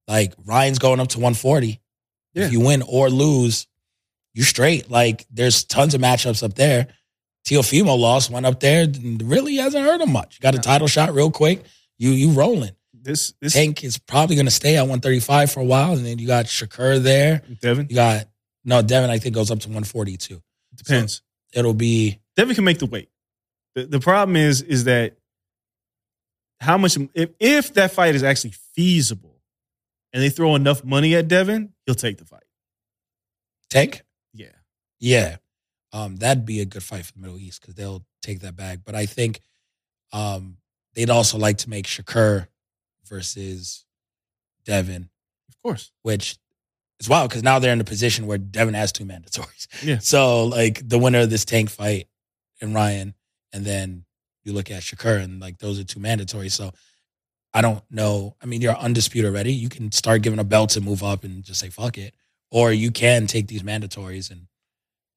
like 0.08 0.34
Ryan's 0.46 0.80
going 0.80 1.00
up 1.02 1.10
to 1.10 1.18
140. 1.20 1.82
Yeah. 2.34 2.46
If 2.46 2.52
you 2.54 2.62
win 2.62 2.82
or 2.88 3.10
lose, 3.10 3.68
you're 4.36 4.46
straight. 4.46 4.92
Like 4.92 5.26
there's 5.32 5.64
tons 5.64 5.96
of 5.96 6.02
matchups 6.02 6.44
up 6.44 6.54
there. 6.54 6.88
Teofimo 7.48 7.98
lost 7.98 8.30
one 8.30 8.44
up 8.44 8.60
there. 8.60 8.86
Really 9.24 9.56
hasn't 9.56 9.84
hurt 9.84 10.02
him 10.02 10.12
much. 10.12 10.42
Got 10.42 10.56
a 10.56 10.60
title 10.60 10.88
shot 10.88 11.14
real 11.14 11.32
quick. 11.32 11.64
You 11.98 12.12
you 12.12 12.32
rolling. 12.32 12.76
this 12.94 13.34
this 13.40 13.54
Tank 13.54 13.84
is 13.84 13.98
probably 13.98 14.36
going 14.36 14.46
to 14.46 14.52
stay 14.52 14.76
at 14.76 14.82
135 14.82 15.52
for 15.52 15.62
a 15.62 15.64
while, 15.64 15.94
and 15.94 16.06
then 16.06 16.20
you 16.20 16.28
got 16.28 16.46
Shakur 16.46 17.02
there. 17.02 17.42
Devin 17.62 17.88
You 17.90 17.96
got 17.96 18.28
no 18.66 18.82
Devin. 18.82 19.10
I 19.10 19.20
think 19.20 19.36
goes 19.36 19.52
up 19.52 19.60
to 19.62 19.70
142. 19.70 20.42
depends. 20.76 21.22
It'll 21.54 21.74
be 21.74 22.20
Devin 22.36 22.56
can 22.56 22.66
make 22.66 22.80
the 22.80 22.88
weight. 22.88 23.10
The, 23.76 23.86
the 23.86 24.00
problem 24.00 24.36
is 24.36 24.62
is 24.62 24.84
that 24.84 25.16
how 26.60 26.78
much 26.78 26.98
if, 27.14 27.30
if 27.40 27.74
that 27.76 27.92
fight 27.92 28.16
is 28.16 28.24
actually 28.24 28.54
feasible 28.74 29.40
and 30.12 30.22
they 30.22 30.30
throw 30.30 30.56
enough 30.56 30.84
money 30.84 31.16
at 31.16 31.28
Devin, 31.30 31.74
he'll 31.86 31.96
take 31.96 32.18
the 32.18 32.26
fight. 32.26 32.44
Tank. 33.70 34.02
Yeah. 35.06 35.38
Um, 35.94 36.16
that'd 36.18 36.46
be 36.46 36.62
a 36.62 36.66
good 36.66 36.84
fight 36.84 37.06
for 37.06 37.14
the 37.14 37.20
Middle 37.20 37.38
East 37.38 37.62
because 37.62 37.76
they'll 37.76 38.04
take 38.22 38.40
that 38.42 38.56
back. 38.56 38.80
But 38.84 38.96
I 38.96 39.06
think 39.06 39.40
um, 40.12 40.58
they'd 40.96 41.10
also 41.10 41.38
like 41.38 41.60
to 41.60 41.70
make 41.70 41.86
Shakur 41.86 42.48
versus 43.08 43.86
Devin, 44.66 45.10
Of 45.48 45.62
course. 45.62 45.92
which 46.02 46.38
is 47.00 47.08
wild 47.08 47.30
because 47.30 47.44
now 47.44 47.60
they're 47.60 47.72
in 47.74 47.82
a 47.82 47.86
position 47.86 48.26
where 48.26 48.38
Devin 48.40 48.74
has 48.74 48.92
two 48.92 49.06
mandatories. 49.06 49.68
Yeah. 49.84 50.00
So 50.02 50.46
like 50.46 50.88
the 50.88 50.98
winner 50.98 51.20
of 51.22 51.30
this 51.30 51.46
tank 51.46 51.70
fight 51.70 52.08
and 52.62 52.74
Ryan, 52.74 53.14
and 53.54 53.64
then 53.64 54.06
you 54.44 54.54
look 54.54 54.72
at 54.72 54.82
Shakur 54.82 55.22
and 55.24 55.40
like 55.40 55.60
those 55.60 55.80
are 55.80 55.84
two 55.84 56.00
mandatories. 56.00 56.52
So 56.54 56.72
I 57.54 57.62
don't 57.62 57.84
know. 57.92 58.36
I 58.42 58.48
mean, 58.48 58.62
you're 58.62 58.76
undisputed 58.76 59.30
already. 59.30 59.54
You 59.54 59.70
can 59.70 59.92
start 59.92 60.24
giving 60.24 60.40
a 60.40 60.44
belt 60.44 60.72
to 60.72 60.82
move 60.82 61.04
up 61.04 61.24
and 61.24 61.44
just 61.44 61.60
say 61.62 61.70
fuck 61.70 61.98
it, 61.98 62.16
or 62.52 62.72
you 62.74 62.92
can 62.92 63.28
take 63.28 63.48
these 63.48 63.64
mandatories 63.64 64.32
and 64.32 64.48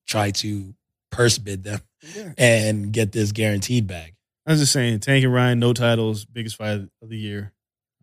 try 0.08 0.30
to 0.32 0.74
purse 1.12 1.38
bid 1.38 1.62
them 1.62 1.80
Yeah. 2.16 2.32
and 2.36 2.92
get 2.92 3.12
this 3.12 3.30
guaranteed 3.32 3.86
bag. 3.86 4.14
I 4.46 4.52
was 4.52 4.60
just 4.60 4.72
saying, 4.72 5.00
Tank 5.00 5.24
and 5.24 5.32
Ryan, 5.32 5.58
no 5.60 5.72
titles, 5.74 6.24
biggest 6.24 6.56
fight 6.56 6.80
of 7.02 7.08
the 7.08 7.16
year. 7.18 7.52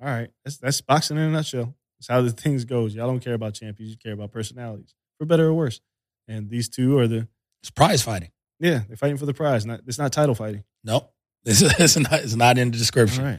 All 0.01 0.07
right, 0.07 0.29
that's 0.43 0.57
that's 0.57 0.79
boxing 0.81 1.17
in 1.17 1.23
a 1.23 1.29
nutshell. 1.31 1.75
That's 1.99 2.07
how 2.07 2.21
the 2.21 2.29
things 2.31 2.65
goes. 2.65 2.93
Y'all 2.93 3.07
don't 3.07 3.19
care 3.21 3.33
about 3.33 3.53
champions, 3.55 3.91
you 3.91 3.97
care 3.97 4.13
about 4.13 4.31
personalities, 4.31 4.93
for 5.17 5.25
better 5.25 5.47
or 5.47 5.53
worse. 5.53 5.81
And 6.27 6.49
these 6.49 6.69
two 6.69 6.97
are 6.99 7.07
the 7.07 7.27
It's 7.63 7.71
prize 7.71 8.01
fighting. 8.03 8.31
yeah, 8.59 8.81
they're 8.87 8.97
fighting 8.97 9.17
for 9.17 9.25
the 9.25 9.33
prize. 9.33 9.65
Not 9.65 9.81
it's 9.87 9.97
not 9.97 10.11
title 10.13 10.35
fighting. 10.35 10.63
Nope. 10.83 11.11
This 11.43 11.61
is 11.63 11.73
it's 11.79 11.97
not, 11.97 12.13
it's 12.21 12.35
not 12.35 12.57
in 12.57 12.69
the 12.71 12.75
All 12.75 12.79
description. 12.79 13.37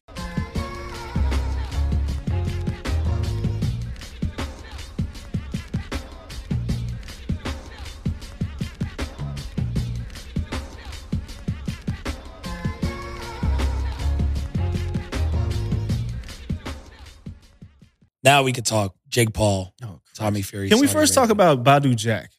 Now 18.26 18.42
we 18.42 18.52
could 18.52 18.66
talk 18.66 18.94
Jake 19.08 19.32
Paul, 19.32 19.72
Oh, 19.84 20.00
Tommy 20.14 20.42
Fury. 20.42 20.68
Can 20.68 20.80
we 20.80 20.88
Saudi 20.88 20.98
first 20.98 21.14
talk 21.14 21.30
about 21.30 21.62
Badou 21.62 21.94
Jack 21.94 22.30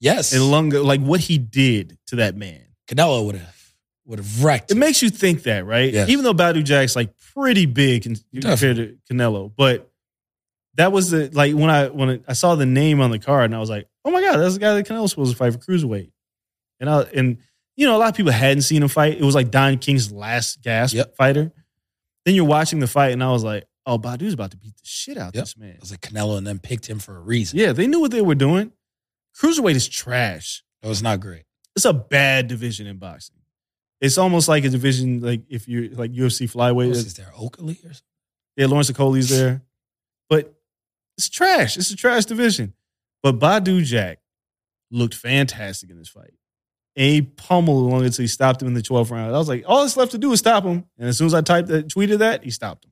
yes? 0.00 0.32
and 0.32 0.50
Lunga, 0.50 0.82
like 0.82 1.00
what 1.00 1.18
he 1.20 1.36
did 1.36 1.98
to 2.06 2.16
that 2.16 2.36
man? 2.36 2.62
Canelo 2.88 3.26
would 3.26 3.34
have 3.34 3.56
would 4.06 4.18
have 4.20 4.44
wrecked. 4.44 4.70
It 4.70 4.76
makes 4.76 5.02
you 5.02 5.10
think 5.10 5.42
that, 5.44 5.66
right? 5.66 5.92
Yes. 5.92 6.08
Even 6.08 6.24
though 6.24 6.32
Badou 6.32 6.62
Jack's 6.64 6.94
like 6.96 7.10
pretty 7.34 7.66
big 7.66 8.04
compared 8.04 8.76
to 8.76 8.96
Canelo, 9.10 9.52
but 9.54 9.90
that 10.74 10.92
was 10.92 11.10
the 11.10 11.28
like 11.32 11.54
when 11.54 11.70
I 11.70 11.88
when 11.88 12.22
I 12.28 12.32
saw 12.34 12.54
the 12.54 12.64
name 12.66 13.00
on 13.00 13.10
the 13.10 13.18
card 13.18 13.46
and 13.46 13.54
I 13.56 13.58
was 13.58 13.68
like, 13.70 13.88
oh 14.04 14.10
my 14.12 14.20
god, 14.22 14.36
that's 14.38 14.54
the 14.54 14.60
guy 14.60 14.74
that 14.74 14.86
Canelo's 14.86 15.10
supposed 15.10 15.32
to 15.32 15.36
fight 15.36 15.52
for 15.52 15.58
cruiserweight. 15.58 16.12
And 16.78 16.88
I 16.88 17.02
and 17.14 17.38
you 17.76 17.86
know 17.86 17.96
a 17.96 17.98
lot 17.98 18.08
of 18.10 18.14
people 18.14 18.30
hadn't 18.32 18.62
seen 18.62 18.82
him 18.82 18.88
fight. 18.88 19.18
It 19.18 19.24
was 19.24 19.34
like 19.34 19.50
Don 19.50 19.78
King's 19.78 20.12
last 20.12 20.62
gasp 20.62 20.94
Yep. 20.94 21.16
fighter. 21.16 21.52
Then 22.24 22.34
you're 22.36 22.44
watching 22.44 22.78
the 22.78 22.86
fight 22.86 23.12
and 23.12 23.24
I 23.24 23.30
was 23.32 23.42
like, 23.42 23.64
oh, 23.86 23.98
Badou's 23.98 24.34
about 24.34 24.50
to 24.52 24.56
beat 24.56 24.76
the 24.76 24.82
shit 24.84 25.16
out 25.16 25.34
Yep. 25.34 25.42
this 25.44 25.56
man. 25.56 25.70
It 25.70 25.80
was 25.80 25.90
like 25.90 26.00
Canelo 26.00 26.36
and 26.38 26.46
then 26.46 26.58
picked 26.58 26.86
him 26.88 26.98
for 26.98 27.16
a 27.16 27.20
reason. 27.20 27.58
Yeah, 27.58 27.72
they 27.72 27.86
knew 27.86 28.00
what 28.00 28.10
they 28.10 28.22
were 28.22 28.34
doing. 28.34 28.72
Cruiserweight 29.36 29.74
is 29.74 29.88
trash. 29.88 30.62
It 30.82 30.88
was 30.88 31.02
not 31.02 31.20
great. 31.20 31.44
It's 31.76 31.84
a 31.84 31.92
bad 31.92 32.48
division 32.48 32.86
in 32.86 32.98
boxing. 32.98 33.36
It's 34.00 34.18
almost 34.18 34.48
like 34.48 34.64
a 34.64 34.68
division 34.70 35.20
like 35.20 35.42
if 35.48 35.68
you're 35.68 35.90
like 35.90 36.12
UFC 36.12 36.50
flyweight. 36.50 36.90
is 36.90 37.14
there 37.14 37.32
Okolie 37.36 37.78
or 37.84 37.92
something? 37.92 38.02
Yeah, 38.56 38.66
Lawrence 38.66 38.90
Okolie's 38.90 39.28
there. 39.38 39.62
But 40.28 40.54
it's 41.16 41.28
trash. 41.28 41.76
It's 41.76 41.90
a 41.90 41.96
trash 41.96 42.24
division. 42.24 42.72
But 43.22 43.38
Badou 43.38 43.84
Jack 43.84 44.18
looked 44.90 45.14
fantastic 45.14 45.90
in 45.90 45.98
this 45.98 46.08
fight. 46.08 46.32
And 46.96 47.06
he 47.06 47.22
pummeled 47.22 47.86
along 47.86 48.04
until 48.04 48.22
he 48.22 48.26
stopped 48.26 48.60
him 48.62 48.68
in 48.68 48.74
the 48.74 48.80
12th 48.82 49.10
round. 49.10 49.34
I 49.34 49.38
was 49.38 49.48
like, 49.48 49.64
all 49.66 49.82
that's 49.82 49.96
left 49.96 50.12
to 50.12 50.18
do 50.18 50.32
is 50.32 50.38
stop 50.40 50.64
him. 50.64 50.84
And 50.98 51.08
as 51.08 51.18
soon 51.18 51.26
as 51.26 51.34
I 51.34 51.40
typed 51.42 51.68
that, 51.68 51.88
tweeted 51.88 52.18
that, 52.18 52.42
he 52.42 52.50
stopped 52.50 52.84
him. 52.86 52.90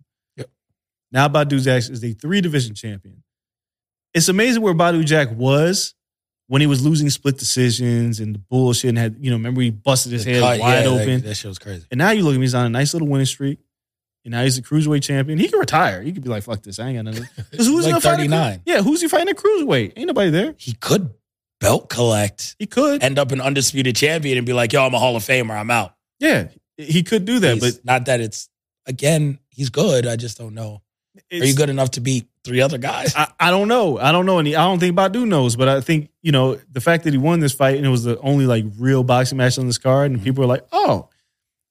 Now 1.13 1.29
Badou 1.29 1.63
Jack 1.63 1.89
is 1.91 2.03
a 2.05 2.13
three 2.13 2.41
division 2.41 2.75
champion. 2.75 3.23
It's 4.15 4.29
amazing 4.29 4.63
where 4.63 4.75
Badou 4.75 5.05
Jack 5.05 5.31
was 5.33 5.95
when 6.49 6.61
he 6.61 6.67
was 6.67 6.85
losing 6.85 7.11
split 7.11 7.39
decisions 7.39 8.21
and 8.21 8.35
the 8.35 8.39
bullshit 8.39 8.89
and 8.91 8.99
had, 8.99 9.17
you 9.21 9.31
know, 9.31 9.37
remember 9.37 9.61
he 9.61 9.71
busted 9.71 10.13
his 10.13 10.25
The 10.25 10.33
head 10.33 10.41
cut, 10.43 10.61
wide 10.61 10.85
yeah, 10.85 10.91
open. 10.91 11.21
That, 11.23 11.35
shit 11.35 11.49
was 11.49 11.59
crazy. 11.59 11.85
And 11.91 11.99
now 11.99 12.11
you 12.11 12.23
look 12.23 12.33
at 12.33 12.37
him, 12.37 12.43
he's 12.43 12.55
on 12.55 12.67
a 12.67 12.71
nice 12.71 12.95
little 12.95 13.09
winning 13.09 13.27
streak. 13.27 13.59
And 14.25 14.33
now 14.33 14.43
he's 14.43 14.59
a 14.59 14.63
cruiserweight 14.63 15.03
champion. 15.03 15.39
He 15.39 15.49
could 15.49 15.61
retire. 15.61 16.03
He 16.03 16.13
could 16.13 16.23
be 16.25 16.29
like, 16.29 16.43
fuck 16.43 16.63
this. 16.63 16.79
I 16.79 16.89
ain't 16.89 16.97
got 16.97 17.05
nothing. 17.05 17.29
'Cause 17.57 17.67
who's 17.67 17.85
like 17.85 17.93
gonna 17.93 18.01
fight 18.01 18.11
at 18.13 18.17
cru- 18.17 18.29
39. 18.29 18.63
Yeah, 18.67 18.83
who's 18.83 19.01
he 19.01 19.09
fighting 19.09 19.29
at 19.29 19.37
cruiserweight? 19.37 19.93
Ain't 19.97 20.07
nobody 20.09 20.31
there. 20.31 20.55
He 20.59 20.73
could 20.73 21.11
belt 21.61 21.89
collect, 21.89 22.57
He 22.59 22.67
could. 22.67 23.03
end 23.03 23.19
up 23.19 23.31
an 23.33 23.41
undisputed 23.41 23.95
champion, 23.97 24.39
and 24.39 24.47
be 24.47 24.53
like, 24.53 24.73
"Yo, 24.73 24.85
I'm 24.87 24.95
a 24.95 24.99
Hall 24.99 25.17
of 25.17 25.23
Famer. 25.25 25.59
I'm 25.59 25.71
out." 25.71 25.95
yeah, 26.21 26.49
he 26.77 27.03
could 27.03 27.25
do 27.25 27.39
that. 27.41 27.59
He's- 27.59 27.75
But 27.77 27.85
not 27.85 28.07
that 28.07 28.21
it's 28.21 28.49
again, 28.87 29.39
he's 29.51 29.69
good. 29.71 30.07
I 30.07 30.17
just 30.17 30.39
don't 30.39 30.55
know. 30.55 30.83
Are 31.33 31.37
you 31.45 31.55
good 31.55 31.71
enough 31.71 31.93
to 31.93 32.01
beat 32.01 32.27
three 32.45 32.61
other 32.61 32.79
guys? 32.79 33.15
I, 33.17 33.31
I 33.39 33.51
don't 33.51 33.69
know. 33.69 33.99
I 33.99 34.13
don't 34.13 34.27
know. 34.27 34.39
And 34.39 34.47
he, 34.49 34.55
I 34.57 34.65
don't 34.65 34.79
think 34.79 34.97
Badou 34.97 35.27
knows. 35.27 35.57
But 35.57 35.69
I 35.69 35.81
think, 35.81 36.11
you 36.23 36.33
know, 36.33 36.59
the 36.71 36.81
fact 36.81 37.05
that 37.05 37.13
he 37.13 37.19
won 37.19 37.41
this 37.41 37.53
fight 37.53 37.77
and 37.77 37.87
it 37.87 37.91
was 37.91 38.05
the 38.05 38.19
only 38.21 38.47
like 38.47 38.65
real 38.79 39.03
boxing 39.05 39.39
match 39.39 39.59
on 39.59 39.67
this 39.67 39.79
card, 39.79 40.11
and 40.11 40.21
Mhm. 40.21 40.25
people 40.25 40.43
were 40.43 40.49
like, 40.49 40.65
oh, 40.73 41.09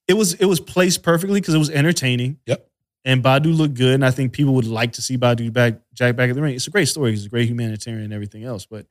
it 0.08 0.14
was 0.14 0.34
it 0.36 0.46
was 0.46 0.60
placed 0.60 1.04
perfectly 1.04 1.40
because 1.42 1.54
it 1.54 1.60
was 1.60 1.70
entertaining. 1.70 2.38
Yep. 2.46 2.68
And 3.06 3.24
Badou 3.24 3.56
looked 3.56 3.76
good. 3.76 3.94
And 3.96 4.06
I 4.06 4.12
think 4.12 4.34
people 4.34 4.54
would 4.56 4.66
like 4.68 4.94
to 4.94 5.02
see 5.02 5.18
Badou 5.18 5.52
back 5.54 5.76
Jack 5.94 6.16
back 6.16 6.30
at 6.30 6.36
the 6.36 6.42
ring. 6.42 6.56
It's 6.56 6.68
a 6.68 6.72
great 6.72 6.88
story. 6.88 7.12
He's 7.12 7.26
a 7.26 7.30
great 7.30 7.48
humanitarian 7.50 8.04
and 8.06 8.14
everything 8.14 8.44
else. 8.44 8.66
But 8.66 8.86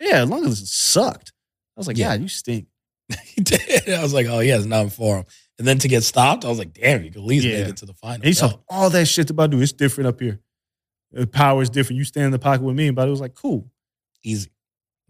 yeah, 0.00 0.22
as 0.22 0.28
long 0.28 0.44
as 0.46 0.60
it 0.60 0.66
sucked. 0.68 1.32
I 1.76 1.80
was 1.80 1.86
like, 1.86 1.96
Yeah. 1.98 2.14
yeah, 2.14 2.20
you 2.20 2.28
stink. 2.28 2.66
he 3.24 3.40
did. 3.42 3.88
I 3.88 4.02
was 4.02 4.12
like, 4.12 4.26
"Oh, 4.26 4.38
he 4.40 4.48
has 4.50 4.66
nothing 4.66 4.90
for 4.90 5.16
him." 5.18 5.24
And 5.58 5.66
then 5.66 5.78
to 5.78 5.88
get 5.88 6.04
stopped, 6.04 6.44
I 6.44 6.48
was 6.48 6.58
like, 6.58 6.72
"Damn, 6.74 7.02
you 7.04 7.10
could 7.10 7.20
at 7.22 7.26
least 7.26 7.44
Yeah. 7.46 7.60
make 7.60 7.68
it 7.70 7.76
to 7.78 7.86
the 7.86 7.94
final." 7.94 8.24
He 8.24 8.32
saw 8.32 8.58
all 8.68 8.90
that 8.90 9.06
shit 9.06 9.26
to 9.28 9.34
Badou. 9.34 9.60
It's 9.62 9.72
different 9.72 10.06
up 10.08 10.20
here. 10.20 10.40
The 11.12 11.26
power 11.26 11.62
is 11.62 11.70
different. 11.70 11.98
You 11.98 12.04
stand 12.04 12.26
in 12.26 12.32
the 12.32 12.38
pocket 12.38 12.62
with 12.62 12.76
me, 12.76 12.86
and 12.88 12.96
Badou 12.96 13.10
was 13.10 13.20
like, 13.20 13.34
cool. 13.34 13.70
easy. 14.22 14.50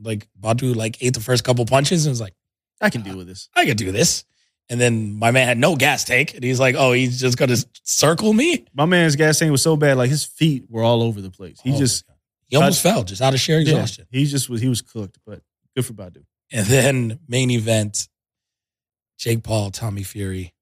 Like 0.01 0.29
Badou, 0.41 0.77
like 0.77 1.03
ate 1.03 1.15
the 1.15 1.21
first 1.21 1.43
couple 1.45 1.65
punches 1.67 2.07
and 2.07 2.13
was 2.13 2.21
like, 2.21 2.35
I 2.81 2.89
can 2.91 3.03
deal 3.03 3.17
with 3.17 3.27
this. 3.27 3.49
"I 3.57 3.65
can 3.67 3.77
do 3.77 3.91
this." 3.91 4.25
And 4.71 4.79
then 4.81 5.15
my 5.15 5.31
man 5.31 5.49
had 5.49 5.59
no 5.59 5.77
gas 5.77 6.05
tank, 6.05 6.35
and 6.35 6.45
he's 6.45 6.61
like, 6.61 6.75
"Oh, 6.79 6.93
he's 6.93 7.19
just 7.19 7.37
gonna 7.39 7.57
circle 7.85 8.33
me." 8.33 8.67
My 8.75 8.85
man's 8.85 9.17
gas 9.17 9.39
tank 9.39 9.51
was 9.51 9.63
so 9.63 9.77
bad, 9.77 9.97
like 9.97 10.11
his 10.11 10.25
feet 10.25 10.65
were 10.69 10.83
all 10.85 11.03
over 11.03 11.21
the 11.23 11.31
place. 11.31 11.59
He 11.65 11.73
Oh 11.73 11.79
just 11.79 12.05
he 12.49 12.57
almost 12.57 12.81
fell 12.83 13.03
just 13.03 13.21
out 13.23 13.35
of 13.35 13.41
sheer 13.41 13.57
yeah, 13.59 13.73
exhaustion. 13.73 14.07
he 14.11 14.25
just 14.27 14.49
was 14.49 14.61
he 14.61 14.69
was 14.69 14.83
cooked, 14.83 15.19
but 15.27 15.43
good 15.75 15.85
for 15.87 15.95
Badou. 15.95 16.23
And 16.53 16.67
then 16.67 17.19
main 17.27 17.51
event, 17.51 18.09
Jake 19.19 19.43
Paul, 19.43 19.71
Tommy 19.71 20.03
Fury. 20.03 20.55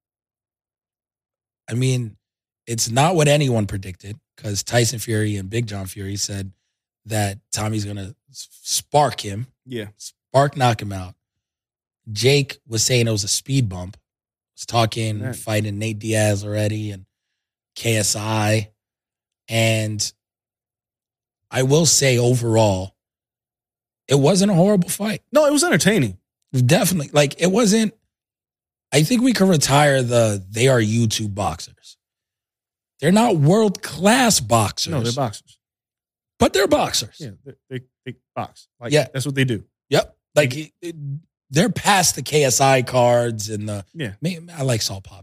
I 1.68 1.74
mean, 1.74 2.16
it's 2.66 2.90
not 2.90 3.14
what 3.14 3.28
anyone 3.28 3.66
predicted 3.66 4.18
because 4.36 4.62
Tyson 4.62 4.98
Fury 4.98 5.36
and 5.36 5.50
Big 5.50 5.66
John 5.66 5.86
Fury 5.86 6.16
said 6.16 6.52
that 7.04 7.38
Tommy's 7.52 7.84
gonna 7.84 8.14
spark 8.30 9.20
him, 9.20 9.46
Yeah. 9.64 9.88
spark 9.96 10.56
knock 10.56 10.80
him 10.82 10.92
out. 10.92 11.14
Jake 12.10 12.58
was 12.66 12.82
saying 12.84 13.06
it 13.08 13.12
was 13.12 13.24
a 13.24 13.28
speed 13.28 13.68
bump. 13.68 13.96
Was 14.56 14.64
talking, 14.66 15.32
fighting 15.34 15.78
Nate 15.78 15.98
Diaz 15.98 16.42
already 16.44 16.90
and 16.90 17.04
KSI. 17.76 18.68
And 19.48 20.12
I 21.50 21.62
will 21.62 21.84
say 21.86 22.16
overall, 22.16 22.96
it 24.08 24.14
wasn't 24.14 24.50
a 24.50 24.54
horrible 24.54 24.88
fight. 24.88 25.22
No, 25.30 25.44
it 25.46 25.52
was 25.52 25.62
entertaining. 25.62 26.18
Definitely. 26.52 27.10
Like 27.12 27.40
it 27.40 27.48
wasn't 27.48 27.92
I 28.92 29.02
think 29.02 29.22
we 29.22 29.32
can 29.32 29.48
retire 29.48 30.02
the 30.02 30.44
they 30.48 30.68
are 30.68 30.80
YouTube 30.80 31.34
boxers. 31.34 31.96
They're 33.00 33.12
not 33.12 33.36
world 33.36 33.82
class 33.82 34.40
boxers. 34.40 34.90
No, 34.92 35.00
they're 35.02 35.12
boxers. 35.12 35.58
but 36.38 36.52
they're 36.52 36.68
boxers. 36.68 37.16
Yeah, 37.20 37.30
they, 37.44 37.52
they, 37.68 37.80
they 38.06 38.14
box. 38.34 38.68
Like, 38.80 38.92
Yeah. 38.92 39.08
that's 39.12 39.26
what 39.26 39.34
they 39.34 39.44
do. 39.44 39.64
Yep. 39.90 40.16
Like 40.34 40.56
it- 40.56 40.72
it- 40.80 40.96
they're 41.50 41.68
past 41.70 42.16
the 42.16 42.22
KSI 42.22 42.82
cards 42.86 43.48
and 43.50 43.68
the 43.68 43.84
Yeah. 43.94 44.14
I 44.56 44.62
like 44.62 44.82
Salt 44.82 45.04
Papi. 45.04 45.22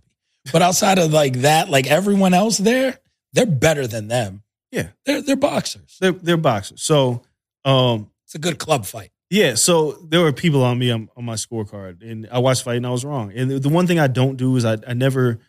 But 0.53 0.61
outside 0.61 0.97
of 0.97 1.11
like 1.11 1.41
that, 1.41 1.69
like 1.69 1.85
everyone 1.87 2.33
else 2.33 2.57
there, 2.57 2.97
they're 3.33 3.45
better 3.45 3.87
than 3.87 4.07
them. 4.07 4.43
Yeah. 4.71 4.89
They're 5.05 5.21
they're 5.21 5.35
boxers. 5.35 5.97
They're 5.99 6.11
they're 6.13 6.37
boxers. 6.37 6.81
So, 6.81 7.23
um, 7.65 8.09
It's 8.25 8.35
a 8.35 8.39
good 8.39 8.57
club 8.57 8.85
fight. 8.85 9.11
Yeah, 9.33 9.55
so 9.55 9.93
there 9.93 10.21
were 10.21 10.31
people 10.31 10.63
on 10.63 10.77
me 10.77 10.91
on, 10.91 11.09
on 11.17 11.25
my 11.25 11.33
scorecard, 11.33 12.03
and 12.03 12.27
I 12.31 12.37
watched 12.37 12.61
the 12.61 12.65
fight 12.65 12.77
and 12.77 12.85
I 12.85 12.91
was 12.91 13.03
wrong. 13.03 13.31
And 13.35 13.49
the, 13.49 13.57
the 13.57 13.67
one 13.69 13.87
thing 13.87 13.97
I 13.97 14.05
don't 14.05 14.35
do 14.37 14.55
is 14.57 14.63
I, 14.63 14.77
I 14.87 14.93
never, 14.93 15.39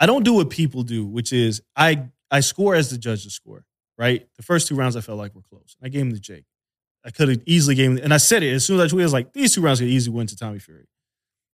I 0.00 0.06
don't 0.06 0.24
do 0.24 0.34
what 0.34 0.50
people 0.50 0.82
do, 0.82 1.06
which 1.06 1.32
is 1.32 1.62
I 1.76 2.08
I 2.28 2.40
score 2.40 2.74
as 2.74 2.90
the 2.90 2.98
judges 2.98 3.34
score. 3.34 3.64
Right, 3.96 4.26
the 4.36 4.42
first 4.42 4.66
two 4.66 4.74
rounds 4.74 4.96
I 4.96 5.00
felt 5.00 5.16
like 5.16 5.32
were 5.32 5.42
close. 5.42 5.76
I 5.80 5.90
gave 5.90 6.02
him 6.02 6.12
to 6.12 6.18
Jake. 6.18 6.44
I 7.04 7.10
could 7.10 7.28
have 7.28 7.40
easily 7.46 7.76
gave 7.76 7.92
him, 7.92 7.98
and 8.02 8.12
I 8.12 8.16
said 8.16 8.42
it 8.42 8.52
as 8.52 8.64
soon 8.66 8.80
as 8.80 8.92
I 8.92 8.96
tweeted. 8.96 9.02
I 9.02 9.04
was 9.04 9.12
like, 9.12 9.32
these 9.32 9.54
two 9.54 9.60
rounds 9.60 9.78
could 9.78 9.88
easily 9.88 10.16
win 10.16 10.26
to 10.26 10.34
Tommy 10.36 10.58
Fury. 10.58 10.88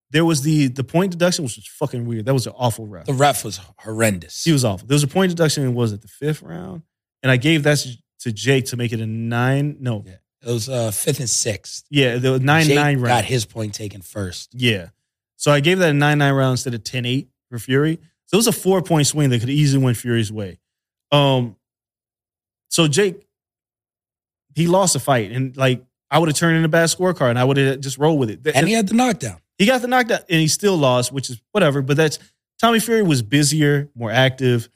There 0.09 0.25
was 0.25 0.41
the 0.41 0.67
the 0.69 0.83
point 0.83 1.11
deduction, 1.11 1.43
which 1.45 1.57
was 1.57 1.67
fucking 1.67 2.07
weird. 2.07 2.25
That 2.25 2.33
was 2.33 2.47
an 2.47 2.53
awful 2.57 2.87
ref. 2.87 3.05
The 3.05 3.13
ref 3.13 3.45
was 3.45 3.59
horrendous. 3.77 4.43
He 4.43 4.51
was 4.51 4.65
awful. 4.65 4.87
There 4.87 4.95
was 4.95 5.03
a 5.03 5.07
point 5.07 5.29
deduction. 5.29 5.63
and 5.63 5.75
was 5.75 5.91
it 5.91 6.01
the 6.01 6.07
fifth 6.07 6.41
round? 6.41 6.81
And 7.21 7.31
I 7.31 7.37
gave 7.37 7.61
that 7.63 7.85
to 8.21 8.31
Jake 8.31 8.65
to 8.65 8.77
make 8.77 8.93
it 8.93 8.99
a 8.99 9.05
nine. 9.05 9.77
No, 9.79 10.03
Yeah. 10.07 10.15
It 10.41 10.51
was 10.51 10.69
uh, 10.69 10.91
fifth 10.91 11.19
and 11.19 11.29
sixth. 11.29 11.85
Yeah, 11.89 12.17
the 12.17 12.39
nine 12.39 12.65
Jake 12.65 12.75
nine 12.75 12.99
round. 12.99 13.07
got 13.07 13.25
his 13.25 13.45
point 13.45 13.73
taken 13.73 14.01
first. 14.01 14.53
Yeah. 14.53 14.89
So 15.35 15.51
I 15.51 15.59
gave 15.61 15.79
that 15.79 15.89
a 15.89 15.93
9 15.93 16.17
9 16.17 16.33
round 16.33 16.51
instead 16.51 16.73
of 16.73 16.83
10 16.83 17.05
8 17.05 17.29
for 17.49 17.59
Fury. 17.59 17.99
So 18.25 18.35
it 18.35 18.37
was 18.37 18.47
a 18.47 18.51
four 18.51 18.81
point 18.81 19.07
swing 19.07 19.29
that 19.29 19.39
could 19.39 19.49
easily 19.49 19.83
win 19.83 19.95
Fury's 19.95 20.31
way. 20.31 20.59
Um, 21.11 21.55
so 22.69 22.87
Jake, 22.87 23.25
he 24.53 24.67
lost 24.67 24.95
a 24.95 24.99
fight, 24.99 25.31
and 25.31 25.55
like 25.55 25.83
I 26.11 26.19
would 26.19 26.29
have 26.29 26.37
turned 26.37 26.57
in 26.57 26.65
a 26.65 26.69
bad 26.69 26.89
scorecard 26.89 27.29
and 27.29 27.39
I 27.39 27.43
would 27.43 27.57
have 27.57 27.79
just 27.79 27.97
rolled 27.97 28.19
with 28.19 28.29
it. 28.29 28.39
And 28.55 28.67
he 28.67 28.73
had 28.73 28.87
the 28.87 28.95
knockdown. 28.95 29.39
He 29.57 29.65
got 29.65 29.81
the 29.81 29.87
knockdown 29.87 30.19
and 30.29 30.39
he 30.39 30.47
still 30.47 30.77
lost, 30.77 31.11
which 31.11 31.29
is 31.29 31.41
whatever. 31.51 31.81
But 31.81 31.97
that's 31.97 32.17
Tommy 32.59 32.79
Fury 32.79 33.03
was 33.03 33.21
busier, 33.21 33.89
more 33.95 34.11
active, 34.11 34.69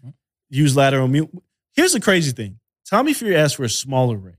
used 0.49 0.75
lateral 0.75 1.07
mute. 1.07 1.29
Here's 1.73 1.93
the 1.93 1.99
crazy 1.99 2.31
thing 2.31 2.59
Tommy 2.85 3.13
Fury 3.13 3.35
asked 3.35 3.55
for 3.55 3.63
a 3.63 3.69
smaller 3.69 4.17
ring, 4.17 4.37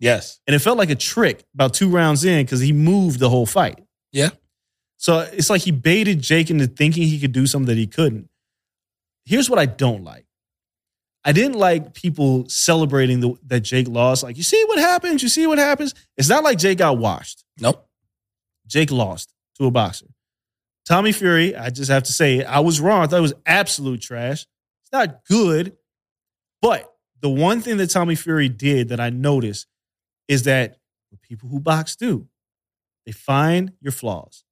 Yes. 0.00 0.40
and 0.46 0.56
it 0.56 0.60
felt 0.60 0.78
like 0.78 0.90
a 0.90 0.94
trick 0.94 1.44
about 1.54 1.74
two 1.74 1.88
rounds 1.90 2.24
in 2.24 2.44
because 2.44 2.60
he 2.60 2.72
moved 2.72 3.20
the 3.20 3.28
whole 3.28 3.46
fight. 3.46 3.84
Yeah. 4.12 4.30
So 4.96 5.20
it's 5.20 5.48
like 5.50 5.62
he 5.62 5.70
baited 5.70 6.20
Jake 6.20 6.50
into 6.50 6.66
thinking 6.66 7.04
he 7.04 7.20
could 7.20 7.32
do 7.32 7.46
something 7.46 7.68
that 7.68 7.78
he 7.78 7.86
couldn't. 7.86 8.28
Here's 9.24 9.48
what 9.48 9.58
I 9.58 9.66
don't 9.66 10.02
like. 10.02 10.26
I 11.24 11.32
didn't 11.32 11.58
like 11.58 11.92
people 11.94 12.48
celebrating 12.48 13.20
the, 13.20 13.34
that 13.46 13.60
Jake 13.60 13.88
lost. 13.88 14.22
Like, 14.22 14.38
you 14.38 14.42
see 14.42 14.62
what 14.64 14.78
happens? 14.78 15.22
You 15.22 15.28
see 15.28 15.46
what 15.46 15.58
happens? 15.58 15.94
It's 16.16 16.30
not 16.30 16.42
like 16.44 16.58
Jake 16.58 16.78
got 16.78 16.96
washed. 16.96 17.44
Nope. 17.60 17.86
Jake 18.66 18.90
lost 18.90 19.34
to 19.58 19.66
a 19.66 19.70
boxer. 19.70 20.06
Tommy 20.86 21.12
Fury, 21.12 21.54
I 21.54 21.68
just 21.70 21.90
have 21.90 22.04
to 22.04 22.12
say, 22.12 22.42
I 22.42 22.60
was 22.60 22.80
wrong. 22.80 23.02
I 23.02 23.06
thought 23.06 23.18
it 23.18 23.22
was 23.22 23.34
absolute 23.44 24.00
trash. 24.00 24.46
It's 24.82 24.92
not 24.92 25.24
good. 25.26 25.76
But 26.62 26.90
the 27.20 27.28
one 27.28 27.60
thing 27.60 27.76
that 27.76 27.90
Tommy 27.90 28.14
Fury 28.14 28.48
did 28.48 28.88
that 28.88 29.00
I 29.00 29.10
noticed 29.10 29.66
is 30.30 30.44
that 30.44 30.78
what 31.10 31.20
people 31.22 31.48
who 31.48 31.58
box 31.60 31.96
do, 31.96 32.28
they 33.04 33.12
find 33.12 33.72
your 33.80 33.92
flaws. 33.92 34.44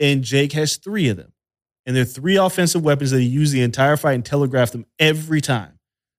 And 0.00 0.22
Jake 0.24 0.52
has 0.52 0.76
three 0.76 1.08
of 1.08 1.16
them. 1.16 1.32
And 1.86 1.96
they're 1.96 2.04
three 2.04 2.36
offensive 2.36 2.82
weapons 2.84 3.12
that 3.12 3.20
he 3.20 3.26
used 3.26 3.54
the 3.54 3.62
entire 3.62 3.96
fight 3.96 4.14
and 4.14 4.24
telegraphed 4.24 4.72
them 4.72 4.84
every 4.98 5.40
time 5.40 5.78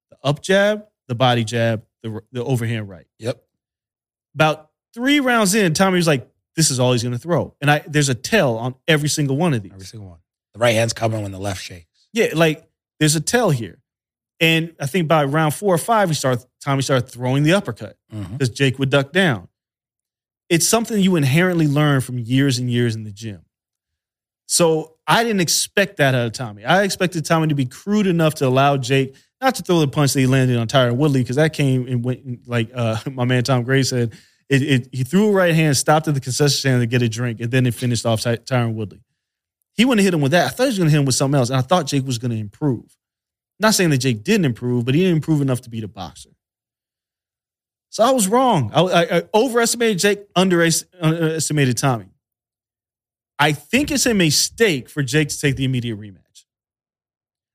the 0.10 0.18
up 0.24 0.42
jab, 0.42 0.86
the 1.08 1.14
body 1.16 1.44
jab, 1.44 1.84
the, 2.02 2.22
the 2.32 2.44
overhand 2.44 2.90
right 2.90 3.06
Yep. 3.20 3.44
about 4.34 4.70
three 4.94 5.20
rounds 5.20 5.54
in, 5.54 5.74
Tommy 5.74 5.98
was 5.98 6.08
like, 6.08 6.28
"This 6.56 6.72
is 6.72 6.80
all 6.80 6.94
he's 6.94 7.04
going 7.04 7.14
to 7.14 7.20
throw," 7.20 7.54
and 7.62 7.70
I 7.70 7.80
there's 7.88 8.10
a 8.10 8.16
tell 8.16 8.58
on 8.58 8.76
every 8.88 9.10
single 9.10 9.36
one 9.38 9.54
of 9.54 9.62
these. 9.62 9.74
Every 9.74 9.86
single 9.86 10.10
one. 10.10 10.20
The 10.54 10.60
right 10.60 10.74
hand's 10.74 10.94
coming 10.94 11.22
when 11.22 11.32
the 11.32 11.40
left 11.40 11.62
shakes. 11.62 12.08
Yeah, 12.14 12.30
like 12.34 12.68
there's 13.00 13.16
a 13.16 13.22
tell 13.22 13.52
here, 13.52 13.80
and 14.40 14.74
I 14.80 14.86
think 14.86 15.08
by 15.08 15.26
round 15.26 15.54
four 15.54 15.74
or 15.74 15.78
five, 15.78 16.10
he 16.10 16.16
started 16.16 16.46
Tommy 16.64 16.82
started 16.82 17.10
throwing 17.10 17.44
the 17.44 17.54
uppercut 17.54 17.98
because 18.32 18.50
Jake 18.50 18.80
would 18.80 18.90
duck 18.90 19.12
down. 19.12 19.48
It's 20.50 20.68
something 20.68 21.00
you 21.02 21.16
inherently 21.16 21.68
learn 21.68 22.02
from 22.02 22.18
years 22.18 22.58
and 22.58 22.70
years 22.70 22.96
in 22.96 23.04
the 23.04 23.12
gym. 23.12 23.42
So 24.48 24.96
I 25.06 25.24
didn't 25.24 25.42
expect 25.42 25.98
that 25.98 26.16
out 26.16 26.26
of 26.26 26.34
Tommy. 26.34 26.66
I 26.66 26.84
expected 26.84 27.24
Tommy 27.24 27.48
to 27.50 27.56
be 27.56 27.66
crude 27.66 28.08
enough 28.08 28.36
to 28.36 28.48
allow 28.48 28.78
Jake 28.78 29.16
not 29.42 29.56
to 29.56 29.64
throw 29.64 29.80
the 29.80 29.88
punch 29.88 30.14
that 30.14 30.20
he 30.20 30.26
landed 30.26 30.58
on 30.58 30.68
Tyron 30.68 30.96
Woodley 30.96 31.22
because 31.22 31.36
that 31.36 31.54
came 31.54 31.88
and 31.88 32.04
went 32.04 32.48
like 32.48 32.72
uh, 32.74 32.98
my 33.12 33.26
man 33.26 33.44
Tom 33.44 33.64
Gray 33.64 33.84
said. 33.84 34.14
It, 34.50 34.64
it, 34.64 34.90
he 34.92 35.04
threw 35.04 35.30
a 35.30 35.32
right 35.32 35.54
hand, 35.54 35.78
stopped 35.78 36.08
at 36.08 36.16
the 36.16 36.20
concession 36.20 36.50
stand 36.58 36.82
to 36.82 36.88
get 36.88 37.04
a 37.04 37.10
drink, 37.10 37.40
and 37.40 37.52
then 37.52 37.68
it 37.68 37.76
finished 37.76 38.04
off 38.08 38.22
Ty- 38.22 38.38
Tyron 38.38 38.74
Woodley. 38.74 39.00
He 39.76 39.86
wouldn't 39.86 40.04
hit 40.04 40.12
him 40.12 40.22
with 40.22 40.32
that. 40.32 40.48
I 40.48 40.50
thought 40.50 40.64
he 40.64 40.70
was 40.70 40.78
going 40.80 40.88
to 40.88 40.92
hit 40.92 41.00
him 41.00 41.06
with 41.06 41.14
something 41.14 41.38
else, 41.38 41.52
and 41.52 41.60
I 41.60 41.62
thought 41.62 41.86
Jake 41.86 42.04
was 42.04 42.18
going 42.18 42.32
to 42.32 42.38
improve. 42.38 42.98
Not 43.60 43.76
saying 43.76 43.90
that 43.90 43.98
Jake 43.98 44.24
didn't 44.24 44.46
improve, 44.46 44.86
but 44.86 44.96
he 44.96 45.02
didn't 45.02 45.18
improve 45.18 45.42
enough 45.42 45.62
to 45.62 45.70
beat 45.70 45.84
a 45.84 45.88
boxer. 45.88 46.30
So 47.90 48.04
I 48.04 48.12
was 48.12 48.28
wrong. 48.28 48.72
I, 48.74 48.82
I, 48.82 49.18
I 49.18 49.24
overestimated 49.34 50.00
Jake, 50.00 50.20
underestimated 50.36 51.78
Tommy. 51.78 52.12
I 53.40 53.54
think 53.54 53.90
it's 53.90 54.06
a 54.06 54.14
mistake 54.14 54.90
for 54.90 55.02
Jake 55.02 55.30
to 55.30 55.40
take 55.40 55.56
the 55.56 55.66
immediate 55.66 56.00
rematch. 56.00 56.46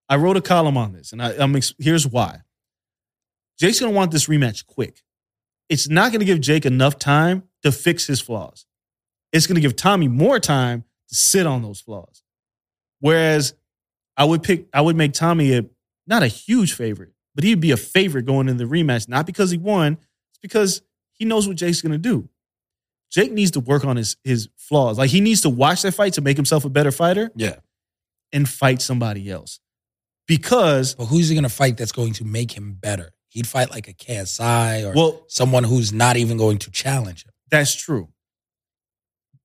I 0.08 0.16
wrote 0.16 0.36
a 0.36 0.40
column 0.42 0.76
on 0.76 0.92
this, 0.92 1.12
and 1.12 1.22
I, 1.22 1.34
I'm 1.38 1.54
ex- 1.56 1.74
here's 1.78 2.06
why. 2.06 2.40
Jake's 3.58 3.80
going 3.80 3.92
to 3.92 3.96
want 3.96 4.10
this 4.10 4.26
rematch 4.26 4.66
quick. 4.66 5.02
It's 5.68 5.88
not 5.88 6.10
going 6.10 6.20
to 6.20 6.26
give 6.26 6.40
Jake 6.40 6.66
enough 6.66 6.98
time 6.98 7.44
to 7.62 7.72
fix 7.72 8.06
his 8.06 8.20
flaws. 8.20 8.66
It's 9.32 9.46
going 9.46 9.54
to 9.54 9.60
give 9.60 9.76
Tommy 9.76 10.08
more 10.08 10.38
time 10.38 10.84
to 11.08 11.14
sit 11.14 11.46
on 11.46 11.62
those 11.62 11.80
flaws. 11.80 12.22
Whereas 13.00 13.54
I 14.16 14.24
would 14.24 14.42
pick, 14.42 14.66
I 14.72 14.80
would 14.80 14.96
make 14.96 15.12
Tommy 15.12 15.56
a 15.56 15.64
not 16.06 16.22
a 16.22 16.26
huge 16.28 16.74
favorite, 16.74 17.12
but 17.34 17.44
he'd 17.44 17.60
be 17.60 17.70
a 17.70 17.76
favorite 17.76 18.24
going 18.26 18.48
into 18.48 18.64
the 18.66 18.70
rematch, 18.70 19.08
not 19.08 19.26
because 19.26 19.50
he 19.50 19.58
won, 19.58 19.94
it's 20.30 20.38
because 20.42 20.82
he 21.12 21.24
knows 21.24 21.46
what 21.48 21.56
Jake's 21.56 21.80
going 21.82 21.92
to 21.92 21.98
do. 21.98 22.28
Jake 23.10 23.32
needs 23.32 23.52
to 23.52 23.60
work 23.60 23.84
on 23.84 23.96
his 23.96 24.16
his 24.24 24.48
flaws. 24.56 24.98
Like 24.98 25.10
he 25.10 25.20
needs 25.20 25.40
to 25.42 25.48
watch 25.50 25.82
that 25.82 25.92
fight 25.92 26.14
to 26.14 26.20
make 26.20 26.36
himself 26.36 26.64
a 26.64 26.68
better 26.68 26.90
fighter 26.90 27.30
Yeah. 27.36 27.56
and 28.32 28.48
fight 28.48 28.82
somebody 28.82 29.30
else. 29.30 29.60
Because 30.26 30.94
But 30.94 31.06
who's 31.06 31.28
he 31.28 31.34
going 31.34 31.42
to 31.44 31.48
fight 31.48 31.76
that's 31.76 31.92
going 31.92 32.14
to 32.14 32.24
make 32.24 32.52
him 32.52 32.74
better? 32.74 33.12
He'd 33.28 33.46
fight 33.46 33.70
like 33.70 33.88
a 33.88 33.92
KSI 33.92 34.84
or 34.84 34.94
well, 34.94 35.24
someone 35.28 35.64
who's 35.64 35.92
not 35.92 36.16
even 36.16 36.36
going 36.38 36.58
to 36.58 36.70
challenge 36.70 37.24
him. 37.24 37.32
that's 37.50 37.74
true. 37.74 38.08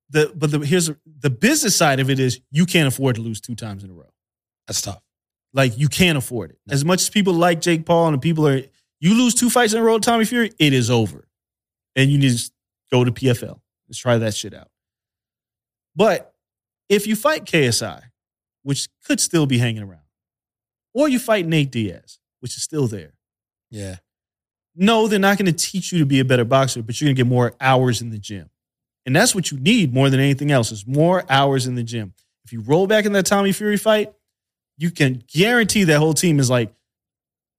The 0.10 0.32
but 0.36 0.50
the 0.52 0.60
here's 0.66 0.90
the 1.06 1.30
business 1.30 1.76
side 1.76 2.00
of 2.00 2.10
it 2.10 2.20
is 2.20 2.40
you 2.50 2.66
can't 2.66 2.88
afford 2.88 3.16
to 3.18 3.22
lose 3.22 3.40
two 3.42 3.54
times 3.56 3.84
in 3.84 3.92
a 3.92 3.94
row. 3.94 4.10
That's 4.68 4.82
tough. 4.82 5.02
Like 5.54 5.78
you 5.78 5.88
can't 5.90 6.18
afford 6.18 6.52
it. 6.52 6.60
As 6.70 6.86
much 6.86 7.02
as 7.02 7.10
people 7.10 7.34
like 7.34 7.62
Jake 7.62 7.86
Paul 7.86 8.08
and 8.08 8.16
the 8.16 8.20
people 8.20 8.48
are 8.48 8.62
you 9.00 9.14
lose 9.16 9.34
two 9.34 9.50
fights 9.50 9.74
in 9.74 9.80
a 9.80 9.84
row 9.84 9.98
to 9.98 10.02
Tommy 10.02 10.26
Fury, 10.26 10.52
it 10.60 10.74
is 10.74 10.90
over. 10.92 11.28
And 11.96 12.12
you 12.12 12.18
need 12.18 12.38
to 12.38 12.52
go 12.92 13.04
to 13.04 13.12
PFL. 13.12 13.60
Let's 13.88 13.98
try 13.98 14.18
that 14.18 14.36
shit 14.36 14.54
out. 14.54 14.70
But 15.96 16.34
if 16.88 17.08
you 17.08 17.16
fight 17.16 17.46
KSI, 17.46 18.02
which 18.64 18.88
could 19.06 19.20
still 19.20 19.46
be 19.46 19.58
hanging 19.58 19.84
around, 19.84 20.02
or 20.94 21.08
you 21.10 21.20
fight 21.20 21.46
Nate 21.48 21.72
Diaz, 21.72 22.20
which 22.40 22.56
is 22.58 22.64
still 22.64 22.88
there, 22.88 23.14
Yeah. 23.72 23.98
no, 24.76 25.08
they're 25.08 25.20
not 25.20 25.38
going 25.38 25.52
to 25.52 25.54
teach 25.54 25.92
you 25.92 26.00
to 26.00 26.06
be 26.06 26.20
a 26.20 26.26
better 26.26 26.46
boxer, 26.46 26.82
but 26.82 27.00
you're 27.00 27.08
going 27.08 27.16
to 27.16 27.20
get 27.24 27.28
more 27.30 27.54
hours 27.60 28.02
in 28.02 28.10
the 28.12 28.18
gym. 28.18 28.50
And 29.06 29.16
that's 29.16 29.34
what 29.34 29.52
you 29.52 29.60
need 29.60 29.94
more 29.94 30.10
than 30.10 30.20
anything 30.20 30.52
else 30.52 30.72
is 30.72 30.86
more 30.86 31.24
hours 31.30 31.66
in 31.68 31.76
the 31.76 31.84
gym. 31.84 32.14
If 32.46 32.54
you 32.54 32.62
roll 32.62 32.86
back 32.88 33.06
in 33.06 33.14
that 33.14 33.26
Tommy 33.26 33.52
Fury 33.52 33.78
fight, 33.78 34.14
you 34.80 34.90
can 34.90 35.22
guarantee 35.32 35.84
that 35.84 36.00
whole 36.00 36.14
team 36.16 36.40
is 36.40 36.50
like, 36.50 36.74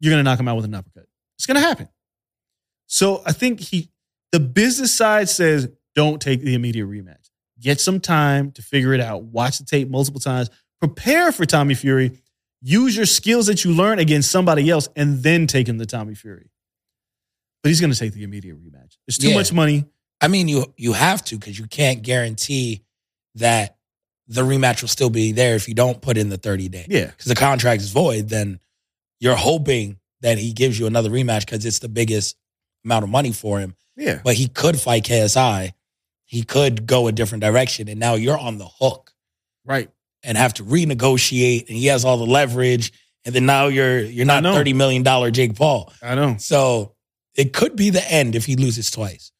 you're 0.00 0.10
going 0.10 0.18
to 0.24 0.28
knock 0.28 0.40
him 0.40 0.48
out 0.48 0.56
with 0.56 0.64
an 0.64 0.74
uppercut. 0.74 1.06
It's 1.38 1.46
going 1.46 1.60
to 1.60 1.66
happen. 1.66 1.88
So 2.86 3.22
I 3.24 3.32
think 3.32 3.60
he, 3.60 3.90
the 4.32 4.40
business 4.40 4.92
side 4.92 5.28
says, 5.28 5.68
don't 5.94 6.20
take 6.20 6.40
the 6.42 6.54
immediate 6.54 6.86
rematch. 6.88 7.30
Get 7.60 7.80
some 7.80 8.00
time 8.00 8.50
to 8.52 8.62
figure 8.62 8.94
it 8.94 9.00
out. 9.00 9.22
Watch 9.24 9.58
the 9.58 9.64
tape 9.64 9.88
multiple 9.88 10.20
times. 10.20 10.50
Prepare 10.80 11.30
for 11.30 11.44
Tommy 11.44 11.74
Fury. 11.74 12.18
Use 12.62 12.96
your 12.96 13.06
skills 13.06 13.46
that 13.46 13.64
you 13.64 13.72
learn 13.74 13.98
against 13.98 14.30
somebody 14.30 14.68
else 14.70 14.88
and 14.96 15.22
then 15.22 15.46
take 15.46 15.68
him 15.68 15.78
to 15.78 15.86
Tommy 15.86 16.14
Fury. 16.14 16.50
But 17.62 17.68
he's 17.68 17.80
going 17.80 17.92
to 17.92 17.98
take 17.98 18.14
the 18.14 18.22
immediate 18.22 18.56
rematch. 18.56 18.96
There's 19.06 19.18
too 19.18 19.28
Yeah. 19.28 19.34
much 19.34 19.52
money. 19.52 19.84
I 20.22 20.28
mean, 20.28 20.48
you 20.48 20.72
you 20.76 20.94
have 20.94 21.22
to 21.26 21.36
because 21.38 21.58
you 21.58 21.66
can't 21.66 22.02
guarantee 22.02 22.82
that 23.34 23.76
the 24.30 24.42
rematch 24.42 24.80
will 24.80 24.88
still 24.88 25.10
be 25.10 25.32
there 25.32 25.56
if 25.56 25.68
you 25.68 25.74
don't 25.74 26.00
put 26.00 26.16
in 26.16 26.28
the 26.28 26.38
30 26.38 26.68
day. 26.68 26.86
Yeah. 26.88 27.06
Because 27.06 27.26
the 27.26 27.34
contract 27.34 27.82
is 27.82 27.90
void, 27.90 28.28
then 28.28 28.60
you're 29.18 29.34
hoping 29.36 29.98
that 30.22 30.38
he 30.38 30.52
gives 30.52 30.78
you 30.78 30.86
another 30.86 31.10
rematch 31.10 31.40
because 31.40 31.66
it's 31.66 31.80
the 31.80 31.88
biggest 31.88 32.36
amount 32.84 33.02
of 33.04 33.10
money 33.10 33.32
for 33.32 33.58
him. 33.58 33.74
Yeah. 33.96 34.20
But 34.24 34.34
he 34.36 34.46
could 34.48 34.78
fight 34.80 35.02
KSI. 35.04 35.72
He 36.24 36.44
could 36.44 36.86
go 36.86 37.08
a 37.08 37.12
different 37.12 37.42
direction. 37.42 37.88
And 37.88 37.98
now 37.98 38.14
you're 38.14 38.38
on 38.38 38.58
the 38.58 38.68
hook 38.68 39.10
Right. 39.64 39.90
and 40.22 40.38
have 40.38 40.54
to 40.54 40.64
renegotiate. 40.64 41.68
And 41.68 41.76
he 41.76 41.86
has 41.86 42.04
all 42.04 42.16
the 42.16 42.24
leverage. 42.26 42.92
And 43.24 43.34
then 43.34 43.46
now 43.46 43.66
you're 43.66 43.98
you're 44.00 44.26
not 44.26 44.44
$30 44.44 44.74
million 44.76 45.32
Jake 45.32 45.56
Paul. 45.56 45.92
I 46.02 46.14
know. 46.14 46.36
So 46.38 46.94
it 47.34 47.52
could 47.52 47.74
be 47.76 47.90
the 47.90 48.10
end 48.10 48.36
if 48.36 48.46
he 48.46 48.54
loses 48.56 48.90
twice. 48.90 49.32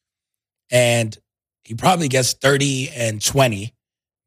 And 0.69 1.17
he 1.63 1.75
probably 1.75 2.07
gets 2.07 2.33
30 2.33 2.89
and 2.95 3.23
20, 3.23 3.73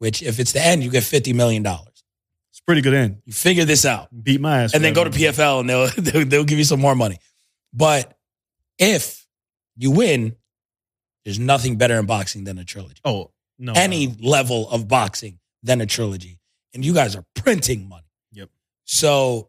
which 0.04 0.22
if 0.22 0.38
it's 0.38 0.52
the 0.52 0.60
end, 0.60 0.84
you 0.84 0.90
get 0.90 1.02
$50 1.02 1.34
million. 1.34 1.64
It's 1.64 2.60
a 2.60 2.64
pretty 2.66 2.82
good 2.82 2.92
end. 2.92 3.22
You 3.24 3.32
figure 3.32 3.64
this 3.64 3.86
out. 3.86 4.08
Beat 4.22 4.38
my 4.38 4.64
ass. 4.64 4.74
And 4.74 4.84
then 4.84 4.92
go 4.92 5.02
to. 5.02 5.08
PFL 5.08 5.60
and 5.60 5.70
they'll, 5.70 5.88
they'll, 5.96 6.26
they'll 6.26 6.44
give 6.44 6.58
you 6.58 6.64
some 6.64 6.78
more 6.78 6.94
money. 6.94 7.16
But 7.72 8.14
if 8.78 9.26
you 9.78 9.90
win, 9.92 10.36
there's 11.24 11.38
nothing 11.38 11.78
better 11.78 11.98
in 11.98 12.04
boxing 12.04 12.44
than 12.44 12.58
a 12.58 12.64
trilogy. 12.64 13.00
Oh, 13.02 13.30
no. 13.58 13.72
Any 13.74 14.08
no. 14.08 14.14
level 14.20 14.68
of 14.68 14.88
boxing 14.88 15.38
than 15.62 15.80
a 15.80 15.86
trilogy. 15.86 16.38
And 16.74 16.84
you 16.84 16.92
guys 16.92 17.16
are 17.16 17.24
printing 17.34 17.88
money. 17.88 18.04
Yep. 18.32 18.50
So 18.84 19.48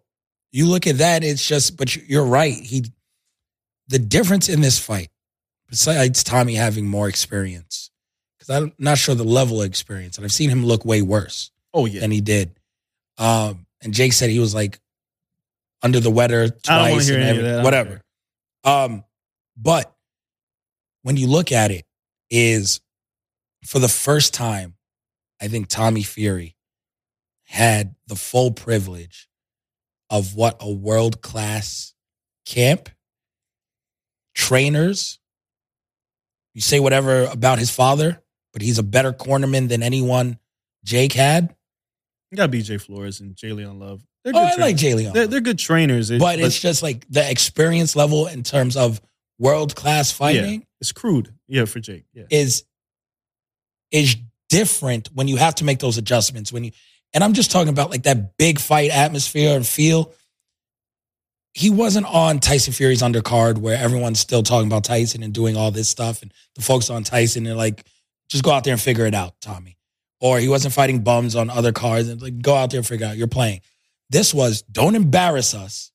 you 0.54 0.68
look 0.68 0.88
at 0.88 1.00
that, 1.00 1.22
it's 1.22 1.46
just, 1.46 1.76
but 1.76 1.98
you- 1.98 2.04
you're 2.08 2.26
right. 2.26 2.54
He, 2.54 2.86
the 3.90 4.00
difference 4.00 4.48
in 4.48 4.62
this 4.62 4.80
fight, 4.80 5.10
besides 5.70 6.24
Tommy 6.24 6.56
having 6.56 6.88
more 6.88 7.10
experience, 7.10 7.85
because 8.46 8.64
I'm 8.64 8.74
not 8.78 8.98
sure 8.98 9.16
the 9.16 9.24
level 9.24 9.62
of 9.62 9.68
experience, 9.68 10.18
and 10.18 10.26
I've 10.26 10.32
seen 10.34 10.50
him 10.50 10.66
look 10.66 10.86
way 10.86 11.02
worse 11.02 11.52
Oh, 11.74 11.86
yeah. 11.86 12.02
than 12.02 12.12
he 12.12 12.22
did. 12.22 12.58
Um, 13.18 13.66
and 13.82 13.94
Jake 13.94 14.14
said 14.14 14.30
he 14.30 14.40
was 14.40 14.54
like 14.54 14.80
under 15.82 16.00
the 16.00 16.10
weather 16.12 16.44
I 16.44 16.48
don't 16.48 16.80
wanna 16.80 16.92
twice 16.94 17.10
and 17.10 17.24
every- 17.24 17.42
that. 17.44 17.50
I 17.50 17.56
don't 17.56 17.64
whatever. 17.64 18.02
Um, 18.64 19.04
but 19.58 19.96
when 21.04 21.18
you 21.18 21.28
look 21.28 21.52
at 21.52 21.72
it, 21.72 21.86
is 22.32 22.82
for 23.66 23.78
the 23.80 23.88
first 23.88 24.34
time, 24.34 24.76
I 25.40 25.48
think 25.48 25.68
Tommy 25.68 26.02
Fury 26.02 26.56
had 27.44 27.96
the 28.08 28.16
full 28.16 28.52
privilege 28.52 29.30
of 30.10 30.34
what 30.34 30.58
a 30.60 30.72
world 30.72 31.22
class 31.22 31.94
camp, 32.48 32.90
trainers. 34.34 35.20
You 36.56 36.62
say 36.62 36.80
whatever 36.80 37.26
about 37.26 37.60
his 37.60 37.70
father, 37.70 38.24
but 38.56 38.62
he's 38.62 38.80
a 38.80 38.84
better 38.84 39.12
cornerman 39.12 39.68
than 39.68 39.84
anyone 39.84 40.40
Jake 40.86 41.12
had. 41.12 41.54
You 42.32 42.38
got 42.38 42.52
BJ 42.52 42.80
Flores 42.80 43.20
and 43.20 43.36
J'Leon 43.36 43.78
Love. 43.80 44.02
They're 44.24 44.32
Oh, 44.34 44.40
I 44.40 44.56
like 44.56 44.78
J'Leon. 44.78 45.12
They're, 45.14 45.28
they're 45.28 45.42
good 45.42 45.60
trainers, 45.60 46.10
It- 46.10 46.20
but 46.22 46.40
it's 46.40 46.58
just 46.58 46.82
like 46.82 47.06
the 47.10 47.30
experience 47.30 47.98
level 47.98 48.28
in 48.28 48.44
terms 48.44 48.78
of 48.78 49.02
world 49.40 49.76
class 49.76 50.10
fighting 50.14 50.66
it's 50.80 50.94
crude. 50.94 51.34
Yeah, 51.50 51.66
for 51.66 51.82
Jake. 51.82 52.06
Yeah. 52.14 52.24
is 52.30 52.64
is 53.92 54.16
different 54.48 55.10
when 55.14 55.28
you 55.28 55.36
have 55.36 55.56
to 55.56 55.66
make 55.66 55.80
those 55.80 55.98
adjustments 55.98 56.54
when 56.54 56.64
you 56.64 56.72
and 57.14 57.24
I'm 57.26 57.34
just 57.34 57.52
talking 57.52 57.70
about 57.70 57.90
like 57.92 58.04
that 58.04 58.38
big 58.38 58.58
fight 58.60 58.90
atmosphere 58.92 59.54
and 59.56 59.68
feel. 59.68 60.14
He 61.54 61.70
wasn't 61.70 62.06
on 62.08 62.40
Tyson 62.40 62.74
Fury's 62.74 63.02
undercard 63.02 63.58
where 63.58 63.78
everyone's 63.78 64.20
still 64.20 64.44
talking 64.44 64.68
about 64.68 64.84
Tyson 64.86 65.24
and 65.24 65.34
doing 65.34 65.56
all 65.56 65.72
this 65.72 65.88
stuff 65.90 66.22
and 66.22 66.34
the 66.56 66.62
folks 66.62 66.90
on 66.90 67.04
Tyson 67.06 67.48
are 67.48 67.56
like, 67.56 67.86
just 68.30 68.44
go 68.44 68.52
out 68.52 68.64
there 68.64 68.74
and 68.74 68.82
figure 68.82 69.06
it 69.06 69.14
out, 69.14 69.40
Tommy. 69.42 69.78
Or 70.20 70.40
he 70.40 70.48
wasn't 70.48 70.74
fighting 70.74 71.02
bums 71.02 71.36
on 71.36 71.50
other 71.50 71.72
cards 71.72 72.08
and 72.10 72.22
like 72.22 72.42
go 72.42 72.56
out 72.56 72.72
there 72.72 72.80
and 72.80 72.88
figure 72.88 73.06
out. 73.08 73.18
You're 73.18 73.28
playing. 73.28 73.62
This 74.10 74.34
was 74.34 74.62
don't 74.64 74.96
embarrass 74.96 75.54
us. 75.54 75.92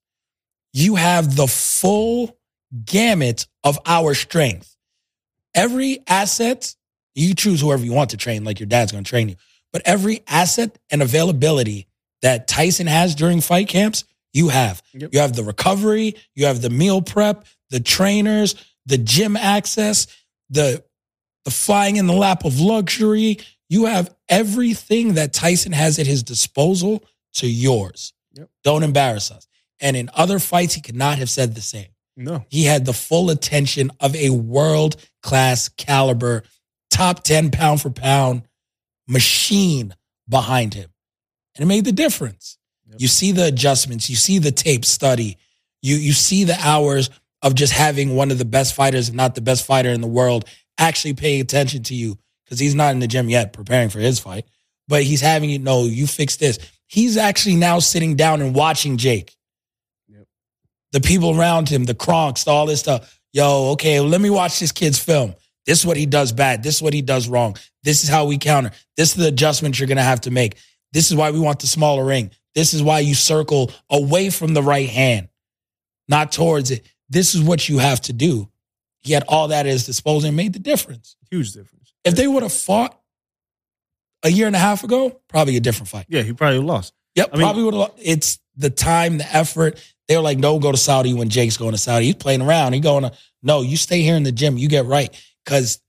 You 0.72 0.96
have 0.96 1.36
the 1.36 1.46
full 1.46 2.38
gamut 2.84 3.46
of 3.64 3.78
our 3.86 4.14
strength. 4.14 4.76
Every 5.54 5.98
asset, 6.06 6.74
you 7.14 7.34
choose 7.34 7.60
whoever 7.60 7.84
you 7.84 7.92
want 7.92 8.10
to 8.10 8.16
train, 8.16 8.44
like 8.44 8.60
your 8.60 8.68
dad's 8.68 8.92
going 8.92 9.04
to 9.04 9.08
train 9.08 9.28
you. 9.28 9.36
But 9.72 9.82
every 9.84 10.22
asset 10.28 10.78
and 10.90 11.02
availability 11.02 11.88
that 12.22 12.46
Tyson 12.46 12.86
has 12.86 13.14
during 13.14 13.40
fight 13.40 13.68
camps, 13.68 14.04
you 14.32 14.48
have. 14.48 14.82
Yep. 14.92 15.10
You 15.12 15.20
have 15.20 15.34
the 15.34 15.42
recovery, 15.42 16.16
you 16.34 16.46
have 16.46 16.62
the 16.62 16.70
meal 16.70 17.02
prep, 17.02 17.46
the 17.70 17.80
trainers, 17.80 18.54
the 18.86 18.98
gym 18.98 19.36
access, 19.36 20.06
the 20.50 20.84
the 21.44 21.50
flying 21.50 21.96
in 21.96 22.06
the 22.06 22.12
lap 22.12 22.44
of 22.44 22.60
luxury. 22.60 23.38
You 23.68 23.86
have 23.86 24.14
everything 24.28 25.14
that 25.14 25.32
Tyson 25.32 25.72
has 25.72 25.98
at 25.98 26.06
his 26.06 26.22
disposal 26.22 27.04
to 27.34 27.48
yours. 27.48 28.12
Yep. 28.34 28.50
Don't 28.64 28.82
embarrass 28.82 29.30
us. 29.30 29.46
And 29.80 29.96
in 29.96 30.10
other 30.14 30.38
fights, 30.38 30.74
he 30.74 30.80
could 30.80 30.96
not 30.96 31.18
have 31.18 31.30
said 31.30 31.54
the 31.54 31.60
same. 31.60 31.88
No. 32.16 32.44
He 32.48 32.64
had 32.64 32.84
the 32.84 32.92
full 32.92 33.30
attention 33.30 33.90
of 34.00 34.14
a 34.14 34.30
world 34.30 34.96
class 35.22 35.68
caliber, 35.68 36.42
top 36.90 37.24
10 37.24 37.50
pound 37.50 37.80
for 37.80 37.90
pound 37.90 38.42
machine 39.08 39.94
behind 40.28 40.74
him. 40.74 40.90
And 41.54 41.64
it 41.64 41.66
made 41.66 41.84
the 41.84 41.92
difference. 41.92 42.58
Yep. 42.88 43.00
You 43.00 43.08
see 43.08 43.32
the 43.32 43.46
adjustments, 43.46 44.10
you 44.10 44.16
see 44.16 44.38
the 44.38 44.52
tape 44.52 44.84
study, 44.84 45.38
you, 45.80 45.96
you 45.96 46.12
see 46.12 46.44
the 46.44 46.58
hours 46.60 47.08
of 47.42 47.54
just 47.54 47.72
having 47.72 48.14
one 48.14 48.30
of 48.30 48.38
the 48.38 48.44
best 48.44 48.74
fighters, 48.74 49.08
if 49.08 49.14
not 49.14 49.34
the 49.34 49.40
best 49.40 49.64
fighter 49.64 49.90
in 49.90 50.00
the 50.00 50.06
world, 50.06 50.44
actually 50.78 51.14
paying 51.14 51.40
attention 51.40 51.82
to 51.84 51.94
you 51.94 52.18
because 52.44 52.58
he's 52.58 52.74
not 52.74 52.92
in 52.92 52.98
the 53.00 53.06
gym 53.06 53.28
yet 53.28 53.52
preparing 53.52 53.88
for 53.88 53.98
his 54.00 54.18
fight, 54.18 54.44
but 54.88 55.02
he's 55.02 55.20
having 55.20 55.50
you 55.50 55.58
know, 55.58 55.84
you 55.84 56.06
fix 56.06 56.36
this. 56.36 56.58
He's 56.86 57.16
actually 57.16 57.56
now 57.56 57.78
sitting 57.78 58.16
down 58.16 58.42
and 58.42 58.54
watching 58.54 58.96
Jake 58.96 59.36
Yep. 60.08 60.26
the 60.92 61.00
people 61.00 61.38
around 61.38 61.68
him, 61.68 61.84
the 61.84 61.94
Kronks, 61.94 62.48
all 62.48 62.66
this 62.66 62.80
stuff. 62.80 63.20
Yo, 63.32 63.70
okay, 63.72 64.00
let 64.00 64.20
me 64.20 64.30
watch 64.30 64.58
this 64.58 64.72
kid's 64.72 64.98
film. 64.98 65.34
This 65.66 65.78
is 65.80 65.86
what 65.86 65.96
he 65.96 66.06
does 66.06 66.32
bad. 66.32 66.62
This 66.64 66.76
is 66.76 66.82
what 66.82 66.92
he 66.94 67.02
does 67.02 67.28
wrong. 67.28 67.56
This 67.84 68.02
is 68.02 68.08
how 68.08 68.24
we 68.24 68.38
counter. 68.38 68.72
This 68.96 69.10
is 69.10 69.14
the 69.16 69.28
adjustments 69.28 69.78
you're 69.78 69.86
going 69.86 69.98
to 69.98 70.02
have 70.02 70.22
to 70.22 70.30
make. 70.32 70.56
This 70.92 71.10
is 71.10 71.16
why 71.16 71.30
we 71.30 71.38
want 71.38 71.60
the 71.60 71.68
smaller 71.68 72.04
ring. 72.04 72.32
This 72.56 72.74
is 72.74 72.82
why 72.82 72.98
you 72.98 73.14
circle 73.14 73.70
away 73.88 74.30
from 74.30 74.54
the 74.54 74.62
right 74.62 74.88
hand, 74.88 75.28
not 76.08 76.32
towards 76.32 76.72
it. 76.72 76.84
This 77.08 77.36
is 77.36 77.42
what 77.42 77.68
you 77.68 77.78
have 77.78 78.00
to 78.02 78.12
do. 78.12 78.49
He 79.02 79.12
had 79.12 79.24
all 79.28 79.48
that 79.48 79.60
at 79.66 79.72
his 79.72 79.86
disposal 79.86 80.28
and 80.28 80.36
made 80.36 80.52
the 80.52 80.58
difference. 80.58 81.16
Huge 81.30 81.52
difference. 81.52 81.92
If 82.04 82.14
they 82.16 82.26
would 82.26 82.42
have 82.42 82.52
fought 82.52 82.98
a 84.22 84.30
year 84.30 84.46
and 84.46 84.54
a 84.56 84.58
half 84.58 84.84
ago, 84.84 85.20
probably 85.28 85.56
a 85.56 85.60
different 85.60 85.88
fight. 85.88 86.06
Yeah, 86.08 86.22
he 86.22 86.32
probably 86.32 86.58
lost. 86.60 86.92
Yep, 87.14 87.30
I 87.32 87.36
mean- 87.36 87.46
probably 87.46 87.62
would 87.64 87.74
have. 87.74 87.80
Lost. 87.80 87.92
It's 87.98 88.38
the 88.56 88.70
time, 88.70 89.18
the 89.18 89.34
effort. 89.34 89.82
They 90.08 90.16
were 90.16 90.22
like, 90.22 90.38
"No, 90.38 90.58
go 90.58 90.72
to 90.72 90.78
Saudi." 90.78 91.14
When 91.14 91.28
Jake's 91.28 91.56
going 91.56 91.72
to 91.72 91.78
Saudi, 91.78 92.06
he's 92.06 92.14
playing 92.16 92.42
around. 92.42 92.72
He 92.72 92.80
going 92.80 93.04
to 93.04 93.12
no. 93.42 93.62
You 93.62 93.76
stay 93.76 94.02
here 94.02 94.16
in 94.16 94.22
the 94.24 94.32
gym. 94.32 94.58
You 94.58 94.68
get 94.68 94.84
right 94.86 95.08
because 95.44 95.80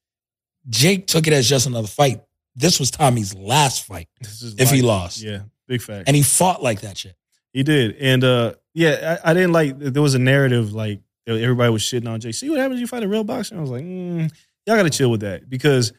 Jake 0.69 1.07
took 1.07 1.27
it 1.27 1.33
as 1.33 1.49
just 1.49 1.65
another 1.67 1.87
fight. 1.87 2.21
This 2.55 2.79
was 2.79 2.91
Tommy's 2.91 3.33
last 3.33 3.83
fight, 3.85 4.07
This 4.21 4.41
is 4.41 4.55
if 4.59 4.69
he 4.69 4.81
lost, 4.81 5.21
Yeah, 5.21 5.41
big 5.67 5.81
fact. 5.81 6.03
and 6.07 6.15
he 6.15 6.21
fought 6.21 6.61
like 6.61 6.81
that 6.81 6.97
shit. 6.97 7.15
He 7.53 7.63
did, 7.63 7.95
and 7.97 8.23
uh, 8.23 8.53
yeah, 8.73 9.17
I, 9.23 9.31
I 9.31 9.33
didn't 9.33 9.53
like. 9.53 9.77
There 9.77 10.01
was 10.03 10.13
a 10.15 10.19
narrative 10.19 10.71
like 10.73 11.01
everybody 11.27 11.71
was 11.71 11.81
shitting 11.81 12.07
on 12.09 12.19
Jake. 12.19 12.35
See 12.35 12.49
what 12.49 12.59
happens? 12.59 12.79
if 12.79 12.81
You 12.81 12.87
fight 12.87 13.03
a 13.03 13.07
real 13.07 13.23
boxer. 13.23 13.57
I 13.57 13.61
was 13.61 13.69
like, 13.71 13.83
mm, 13.83 14.31
y'all 14.65 14.75
got 14.75 14.83
to 14.83 14.89
chill 14.89 15.11
with 15.11 15.21
that 15.21 15.49
because 15.49 15.93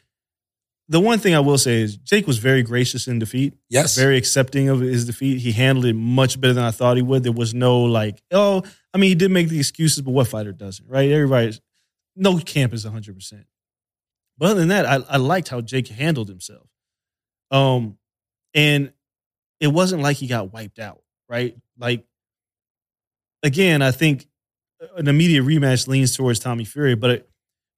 the 0.88 1.00
one 1.00 1.18
thing 1.18 1.34
I 1.34 1.40
will 1.40 1.58
say 1.58 1.80
is 1.80 1.96
Jake 1.96 2.26
was 2.26 2.38
very 2.38 2.62
gracious 2.62 3.06
in 3.06 3.18
defeat, 3.18 3.54
Yes, 3.68 3.96
very 3.96 4.16
accepting 4.16 4.68
of 4.68 4.80
his 4.80 5.06
defeat. 5.06 5.38
He 5.38 5.52
handled 5.52 5.86
it 5.86 5.94
much 5.94 6.40
better 6.40 6.52
than 6.54 6.64
I 6.64 6.70
thought 6.70 6.96
he 6.96 7.02
would. 7.02 7.22
There 7.22 7.32
was 7.32 7.54
no 7.54 7.82
like, 7.82 8.22
oh, 8.30 8.62
I 8.92 8.98
mean, 8.98 9.08
he 9.08 9.14
did 9.14 9.30
make 9.30 9.48
the 9.48 9.58
excuses, 9.58 10.02
but 10.02 10.10
what 10.10 10.28
fighter 10.28 10.52
doesn't, 10.52 10.86
right? 10.88 11.10
Everybody's 11.10 11.60
no 12.16 12.38
camp 12.38 12.74
is 12.74 12.84
hundred 12.84 13.14
percent. 13.14 13.46
But 14.38 14.50
other 14.50 14.60
than 14.60 14.68
that, 14.68 14.86
I, 14.86 14.96
I 15.08 15.16
liked 15.18 15.48
how 15.48 15.60
Jake 15.60 15.88
handled 15.88 16.28
himself. 16.28 16.66
Um, 17.50 17.98
and 18.54 18.92
it 19.60 19.68
wasn't 19.68 20.02
like 20.02 20.16
he 20.16 20.26
got 20.26 20.52
wiped 20.52 20.78
out, 20.78 21.02
right? 21.28 21.56
Like, 21.78 22.04
again, 23.42 23.82
I 23.82 23.92
think 23.92 24.26
an 24.96 25.08
immediate 25.08 25.44
rematch 25.44 25.86
leans 25.88 26.16
towards 26.16 26.38
Tommy 26.38 26.64
Fury, 26.64 26.94
but 26.94 27.10
it, 27.10 27.28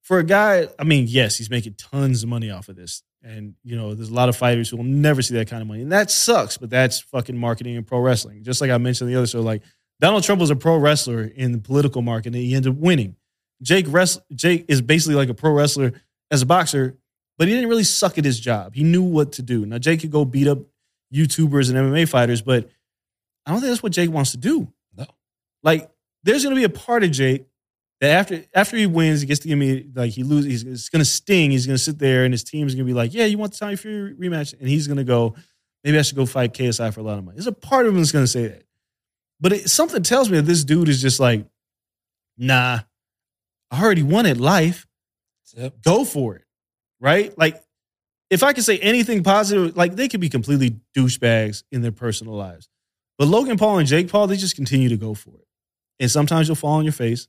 for 0.01 0.19
a 0.19 0.23
guy, 0.23 0.67
I 0.77 0.83
mean, 0.83 1.05
yes, 1.07 1.37
he's 1.37 1.49
making 1.49 1.73
tons 1.73 2.23
of 2.23 2.29
money 2.29 2.51
off 2.51 2.69
of 2.69 2.75
this. 2.75 3.01
And, 3.23 3.55
you 3.63 3.75
know, 3.75 3.95
there's 3.95 4.09
a 4.09 4.13
lot 4.13 4.29
of 4.29 4.35
fighters 4.35 4.69
who 4.69 4.77
will 4.77 4.83
never 4.83 5.23
see 5.23 5.33
that 5.35 5.49
kind 5.49 5.61
of 5.61 5.67
money. 5.67 5.81
And 5.81 5.91
that 5.91 6.11
sucks, 6.11 6.57
but 6.57 6.69
that's 6.69 6.99
fucking 6.99 7.35
marketing 7.35 7.75
and 7.75 7.85
pro 7.85 7.99
wrestling. 7.99 8.43
Just 8.43 8.61
like 8.61 8.69
I 8.69 8.77
mentioned 8.77 9.09
the 9.09 9.15
other 9.15 9.25
show, 9.25 9.41
like 9.41 9.63
Donald 9.99 10.23
Trump 10.23 10.39
was 10.39 10.51
a 10.51 10.55
pro 10.55 10.77
wrestler 10.77 11.23
in 11.23 11.51
the 11.51 11.57
political 11.57 12.03
market 12.03 12.27
and 12.27 12.35
he 12.35 12.53
ended 12.53 12.73
up 12.73 12.77
winning. 12.77 13.15
Jake 13.63 13.85
wrest- 13.89 14.21
Jake 14.33 14.65
is 14.67 14.81
basically 14.81 15.15
like 15.15 15.29
a 15.29 15.33
pro 15.33 15.51
wrestler 15.51 15.93
as 16.29 16.43
a 16.43 16.45
boxer, 16.45 16.97
but 17.39 17.47
he 17.47 17.53
didn't 17.55 17.69
really 17.69 17.83
suck 17.83 18.19
at 18.19 18.25
his 18.25 18.39
job. 18.39 18.75
He 18.75 18.83
knew 18.83 19.01
what 19.03 19.31
to 19.33 19.41
do. 19.41 19.65
Now 19.65 19.79
Jake 19.79 20.01
could 20.01 20.11
go 20.11 20.23
beat 20.23 20.47
up 20.47 20.59
YouTubers 21.11 21.69
and 21.69 21.79
MMA 21.79 22.07
fighters, 22.07 22.43
but 22.43 22.69
I 23.45 23.51
don't 23.51 23.61
think 23.61 23.71
that's 23.71 23.81
what 23.81 23.91
Jake 23.91 24.11
wants 24.11 24.31
to 24.31 24.37
do. 24.37 24.71
No. 24.95 25.05
Like 25.63 25.89
there's 26.25 26.43
going 26.43 26.55
to 26.55 26.59
be 26.59 26.65
a 26.65 26.69
part 26.69 27.03
of 27.03 27.11
Jake 27.11 27.45
that 28.01 28.11
after 28.11 28.43
after 28.53 28.75
he 28.75 28.87
wins, 28.87 29.21
he 29.21 29.27
gets 29.27 29.39
to 29.41 29.47
give 29.47 29.57
me 29.57 29.87
like 29.95 30.11
he 30.11 30.23
loses. 30.23 30.51
He's 30.51 30.63
it's 30.63 30.89
going 30.89 30.99
to 30.99 31.05
sting. 31.05 31.51
He's 31.51 31.65
going 31.65 31.77
to 31.77 31.83
sit 31.83 31.99
there, 31.99 32.25
and 32.25 32.33
his 32.33 32.43
team's 32.43 32.75
going 32.75 32.85
to 32.85 32.91
be 32.91 32.95
like, 32.95 33.13
"Yeah, 33.13 33.25
you 33.25 33.37
want 33.37 33.53
the 33.53 33.59
Tommy 33.59 33.75
Fury 33.75 34.13
rematch?" 34.15 34.53
And 34.59 34.67
he's 34.67 34.87
going 34.87 34.97
to 34.97 35.03
go, 35.03 35.35
"Maybe 35.83 35.97
I 35.97 36.01
should 36.01 36.17
go 36.17 36.25
fight 36.25 36.53
KSI 36.53 36.93
for 36.93 36.99
a 36.99 37.03
lot 37.03 37.17
of 37.17 37.23
money." 37.23 37.35
There's 37.35 37.47
a 37.47 37.53
part 37.53 37.85
of 37.85 37.93
him 37.93 37.99
that's 37.99 38.11
going 38.11 38.25
to 38.25 38.31
say 38.31 38.47
that, 38.47 38.63
but 39.39 39.53
it, 39.53 39.69
something 39.69 40.03
tells 40.03 40.29
me 40.29 40.37
that 40.37 40.43
this 40.43 40.63
dude 40.63 40.89
is 40.89 41.01
just 41.01 41.19
like, 41.19 41.45
"Nah, 42.37 42.79
I 43.71 43.81
already 43.81 44.03
won 44.03 44.25
at 44.25 44.37
life. 44.37 44.87
Yep. 45.55 45.81
Go 45.83 46.03
for 46.03 46.35
it." 46.35 46.43
Right? 46.99 47.37
Like, 47.37 47.61
if 48.29 48.41
I 48.41 48.53
could 48.53 48.63
say 48.63 48.79
anything 48.79 49.23
positive, 49.23 49.77
like 49.77 49.95
they 49.95 50.07
could 50.07 50.21
be 50.21 50.29
completely 50.29 50.79
douchebags 50.97 51.63
in 51.71 51.81
their 51.81 51.91
personal 51.91 52.33
lives, 52.33 52.67
but 53.17 53.27
Logan 53.27 53.57
Paul 53.57 53.77
and 53.77 53.87
Jake 53.87 54.09
Paul, 54.09 54.27
they 54.27 54.37
just 54.37 54.55
continue 54.55 54.89
to 54.89 54.97
go 54.97 55.13
for 55.13 55.29
it. 55.29 55.45
And 55.99 56.11
sometimes 56.11 56.47
you'll 56.47 56.55
fall 56.55 56.73
on 56.73 56.83
your 56.83 56.93
face, 56.93 57.27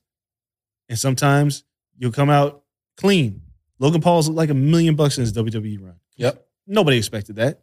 and 0.89 0.99
sometimes 0.99 1.63
you'll 1.97 2.11
come 2.11 2.29
out 2.29 2.63
clean. 2.97 3.41
Logan 3.79 4.01
Paul's 4.01 4.27
looked 4.27 4.37
like 4.37 4.49
a 4.49 4.55
million 4.55 4.95
bucks 4.95 5.17
in 5.17 5.21
his 5.21 5.33
WWE 5.33 5.81
run. 5.81 5.95
Yep. 6.17 6.45
Nobody 6.65 6.97
expected 6.97 7.37
that. 7.37 7.61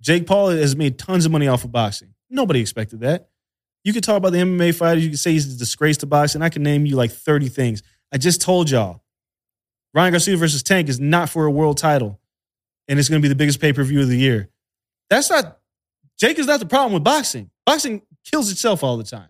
Jake 0.00 0.26
Paul 0.26 0.50
has 0.50 0.76
made 0.76 0.98
tons 0.98 1.24
of 1.24 1.32
money 1.32 1.48
off 1.48 1.64
of 1.64 1.72
boxing. 1.72 2.14
Nobody 2.28 2.60
expected 2.60 3.00
that. 3.00 3.28
You 3.84 3.92
could 3.92 4.04
talk 4.04 4.16
about 4.16 4.32
the 4.32 4.38
MMA 4.38 4.74
fighters. 4.74 5.04
You 5.04 5.10
could 5.10 5.18
say 5.18 5.32
he's 5.32 5.52
a 5.52 5.58
disgrace 5.58 5.96
to 5.98 6.06
boxing. 6.06 6.42
I 6.42 6.48
can 6.48 6.62
name 6.62 6.86
you 6.86 6.96
like 6.96 7.12
30 7.12 7.48
things. 7.48 7.82
I 8.12 8.18
just 8.18 8.40
told 8.40 8.70
y'all 8.70 9.02
Ryan 9.94 10.12
Garcia 10.12 10.36
versus 10.36 10.62
Tank 10.62 10.88
is 10.88 11.00
not 11.00 11.28
for 11.28 11.46
a 11.46 11.50
world 11.50 11.78
title, 11.78 12.20
and 12.88 12.98
it's 12.98 13.08
going 13.08 13.20
to 13.20 13.24
be 13.24 13.28
the 13.28 13.36
biggest 13.36 13.60
pay 13.60 13.72
per 13.72 13.82
view 13.82 14.00
of 14.00 14.08
the 14.08 14.18
year. 14.18 14.50
That's 15.10 15.30
not, 15.30 15.58
Jake 16.18 16.38
is 16.38 16.46
not 16.46 16.60
the 16.60 16.66
problem 16.66 16.92
with 16.92 17.04
boxing. 17.04 17.50
Boxing 17.66 18.02
kills 18.24 18.50
itself 18.50 18.82
all 18.82 18.96
the 18.96 19.04
time. 19.04 19.28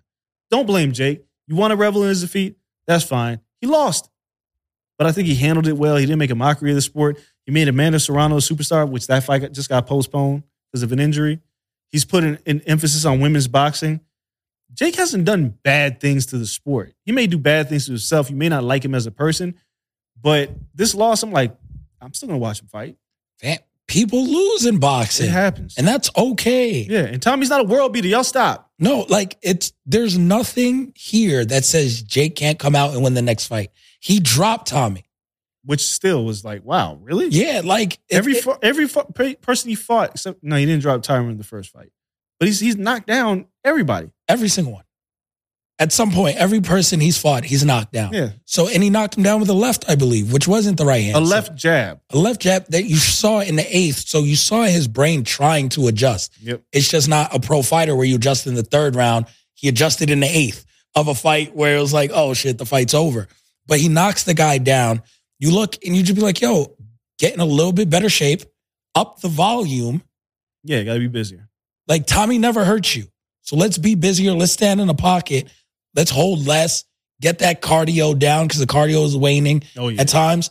Don't 0.52 0.66
blame 0.66 0.92
Jake. 0.92 1.24
You 1.48 1.56
want 1.56 1.70
to 1.72 1.76
revel 1.76 2.02
in 2.02 2.10
his 2.10 2.20
defeat? 2.20 2.58
That's 2.86 3.02
fine. 3.02 3.40
He 3.62 3.66
lost. 3.66 4.10
But 4.98 5.06
I 5.06 5.12
think 5.12 5.26
he 5.26 5.34
handled 5.34 5.66
it 5.66 5.76
well. 5.78 5.96
He 5.96 6.04
didn't 6.04 6.18
make 6.18 6.30
a 6.30 6.34
mockery 6.34 6.70
of 6.70 6.76
the 6.76 6.82
sport. 6.82 7.18
He 7.46 7.52
made 7.52 7.68
Amanda 7.68 7.98
Serrano 7.98 8.36
a 8.36 8.40
superstar, 8.40 8.88
which 8.88 9.06
that 9.06 9.24
fight 9.24 9.50
just 9.52 9.70
got 9.70 9.86
postponed 9.86 10.42
because 10.70 10.82
of 10.82 10.92
an 10.92 11.00
injury. 11.00 11.40
He's 11.88 12.04
put 12.04 12.22
an, 12.22 12.38
an 12.46 12.60
emphasis 12.66 13.04
on 13.06 13.18
women's 13.20 13.48
boxing. 13.48 14.00
Jake 14.74 14.94
hasn't 14.96 15.24
done 15.24 15.54
bad 15.62 16.00
things 16.00 16.26
to 16.26 16.38
the 16.38 16.46
sport. 16.46 16.92
He 17.04 17.12
may 17.12 17.26
do 17.26 17.38
bad 17.38 17.68
things 17.70 17.86
to 17.86 17.92
himself. 17.92 18.30
You 18.30 18.36
may 18.36 18.48
not 18.50 18.62
like 18.62 18.84
him 18.84 18.94
as 18.94 19.06
a 19.06 19.10
person, 19.10 19.54
But 20.20 20.50
this 20.74 20.94
loss, 20.94 21.22
I'm 21.22 21.32
like, 21.32 21.56
I'm 22.00 22.12
still 22.14 22.28
gonna 22.28 22.38
watch 22.38 22.60
him 22.60 22.68
fight. 22.68 22.96
People 23.88 24.24
lose 24.24 24.64
in 24.64 24.78
boxing. 24.78 25.26
It 25.26 25.32
happens. 25.32 25.76
And 25.76 25.86
that's 25.86 26.10
okay. 26.16 26.82
yeah, 26.88 27.00
and 27.00 27.20
Tommy's 27.20 27.50
not 27.50 27.60
a 27.60 27.64
world 27.64 27.92
beater. 27.92 28.08
Y'all 28.08 28.24
stop. 28.24 28.70
No, 28.82 29.06
like 29.08 29.38
it's 29.42 29.72
there's 29.86 30.18
nothing 30.18 30.92
here 30.96 31.44
that 31.44 31.64
says 31.64 32.02
Jake 32.02 32.36
can't 32.36 32.58
come 32.58 32.74
out 32.76 32.92
and 32.92 33.02
win 33.02 33.14
the 33.14 33.22
next 33.22 33.46
fight. 33.46 33.70
He 34.00 34.20
dropped 34.20 34.68
Tommy. 34.68 35.04
Which 35.64 35.82
still 35.86 36.24
was 36.24 36.44
like, 36.44 36.64
wow, 36.64 36.98
really? 37.02 37.28
Yeah, 37.28 37.60
like 37.64 38.00
Every 38.10 38.32
it- 38.32 38.44
every 38.62 38.88
person 39.36 39.68
he 39.68 39.76
fought, 39.76 40.10
except 40.10 40.42
no, 40.42 40.56
he 40.56 40.66
didn't 40.66 40.82
drop 40.82 41.02
Tyron 41.02 41.30
in 41.30 41.38
the 41.38 41.44
first 41.44 41.70
fight, 41.70 41.92
but 42.40 42.48
he's 42.48 42.58
he's 42.58 42.74
knocked 42.76 43.06
down 43.06 43.46
everybody. 43.64 44.10
every 44.28 44.48
single 44.48 44.72
one. 44.72 44.84
At 45.78 45.90
some 45.90 46.12
point, 46.12 46.36
every 46.36 46.60
person 46.60 47.00
he's 47.00 47.18
fought, 47.18 47.44
he's 47.44 47.64
knocked 47.64 47.92
down. 47.92 48.12
Yeah, 48.12 48.30
So 48.44 48.68
and 48.68 48.82
he 48.82 48.90
knocked 48.90 49.16
him 49.16 49.24
down 49.24 49.40
with 49.40 49.48
a 49.48 49.54
left, 49.54 49.84
I 49.88 49.96
believe, 49.96 50.32
which 50.32 50.46
wasn't 50.46 50.76
the 50.76 50.84
right 50.84 51.02
hand. 51.02 51.16
a 51.16 51.20
left 51.20 51.56
jab. 51.56 52.00
a 52.10 52.18
left 52.18 52.40
jab 52.40 52.66
that 52.68 52.84
you 52.84 52.96
saw 52.96 53.40
in 53.40 53.56
the 53.56 53.66
eighth. 53.76 54.06
So 54.06 54.20
you 54.20 54.36
saw 54.36 54.62
his 54.62 54.86
brain 54.86 55.24
trying 55.24 55.70
to 55.70 55.88
adjust. 55.88 56.34
Yep. 56.40 56.62
It's 56.72 56.88
just 56.88 57.08
not 57.08 57.34
a 57.34 57.40
pro 57.40 57.62
fighter 57.62 57.96
where 57.96 58.04
you 58.06 58.16
adjust 58.16 58.46
in 58.46 58.54
the 58.54 58.62
third 58.62 58.94
round. 58.94 59.26
He 59.54 59.66
adjusted 59.68 60.08
in 60.10 60.20
the 60.20 60.26
eighth 60.28 60.64
of 60.94 61.08
a 61.08 61.14
fight 61.14 61.56
where 61.56 61.76
it 61.76 61.80
was 61.80 61.92
like, 61.92 62.10
oh 62.14 62.34
shit, 62.34 62.58
the 62.58 62.66
fight's 62.66 62.94
over. 62.94 63.26
But 63.66 63.80
he 63.80 63.88
knocks 63.88 64.24
the 64.24 64.34
guy 64.34 64.58
down. 64.58 65.02
You 65.40 65.52
look 65.52 65.76
and 65.84 65.96
you 65.96 66.02
just 66.02 66.16
be 66.16 66.22
like, 66.22 66.40
yo, 66.40 66.76
get 67.18 67.32
in 67.34 67.40
a 67.40 67.44
little 67.46 67.72
bit 67.72 67.88
better 67.90 68.08
shape, 68.10 68.42
up 68.94 69.20
the 69.20 69.28
volume. 69.28 70.02
Yeah, 70.62 70.78
you 70.78 70.84
gotta 70.84 71.00
be 71.00 71.08
busier. 71.08 71.48
Like 71.88 72.06
Tommy 72.06 72.38
never 72.38 72.64
hurt 72.64 72.94
you. 72.94 73.06
So 73.40 73.56
let's 73.56 73.78
be 73.78 73.96
busier. 73.96 74.32
Let's 74.32 74.52
stand 74.52 74.80
in 74.80 74.86
the 74.86 74.94
pocket. 74.94 75.48
Let's 75.94 76.10
hold 76.10 76.46
less. 76.46 76.84
Get 77.20 77.40
that 77.40 77.62
cardio 77.62 78.18
down 78.18 78.46
because 78.46 78.60
the 78.60 78.66
cardio 78.66 79.04
is 79.04 79.16
waning 79.16 79.62
Oh 79.76 79.88
yeah, 79.88 80.00
at 80.00 80.08
times 80.08 80.50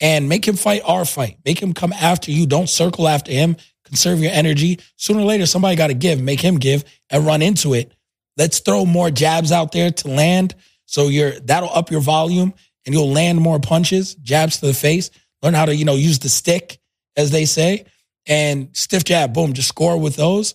and 0.00 0.28
make 0.28 0.46
him 0.46 0.56
fight 0.56 0.82
our 0.84 1.04
fight. 1.04 1.38
Make 1.44 1.60
him 1.60 1.72
come 1.72 1.92
after 1.92 2.30
you. 2.30 2.46
Don't 2.46 2.68
circle 2.68 3.08
after 3.08 3.32
him. 3.32 3.56
Conserve 3.84 4.20
your 4.20 4.32
energy. 4.32 4.80
Sooner 4.96 5.20
or 5.20 5.24
later, 5.24 5.46
somebody 5.46 5.76
got 5.76 5.86
to 5.86 5.94
give. 5.94 6.20
Make 6.20 6.40
him 6.40 6.56
give 6.58 6.84
and 7.08 7.24
run 7.24 7.40
into 7.40 7.74
it. 7.74 7.92
Let's 8.36 8.60
throw 8.60 8.84
more 8.84 9.10
jabs 9.10 9.52
out 9.52 9.72
there 9.72 9.90
to 9.90 10.08
land. 10.08 10.54
So 10.84 11.08
you're 11.08 11.38
that'll 11.40 11.70
up 11.70 11.90
your 11.90 12.00
volume 12.00 12.52
and 12.84 12.94
you'll 12.94 13.10
land 13.10 13.40
more 13.40 13.58
punches, 13.58 14.14
jabs 14.16 14.58
to 14.60 14.66
the 14.66 14.74
face. 14.74 15.10
Learn 15.42 15.54
how 15.54 15.66
to, 15.66 15.74
you 15.74 15.84
know, 15.84 15.94
use 15.94 16.18
the 16.18 16.28
stick, 16.28 16.78
as 17.16 17.30
they 17.30 17.44
say, 17.44 17.84
and 18.26 18.68
stiff 18.72 19.04
jab, 19.04 19.32
boom, 19.32 19.52
just 19.52 19.68
score 19.68 19.98
with 19.98 20.16
those. 20.16 20.54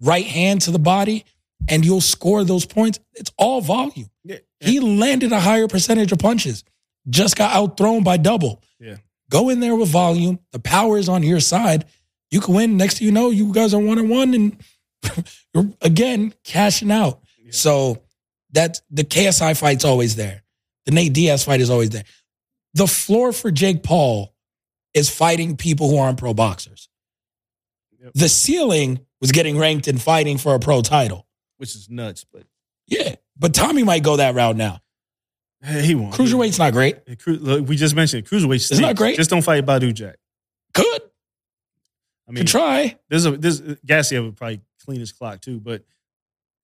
Right 0.00 0.26
hand 0.26 0.62
to 0.62 0.70
the 0.70 0.78
body, 0.78 1.24
and 1.66 1.84
you'll 1.84 2.00
score 2.00 2.44
those 2.44 2.64
points. 2.64 3.00
It's 3.14 3.32
all 3.36 3.60
volume. 3.60 4.10
yeah. 4.24 4.36
He 4.60 4.80
landed 4.80 5.32
a 5.32 5.40
higher 5.40 5.68
percentage 5.68 6.12
of 6.12 6.18
punches, 6.18 6.64
just 7.08 7.36
got 7.36 7.54
outthrown 7.54 8.02
by 8.02 8.16
double. 8.16 8.62
Yeah. 8.78 8.96
Go 9.30 9.48
in 9.50 9.60
there 9.60 9.76
with 9.76 9.88
volume. 9.88 10.38
The 10.52 10.58
power 10.58 10.98
is 10.98 11.08
on 11.08 11.22
your 11.22 11.40
side. 11.40 11.84
You 12.30 12.40
can 12.40 12.54
win. 12.54 12.76
Next 12.76 12.98
thing 12.98 13.06
you 13.06 13.12
know, 13.12 13.30
you 13.30 13.52
guys 13.52 13.74
are 13.74 13.80
one 13.80 13.98
and 13.98 14.10
one, 14.10 14.34
and 14.34 14.56
you're 15.54 15.70
again 15.80 16.34
cashing 16.44 16.90
out. 16.90 17.20
Yeah. 17.42 17.50
So 17.52 18.02
that 18.52 18.80
the 18.90 19.04
KSI 19.04 19.58
fight's 19.58 19.84
always 19.84 20.16
there. 20.16 20.42
The 20.86 20.92
Nate 20.92 21.12
Diaz 21.12 21.44
fight 21.44 21.60
is 21.60 21.70
always 21.70 21.90
there. 21.90 22.04
The 22.74 22.86
floor 22.86 23.32
for 23.32 23.50
Jake 23.50 23.82
Paul 23.82 24.34
is 24.94 25.10
fighting 25.10 25.56
people 25.56 25.88
who 25.90 25.98
aren't 25.98 26.18
pro 26.18 26.32
boxers. 26.34 26.88
Yep. 28.00 28.12
The 28.14 28.28
ceiling 28.28 29.00
was 29.20 29.32
getting 29.32 29.58
ranked 29.58 29.86
and 29.86 30.00
fighting 30.00 30.38
for 30.38 30.54
a 30.54 30.58
pro 30.58 30.80
title. 30.82 31.26
Which 31.58 31.74
is 31.74 31.88
nuts, 31.90 32.24
but 32.24 32.44
Yeah. 32.86 33.14
But 33.38 33.54
Tommy 33.54 33.82
might 33.84 34.02
go 34.02 34.16
that 34.16 34.34
route 34.34 34.56
now. 34.56 34.80
hey, 35.62 35.82
he 35.84 35.94
won. 35.94 36.12
Cruiserweight's 36.12 36.58
not 36.58 36.72
great. 36.72 36.98
Hey, 37.06 37.16
cru- 37.16 37.36
look, 37.36 37.68
we 37.68 37.76
just 37.76 37.94
mentioned 37.94 38.24
it. 38.26 38.30
cruiserweight. 38.30 38.70
Isn't 38.72 38.96
great? 38.96 39.16
Just 39.16 39.30
don't 39.30 39.42
fight 39.42 39.64
Badou 39.66 39.92
Jack. 39.94 40.16
Good. 40.72 41.02
I 42.28 42.30
mean, 42.32 42.38
Could 42.44 42.48
try. 42.48 42.96
there's 43.08 43.26
a 43.26 43.32
there's 43.32 43.60
uh, 43.60 43.74
Gassiev 43.86 44.24
would 44.24 44.36
probably 44.36 44.60
clean 44.84 45.00
his 45.00 45.12
clock 45.12 45.40
too, 45.40 45.58
but 45.60 45.82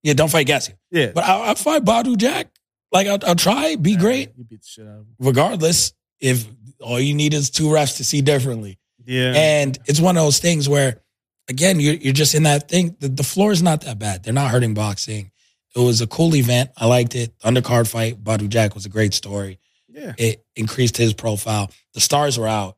Yeah, 0.02 0.12
don't 0.14 0.30
fight 0.30 0.46
Gassi. 0.46 0.74
yeah, 0.90 1.12
But 1.14 1.24
I'll, 1.24 1.42
I'll 1.42 1.54
fight 1.54 1.84
Badou 1.84 2.16
Jack. 2.16 2.48
Like, 2.92 3.06
I'll, 3.08 3.18
I'll 3.26 3.34
try, 3.34 3.74
be 3.76 3.96
great. 3.96 4.30
You 4.36 4.44
beat 4.44 4.60
the 4.62 4.66
shit 4.68 4.84
out 4.86 4.90
of 4.90 4.96
him. 5.00 5.14
Regardless, 5.18 5.92
if 6.20 6.46
all 6.80 7.00
you 7.00 7.14
need 7.14 7.34
is 7.34 7.50
two 7.50 7.64
refs 7.64 7.96
to 7.96 8.04
see 8.04 8.20
differently. 8.20 8.78
Yeah, 9.06 9.32
And 9.34 9.76
it's 9.86 10.00
one 10.00 10.16
of 10.16 10.22
those 10.22 10.38
things 10.38 10.68
where, 10.68 11.00
again, 11.48 11.80
you're, 11.80 11.94
you're 11.94 12.12
just 12.12 12.34
in 12.34 12.44
that 12.44 12.68
thing. 12.68 12.96
The, 13.00 13.08
the 13.08 13.22
floor 13.22 13.52
is 13.52 13.62
not 13.62 13.82
that 13.82 13.98
bad. 13.98 14.22
They're 14.22 14.32
not 14.32 14.50
hurting 14.50 14.74
boxing. 14.74 15.30
It 15.74 15.80
was 15.80 16.00
a 16.00 16.06
cool 16.06 16.34
event. 16.36 16.70
I 16.76 16.86
liked 16.86 17.14
it. 17.14 17.36
Undercard 17.40 17.88
fight, 17.88 18.22
Badou 18.22 18.48
Jack 18.48 18.74
was 18.74 18.86
a 18.86 18.88
great 18.88 19.12
story. 19.12 19.58
yeah. 19.88 20.12
It 20.18 20.44
increased 20.54 20.96
his 20.96 21.12
profile. 21.14 21.70
The 21.94 22.00
stars 22.00 22.38
were 22.38 22.46
out. 22.48 22.76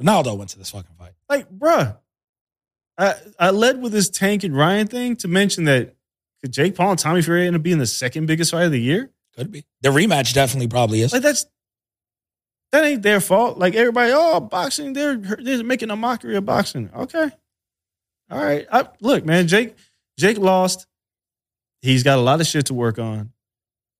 Ronaldo 0.00 0.36
went 0.36 0.50
to 0.50 0.58
this 0.58 0.70
fucking 0.70 0.94
fight. 0.98 1.12
Like, 1.28 1.50
bruh, 1.50 1.96
I 2.96 3.14
I 3.38 3.50
led 3.50 3.82
with 3.82 3.92
this 3.92 4.08
Tank 4.08 4.44
and 4.44 4.56
Ryan 4.56 4.86
thing 4.86 5.16
to 5.16 5.28
mention 5.28 5.64
that 5.64 5.94
could 6.40 6.52
Jake 6.52 6.76
Paul 6.76 6.90
and 6.90 6.98
Tommy 6.98 7.20
Fury 7.20 7.46
end 7.46 7.56
up 7.56 7.62
being 7.62 7.78
the 7.78 7.86
second 7.86 8.26
biggest 8.26 8.52
fight 8.52 8.64
of 8.64 8.72
the 8.72 8.80
year? 8.80 9.10
Could 9.36 9.50
be. 9.50 9.64
The 9.82 9.90
rematch 9.90 10.34
definitely 10.34 10.68
probably 10.68 11.02
is. 11.02 11.12
Like 11.12 11.22
that's 11.22 11.46
that 12.72 12.84
ain't 12.84 13.02
their 13.02 13.20
fault. 13.20 13.58
Like 13.58 13.74
everybody, 13.74 14.12
oh, 14.14 14.40
boxing, 14.40 14.92
they're 14.92 15.16
they're 15.16 15.64
making 15.64 15.90
a 15.90 15.96
mockery 15.96 16.36
of 16.36 16.44
boxing. 16.46 16.90
Okay, 16.94 17.30
all 18.30 18.42
right. 18.42 18.66
I, 18.70 18.88
look, 19.00 19.24
man, 19.24 19.48
Jake 19.48 19.76
Jake 20.18 20.38
lost. 20.38 20.86
He's 21.80 22.02
got 22.02 22.18
a 22.18 22.22
lot 22.22 22.40
of 22.40 22.46
shit 22.46 22.66
to 22.66 22.74
work 22.74 22.98
on. 22.98 23.32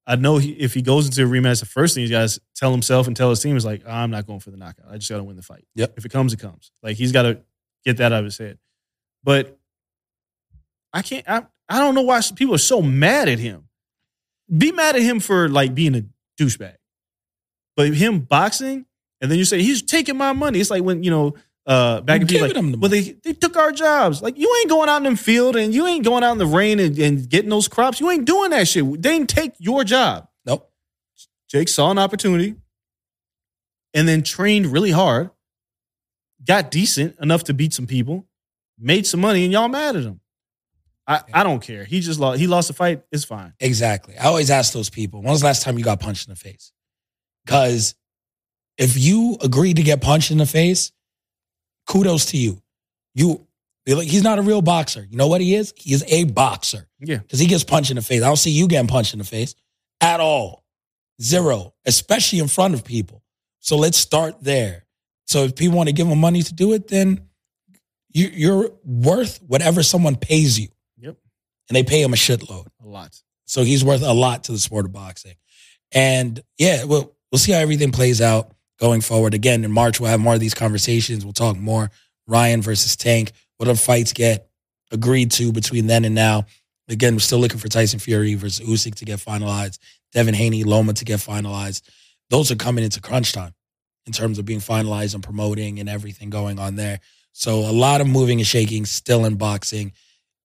I 0.06 0.16
know 0.16 0.38
he, 0.38 0.52
if 0.52 0.74
he 0.74 0.82
goes 0.82 1.06
into 1.06 1.22
a 1.22 1.26
rematch, 1.26 1.60
the 1.60 1.66
first 1.66 1.94
thing 1.94 2.00
he's 2.02 2.10
got 2.10 2.28
to 2.28 2.40
tell 2.56 2.72
himself 2.72 3.06
and 3.06 3.16
tell 3.16 3.28
his 3.30 3.40
team 3.40 3.56
is 3.56 3.64
like, 3.64 3.82
ah, 3.86 4.02
I'm 4.02 4.10
not 4.10 4.26
going 4.26 4.40
for 4.40 4.50
the 4.50 4.56
knockout. 4.56 4.86
I 4.90 4.96
just 4.96 5.10
got 5.10 5.18
to 5.18 5.24
win 5.24 5.36
the 5.36 5.42
fight. 5.42 5.66
Yep. 5.74 5.94
If 5.98 6.06
it 6.06 6.10
comes, 6.10 6.32
it 6.32 6.38
comes. 6.38 6.72
Like 6.82 6.96
he's 6.96 7.12
got 7.12 7.22
to 7.22 7.40
get 7.84 7.98
that 7.98 8.12
out 8.12 8.20
of 8.20 8.24
his 8.24 8.38
head. 8.38 8.58
But 9.22 9.58
I 10.92 11.02
can't. 11.02 11.28
I, 11.28 11.46
I 11.68 11.78
don't 11.78 11.94
know 11.94 12.02
why 12.02 12.20
people 12.34 12.54
are 12.54 12.58
so 12.58 12.80
mad 12.80 13.28
at 13.28 13.38
him. 13.38 13.68
Be 14.56 14.72
mad 14.72 14.96
at 14.96 15.02
him 15.02 15.20
for 15.20 15.48
like 15.48 15.74
being 15.74 15.94
a 15.94 16.04
douchebag, 16.40 16.76
but 17.76 17.92
him 17.92 18.20
boxing, 18.20 18.86
and 19.20 19.30
then 19.30 19.38
you 19.38 19.44
say 19.44 19.60
he's 19.60 19.82
taking 19.82 20.16
my 20.16 20.32
money. 20.32 20.58
It's 20.58 20.70
like 20.70 20.82
when 20.82 21.02
you 21.02 21.10
know 21.10 21.34
uh, 21.68 22.00
back 22.00 22.22
in 22.22 22.40
like, 22.40 22.56
him 22.56 22.72
the 22.72 22.78
well, 22.78 22.90
they 22.90 23.12
they 23.22 23.34
took 23.34 23.56
our 23.56 23.70
jobs. 23.70 24.22
Like 24.22 24.38
you 24.38 24.52
ain't 24.60 24.70
going 24.70 24.88
out 24.88 25.04
in 25.04 25.12
the 25.12 25.16
field 25.16 25.54
and 25.54 25.74
you 25.74 25.86
ain't 25.86 26.02
going 26.02 26.24
out 26.24 26.32
in 26.32 26.38
the 26.38 26.46
rain 26.46 26.80
and, 26.80 26.98
and 26.98 27.28
getting 27.28 27.50
those 27.50 27.68
crops. 27.68 28.00
You 28.00 28.10
ain't 28.10 28.24
doing 28.24 28.50
that 28.50 28.66
shit. 28.66 28.84
They 28.84 28.96
didn't 28.96 29.28
take 29.28 29.52
your 29.58 29.84
job. 29.84 30.28
Nope. 30.46 30.72
Jake 31.48 31.68
saw 31.68 31.90
an 31.90 31.98
opportunity, 31.98 32.56
and 33.92 34.08
then 34.08 34.22
trained 34.22 34.66
really 34.66 34.92
hard, 34.92 35.30
got 36.42 36.70
decent 36.70 37.16
enough 37.20 37.44
to 37.44 37.54
beat 37.54 37.74
some 37.74 37.86
people, 37.86 38.26
made 38.78 39.06
some 39.06 39.20
money, 39.20 39.44
and 39.44 39.52
y'all 39.52 39.68
mad 39.68 39.94
at 39.94 40.04
him. 40.04 40.20
I, 41.06 41.22
I 41.32 41.42
don't 41.42 41.60
care. 41.60 41.84
He 41.84 42.00
just 42.00 42.18
lost. 42.18 42.38
He 42.38 42.46
lost 42.46 42.68
the 42.68 42.74
fight. 42.74 43.02
It's 43.12 43.24
fine. 43.24 43.54
Exactly. 43.60 44.16
I 44.16 44.26
always 44.26 44.50
ask 44.50 44.72
those 44.72 44.90
people, 44.90 45.20
when 45.20 45.30
was 45.30 45.40
the 45.40 45.46
last 45.46 45.62
time 45.62 45.78
you 45.78 45.84
got 45.84 46.00
punched 46.00 46.28
in 46.28 46.32
the 46.32 46.38
face? 46.38 46.72
Because 47.44 47.94
if 48.76 48.96
you 48.98 49.38
agree 49.42 49.74
to 49.74 49.82
get 49.82 50.00
punched 50.00 50.30
in 50.30 50.38
the 50.38 50.46
face, 50.46 50.92
kudos 51.88 52.26
to 52.26 52.36
you. 52.36 52.62
You 53.14 53.46
he's 53.84 54.22
not 54.22 54.38
a 54.38 54.42
real 54.42 54.62
boxer. 54.62 55.06
You 55.08 55.16
know 55.16 55.28
what 55.28 55.40
he 55.40 55.54
is? 55.54 55.72
He 55.76 55.92
is 55.92 56.04
a 56.06 56.24
boxer. 56.24 56.86
Yeah. 57.00 57.18
Because 57.18 57.38
he 57.38 57.46
gets 57.46 57.64
punched 57.64 57.90
in 57.90 57.96
the 57.96 58.02
face. 58.02 58.22
I 58.22 58.26
don't 58.26 58.36
see 58.36 58.50
you 58.50 58.68
getting 58.68 58.88
punched 58.88 59.14
in 59.14 59.18
the 59.18 59.24
face 59.24 59.54
at 60.00 60.20
all. 60.20 60.64
Zero. 61.20 61.74
Especially 61.86 62.38
in 62.38 62.48
front 62.48 62.74
of 62.74 62.84
people. 62.84 63.22
So 63.60 63.76
let's 63.76 63.98
start 63.98 64.42
there. 64.42 64.84
So 65.26 65.44
if 65.44 65.56
people 65.56 65.76
want 65.76 65.88
to 65.88 65.94
give 65.94 66.06
him 66.06 66.18
money 66.18 66.42
to 66.42 66.54
do 66.54 66.74
it, 66.74 66.88
then 66.88 67.20
you, 68.10 68.28
you're 68.28 68.70
worth 68.84 69.40
whatever 69.46 69.82
someone 69.82 70.16
pays 70.16 70.58
you. 70.58 70.68
Yep. 70.98 71.16
And 71.68 71.76
they 71.76 71.82
pay 71.82 72.02
him 72.02 72.12
a 72.12 72.16
shitload. 72.16 72.66
A 72.82 72.86
lot. 72.86 73.20
So 73.46 73.64
he's 73.64 73.84
worth 73.84 74.02
a 74.02 74.12
lot 74.12 74.44
to 74.44 74.52
the 74.52 74.58
sport 74.58 74.84
of 74.84 74.92
boxing. 74.92 75.34
And 75.92 76.42
yeah, 76.58 76.84
we'll 76.84 77.14
we'll 77.32 77.38
see 77.38 77.52
how 77.52 77.58
everything 77.58 77.92
plays 77.92 78.20
out 78.20 78.52
going 78.78 79.00
forward. 79.00 79.34
Again, 79.34 79.64
in 79.64 79.72
March 79.72 80.00
we'll 80.00 80.10
have 80.10 80.20
more 80.20 80.34
of 80.34 80.40
these 80.40 80.54
conversations. 80.54 81.24
We'll 81.24 81.32
talk 81.32 81.56
more 81.56 81.90
Ryan 82.26 82.62
versus 82.62 82.96
Tank. 82.96 83.32
What 83.56 83.68
other 83.68 83.78
fights 83.78 84.12
get 84.12 84.48
agreed 84.90 85.30
to 85.32 85.52
between 85.52 85.86
then 85.86 86.04
and 86.04 86.14
now? 86.14 86.46
Again, 86.88 87.14
we're 87.14 87.20
still 87.20 87.38
looking 87.38 87.58
for 87.58 87.68
Tyson 87.68 87.98
Fury 87.98 88.34
versus 88.34 88.66
Usyk 88.66 88.94
to 88.96 89.04
get 89.04 89.18
finalized. 89.18 89.78
Devin 90.12 90.34
Haney, 90.34 90.64
Loma 90.64 90.94
to 90.94 91.04
get 91.04 91.20
finalized. 91.20 91.82
Those 92.30 92.50
are 92.50 92.56
coming 92.56 92.84
into 92.84 93.00
crunch 93.00 93.32
time 93.32 93.54
in 94.06 94.12
terms 94.12 94.38
of 94.38 94.46
being 94.46 94.60
finalized 94.60 95.14
and 95.14 95.22
promoting 95.22 95.80
and 95.80 95.88
everything 95.88 96.30
going 96.30 96.58
on 96.58 96.76
there. 96.76 97.00
So 97.32 97.60
a 97.60 97.72
lot 97.72 98.00
of 98.00 98.06
moving 98.06 98.38
and 98.38 98.46
shaking 98.46 98.86
still 98.86 99.24
in 99.26 99.36
boxing. 99.36 99.92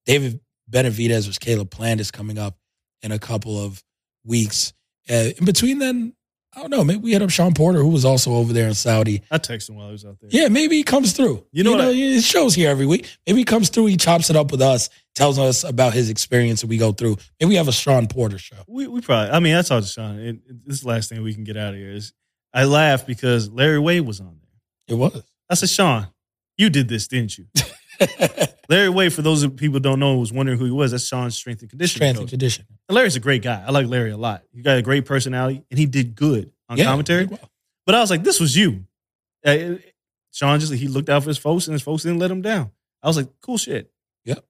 David 0.05 0.41
Benavidez 0.69 1.25
versus 1.25 1.39
Caleb 1.39 1.71
Plant 1.71 2.01
is 2.01 2.11
coming 2.11 2.37
up 2.37 2.57
in 3.01 3.11
a 3.11 3.19
couple 3.19 3.57
of 3.63 3.81
weeks. 4.25 4.73
Uh, 5.09 5.29
in 5.37 5.45
between 5.45 5.79
then, 5.79 6.13
I 6.55 6.61
don't 6.61 6.69
know. 6.69 6.83
Maybe 6.83 6.99
we 6.99 7.11
hit 7.13 7.21
up 7.21 7.29
Sean 7.31 7.53
Porter, 7.53 7.79
who 7.79 7.89
was 7.89 8.05
also 8.05 8.33
over 8.33 8.53
there 8.53 8.67
in 8.67 8.73
Saudi. 8.75 9.21
I 9.31 9.37
texted 9.39 9.69
him 9.71 9.75
while 9.77 9.87
he 9.87 9.91
was 9.93 10.05
out 10.05 10.19
there. 10.19 10.29
Yeah, 10.31 10.49
maybe 10.49 10.75
he 10.77 10.83
comes 10.83 11.13
through. 11.13 11.45
You 11.51 11.63
know 11.63 11.71
what 11.71 11.81
I- 11.81 11.89
it 11.91 12.23
shows 12.23 12.53
here 12.53 12.69
every 12.69 12.85
week. 12.85 13.07
Maybe 13.25 13.39
he 13.39 13.43
comes 13.45 13.69
through, 13.69 13.87
he 13.87 13.97
chops 13.97 14.29
it 14.29 14.35
up 14.35 14.51
with 14.51 14.61
us, 14.61 14.89
tells 15.15 15.39
us 15.39 15.63
about 15.63 15.93
his 15.93 16.09
experience, 16.09 16.61
and 16.61 16.69
we 16.69 16.77
go 16.77 16.91
through. 16.91 17.17
Maybe 17.39 17.49
we 17.49 17.55
have 17.55 17.67
a 17.67 17.71
Sean 17.71 18.07
Porter 18.07 18.37
show. 18.37 18.57
We 18.67 18.87
we 18.87 19.01
probably. 19.01 19.31
I 19.31 19.39
mean, 19.39 19.55
I 19.55 19.61
talked 19.63 19.87
to 19.87 19.91
Sean. 19.91 20.19
It, 20.19 20.35
it- 20.47 20.65
this 20.65 20.75
is 20.75 20.81
the 20.81 20.89
last 20.89 21.09
thing 21.09 21.21
we 21.23 21.33
can 21.33 21.43
get 21.43 21.57
out 21.57 21.73
of 21.73 21.79
here 21.79 21.91
is. 21.91 22.13
I 22.53 22.65
laughed 22.65 23.07
because 23.07 23.49
Larry 23.49 23.79
Wade 23.79 24.01
was 24.05 24.19
on 24.19 24.37
there. 24.39 24.95
It 24.95 24.99
was. 24.99 25.23
I 25.49 25.55
said, 25.55 25.69
Sean, 25.69 26.07
you 26.55 26.69
did 26.69 26.87
this, 26.87 27.07
didn't 27.07 27.35
you? 27.35 27.47
Larry 28.69 28.89
Wade, 28.89 29.13
for 29.13 29.21
those 29.21 29.43
of 29.43 29.55
people 29.55 29.75
who 29.75 29.79
don't 29.81 29.99
know, 29.99 30.17
was 30.17 30.31
wondering 30.33 30.57
who 30.57 30.65
he 30.65 30.71
was. 30.71 30.91
That's 30.91 31.05
Sean's 31.05 31.35
strength 31.35 31.61
and 31.61 31.69
conditioning 31.69 31.97
Strength 32.13 32.19
and 32.19 32.29
conditioning. 32.29 32.67
And 32.89 32.95
Larry's 32.95 33.15
a 33.15 33.19
great 33.19 33.41
guy. 33.43 33.63
I 33.65 33.71
like 33.71 33.87
Larry 33.87 34.11
a 34.11 34.17
lot. 34.17 34.43
He 34.51 34.61
got 34.61 34.77
a 34.77 34.81
great 34.81 35.05
personality, 35.05 35.63
and 35.69 35.77
he 35.79 35.85
did 35.85 36.15
good 36.15 36.51
on 36.69 36.77
Yeah, 36.77 36.85
commentary. 36.85 37.25
well. 37.25 37.39
But 37.85 37.95
I 37.95 37.99
was 37.99 38.09
like, 38.09 38.23
this 38.23 38.39
was 38.39 38.55
you. 38.55 38.85
Uh, 39.45 39.75
Sean 40.31 40.59
just 40.59 40.73
he 40.73 40.87
looked 40.87 41.09
out 41.09 41.23
for 41.23 41.29
his 41.29 41.37
folks, 41.37 41.67
and 41.67 41.73
his 41.73 41.81
folks 41.81 42.03
didn't 42.03 42.19
let 42.19 42.31
him 42.31 42.41
down. 42.41 42.71
I 43.01 43.07
was 43.07 43.17
like, 43.17 43.27
cool 43.41 43.57
shit. 43.57 43.91
Yep. 44.25 44.43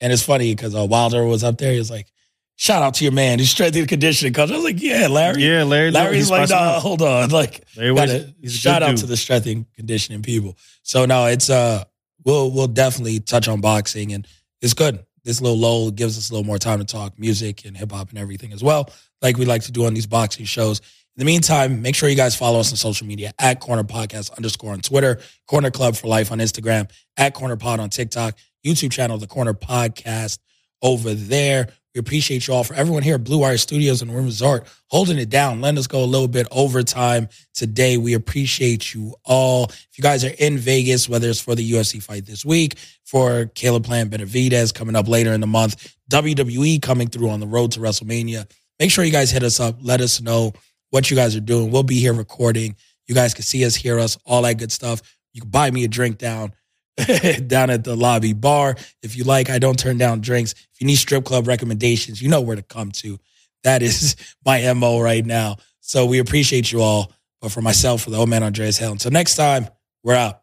And 0.00 0.12
it's 0.12 0.22
funny 0.22 0.54
because 0.54 0.74
uh, 0.74 0.84
Wilder 0.84 1.24
was 1.24 1.44
up 1.44 1.58
there. 1.58 1.72
He 1.72 1.78
was 1.78 1.90
like, 1.90 2.08
shout 2.56 2.82
out 2.82 2.94
to 2.94 3.04
your 3.04 3.12
man. 3.12 3.38
He's 3.38 3.50
strength 3.50 3.76
and 3.76 3.88
conditioning 3.88 4.32
coach. 4.34 4.50
I 4.50 4.56
was 4.56 4.64
like, 4.64 4.82
yeah, 4.82 5.06
Larry. 5.06 5.42
Yeah, 5.44 5.62
Larry. 5.62 5.92
Larry's 5.92 6.16
he's 6.16 6.30
like, 6.30 6.50
nah, 6.50 6.80
hold 6.80 7.00
on. 7.02 7.30
Like, 7.30 7.64
Larry 7.76 7.94
gotta 7.94 8.34
he's 8.40 8.54
a 8.56 8.58
shout 8.58 8.82
out 8.82 8.90
dude. 8.90 8.98
to 8.98 9.06
the 9.06 9.16
strength 9.16 9.46
and 9.46 9.64
conditioning 9.74 10.22
people. 10.22 10.56
So 10.82 11.04
no, 11.06 11.26
it's 11.26 11.48
uh 11.48 11.84
we'll 12.24 12.50
we'll 12.50 12.68
definitely 12.68 13.20
touch 13.20 13.48
on 13.48 13.60
boxing 13.60 14.12
and 14.12 14.26
it's 14.60 14.74
good. 14.74 15.04
This 15.24 15.40
little 15.40 15.58
lull 15.58 15.90
gives 15.90 16.18
us 16.18 16.30
a 16.30 16.32
little 16.32 16.46
more 16.46 16.58
time 16.58 16.80
to 16.80 16.84
talk 16.84 17.18
music 17.18 17.64
and 17.64 17.76
hip 17.76 17.92
hop 17.92 18.10
and 18.10 18.18
everything 18.18 18.52
as 18.52 18.62
well, 18.62 18.90
like 19.20 19.36
we 19.36 19.44
like 19.44 19.62
to 19.62 19.72
do 19.72 19.86
on 19.86 19.94
these 19.94 20.06
boxing 20.06 20.44
shows. 20.46 20.80
In 20.80 21.20
the 21.20 21.24
meantime, 21.26 21.82
make 21.82 21.94
sure 21.94 22.08
you 22.08 22.16
guys 22.16 22.34
follow 22.34 22.58
us 22.58 22.72
on 22.72 22.76
social 22.76 23.06
media 23.06 23.32
at 23.38 23.60
Corner 23.60 23.84
Podcast 23.84 24.34
underscore 24.36 24.72
on 24.72 24.80
Twitter, 24.80 25.20
Corner 25.46 25.70
Club 25.70 25.94
for 25.94 26.06
Life 26.08 26.32
on 26.32 26.38
Instagram, 26.38 26.90
at 27.18 27.34
Corner 27.34 27.56
Pod 27.56 27.80
on 27.80 27.90
TikTok, 27.90 28.34
YouTube 28.64 28.92
channel, 28.92 29.18
The 29.18 29.26
Corner 29.26 29.52
Podcast 29.52 30.38
over 30.80 31.12
there. 31.12 31.68
We 31.94 31.98
appreciate 31.98 32.46
you 32.46 32.54
all 32.54 32.64
for 32.64 32.72
everyone 32.72 33.02
here 33.02 33.16
at 33.16 33.24
Blue 33.24 33.38
Wire 33.38 33.58
Studios 33.58 34.00
and 34.00 34.14
Room 34.14 34.24
Resort 34.24 34.66
holding 34.88 35.18
it 35.18 35.28
down. 35.28 35.60
Letting 35.60 35.78
us 35.78 35.86
go 35.86 36.02
a 36.02 36.06
little 36.06 36.28
bit 36.28 36.46
overtime 36.50 37.28
today. 37.52 37.98
We 37.98 38.14
appreciate 38.14 38.94
you 38.94 39.14
all. 39.24 39.64
If 39.64 39.98
you 39.98 40.02
guys 40.02 40.24
are 40.24 40.32
in 40.38 40.56
Vegas, 40.56 41.06
whether 41.06 41.28
it's 41.28 41.40
for 41.40 41.54
the 41.54 41.70
UFC 41.70 42.02
fight 42.02 42.24
this 42.24 42.46
week, 42.46 42.78
for 43.04 43.46
Caleb 43.54 43.84
Plant 43.84 44.10
Benavidez 44.10 44.72
coming 44.72 44.96
up 44.96 45.06
later 45.06 45.34
in 45.34 45.42
the 45.42 45.46
month, 45.46 45.94
WWE 46.10 46.80
coming 46.80 47.08
through 47.08 47.28
on 47.28 47.40
the 47.40 47.46
road 47.46 47.72
to 47.72 47.80
WrestleMania, 47.80 48.50
make 48.80 48.90
sure 48.90 49.04
you 49.04 49.12
guys 49.12 49.30
hit 49.30 49.42
us 49.42 49.60
up. 49.60 49.76
Let 49.82 50.00
us 50.00 50.20
know 50.22 50.52
what 50.88 51.10
you 51.10 51.16
guys 51.16 51.36
are 51.36 51.40
doing. 51.40 51.70
We'll 51.70 51.82
be 51.82 52.00
here 52.00 52.14
recording. 52.14 52.74
You 53.06 53.14
guys 53.14 53.34
can 53.34 53.42
see 53.42 53.66
us, 53.66 53.74
hear 53.74 53.98
us, 53.98 54.16
all 54.24 54.42
that 54.42 54.56
good 54.56 54.72
stuff. 54.72 55.02
You 55.34 55.42
can 55.42 55.50
buy 55.50 55.70
me 55.70 55.84
a 55.84 55.88
drink 55.88 56.16
down 56.16 56.54
down 57.46 57.70
at 57.70 57.84
the 57.84 57.96
lobby 57.96 58.32
bar. 58.32 58.76
If 59.02 59.16
you 59.16 59.24
like, 59.24 59.50
I 59.50 59.58
don't 59.58 59.78
turn 59.78 59.98
down 59.98 60.20
drinks. 60.20 60.52
If 60.52 60.80
you 60.80 60.86
need 60.86 60.96
strip 60.96 61.24
club 61.24 61.46
recommendations, 61.46 62.20
you 62.20 62.28
know 62.28 62.40
where 62.40 62.56
to 62.56 62.62
come 62.62 62.90
to. 62.92 63.18
That 63.64 63.82
is 63.82 64.16
my 64.44 64.72
MO 64.72 65.00
right 65.00 65.24
now. 65.24 65.56
So 65.80 66.06
we 66.06 66.18
appreciate 66.18 66.72
you 66.72 66.82
all. 66.82 67.12
But 67.40 67.50
for 67.50 67.60
myself, 67.60 68.02
for 68.02 68.10
the 68.10 68.18
old 68.18 68.28
man 68.28 68.42
Andreas 68.42 68.78
Hale, 68.78 68.92
until 68.92 69.10
next 69.10 69.34
time, 69.34 69.68
we're 70.04 70.14
out. 70.14 70.42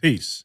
Peace. 0.00 0.44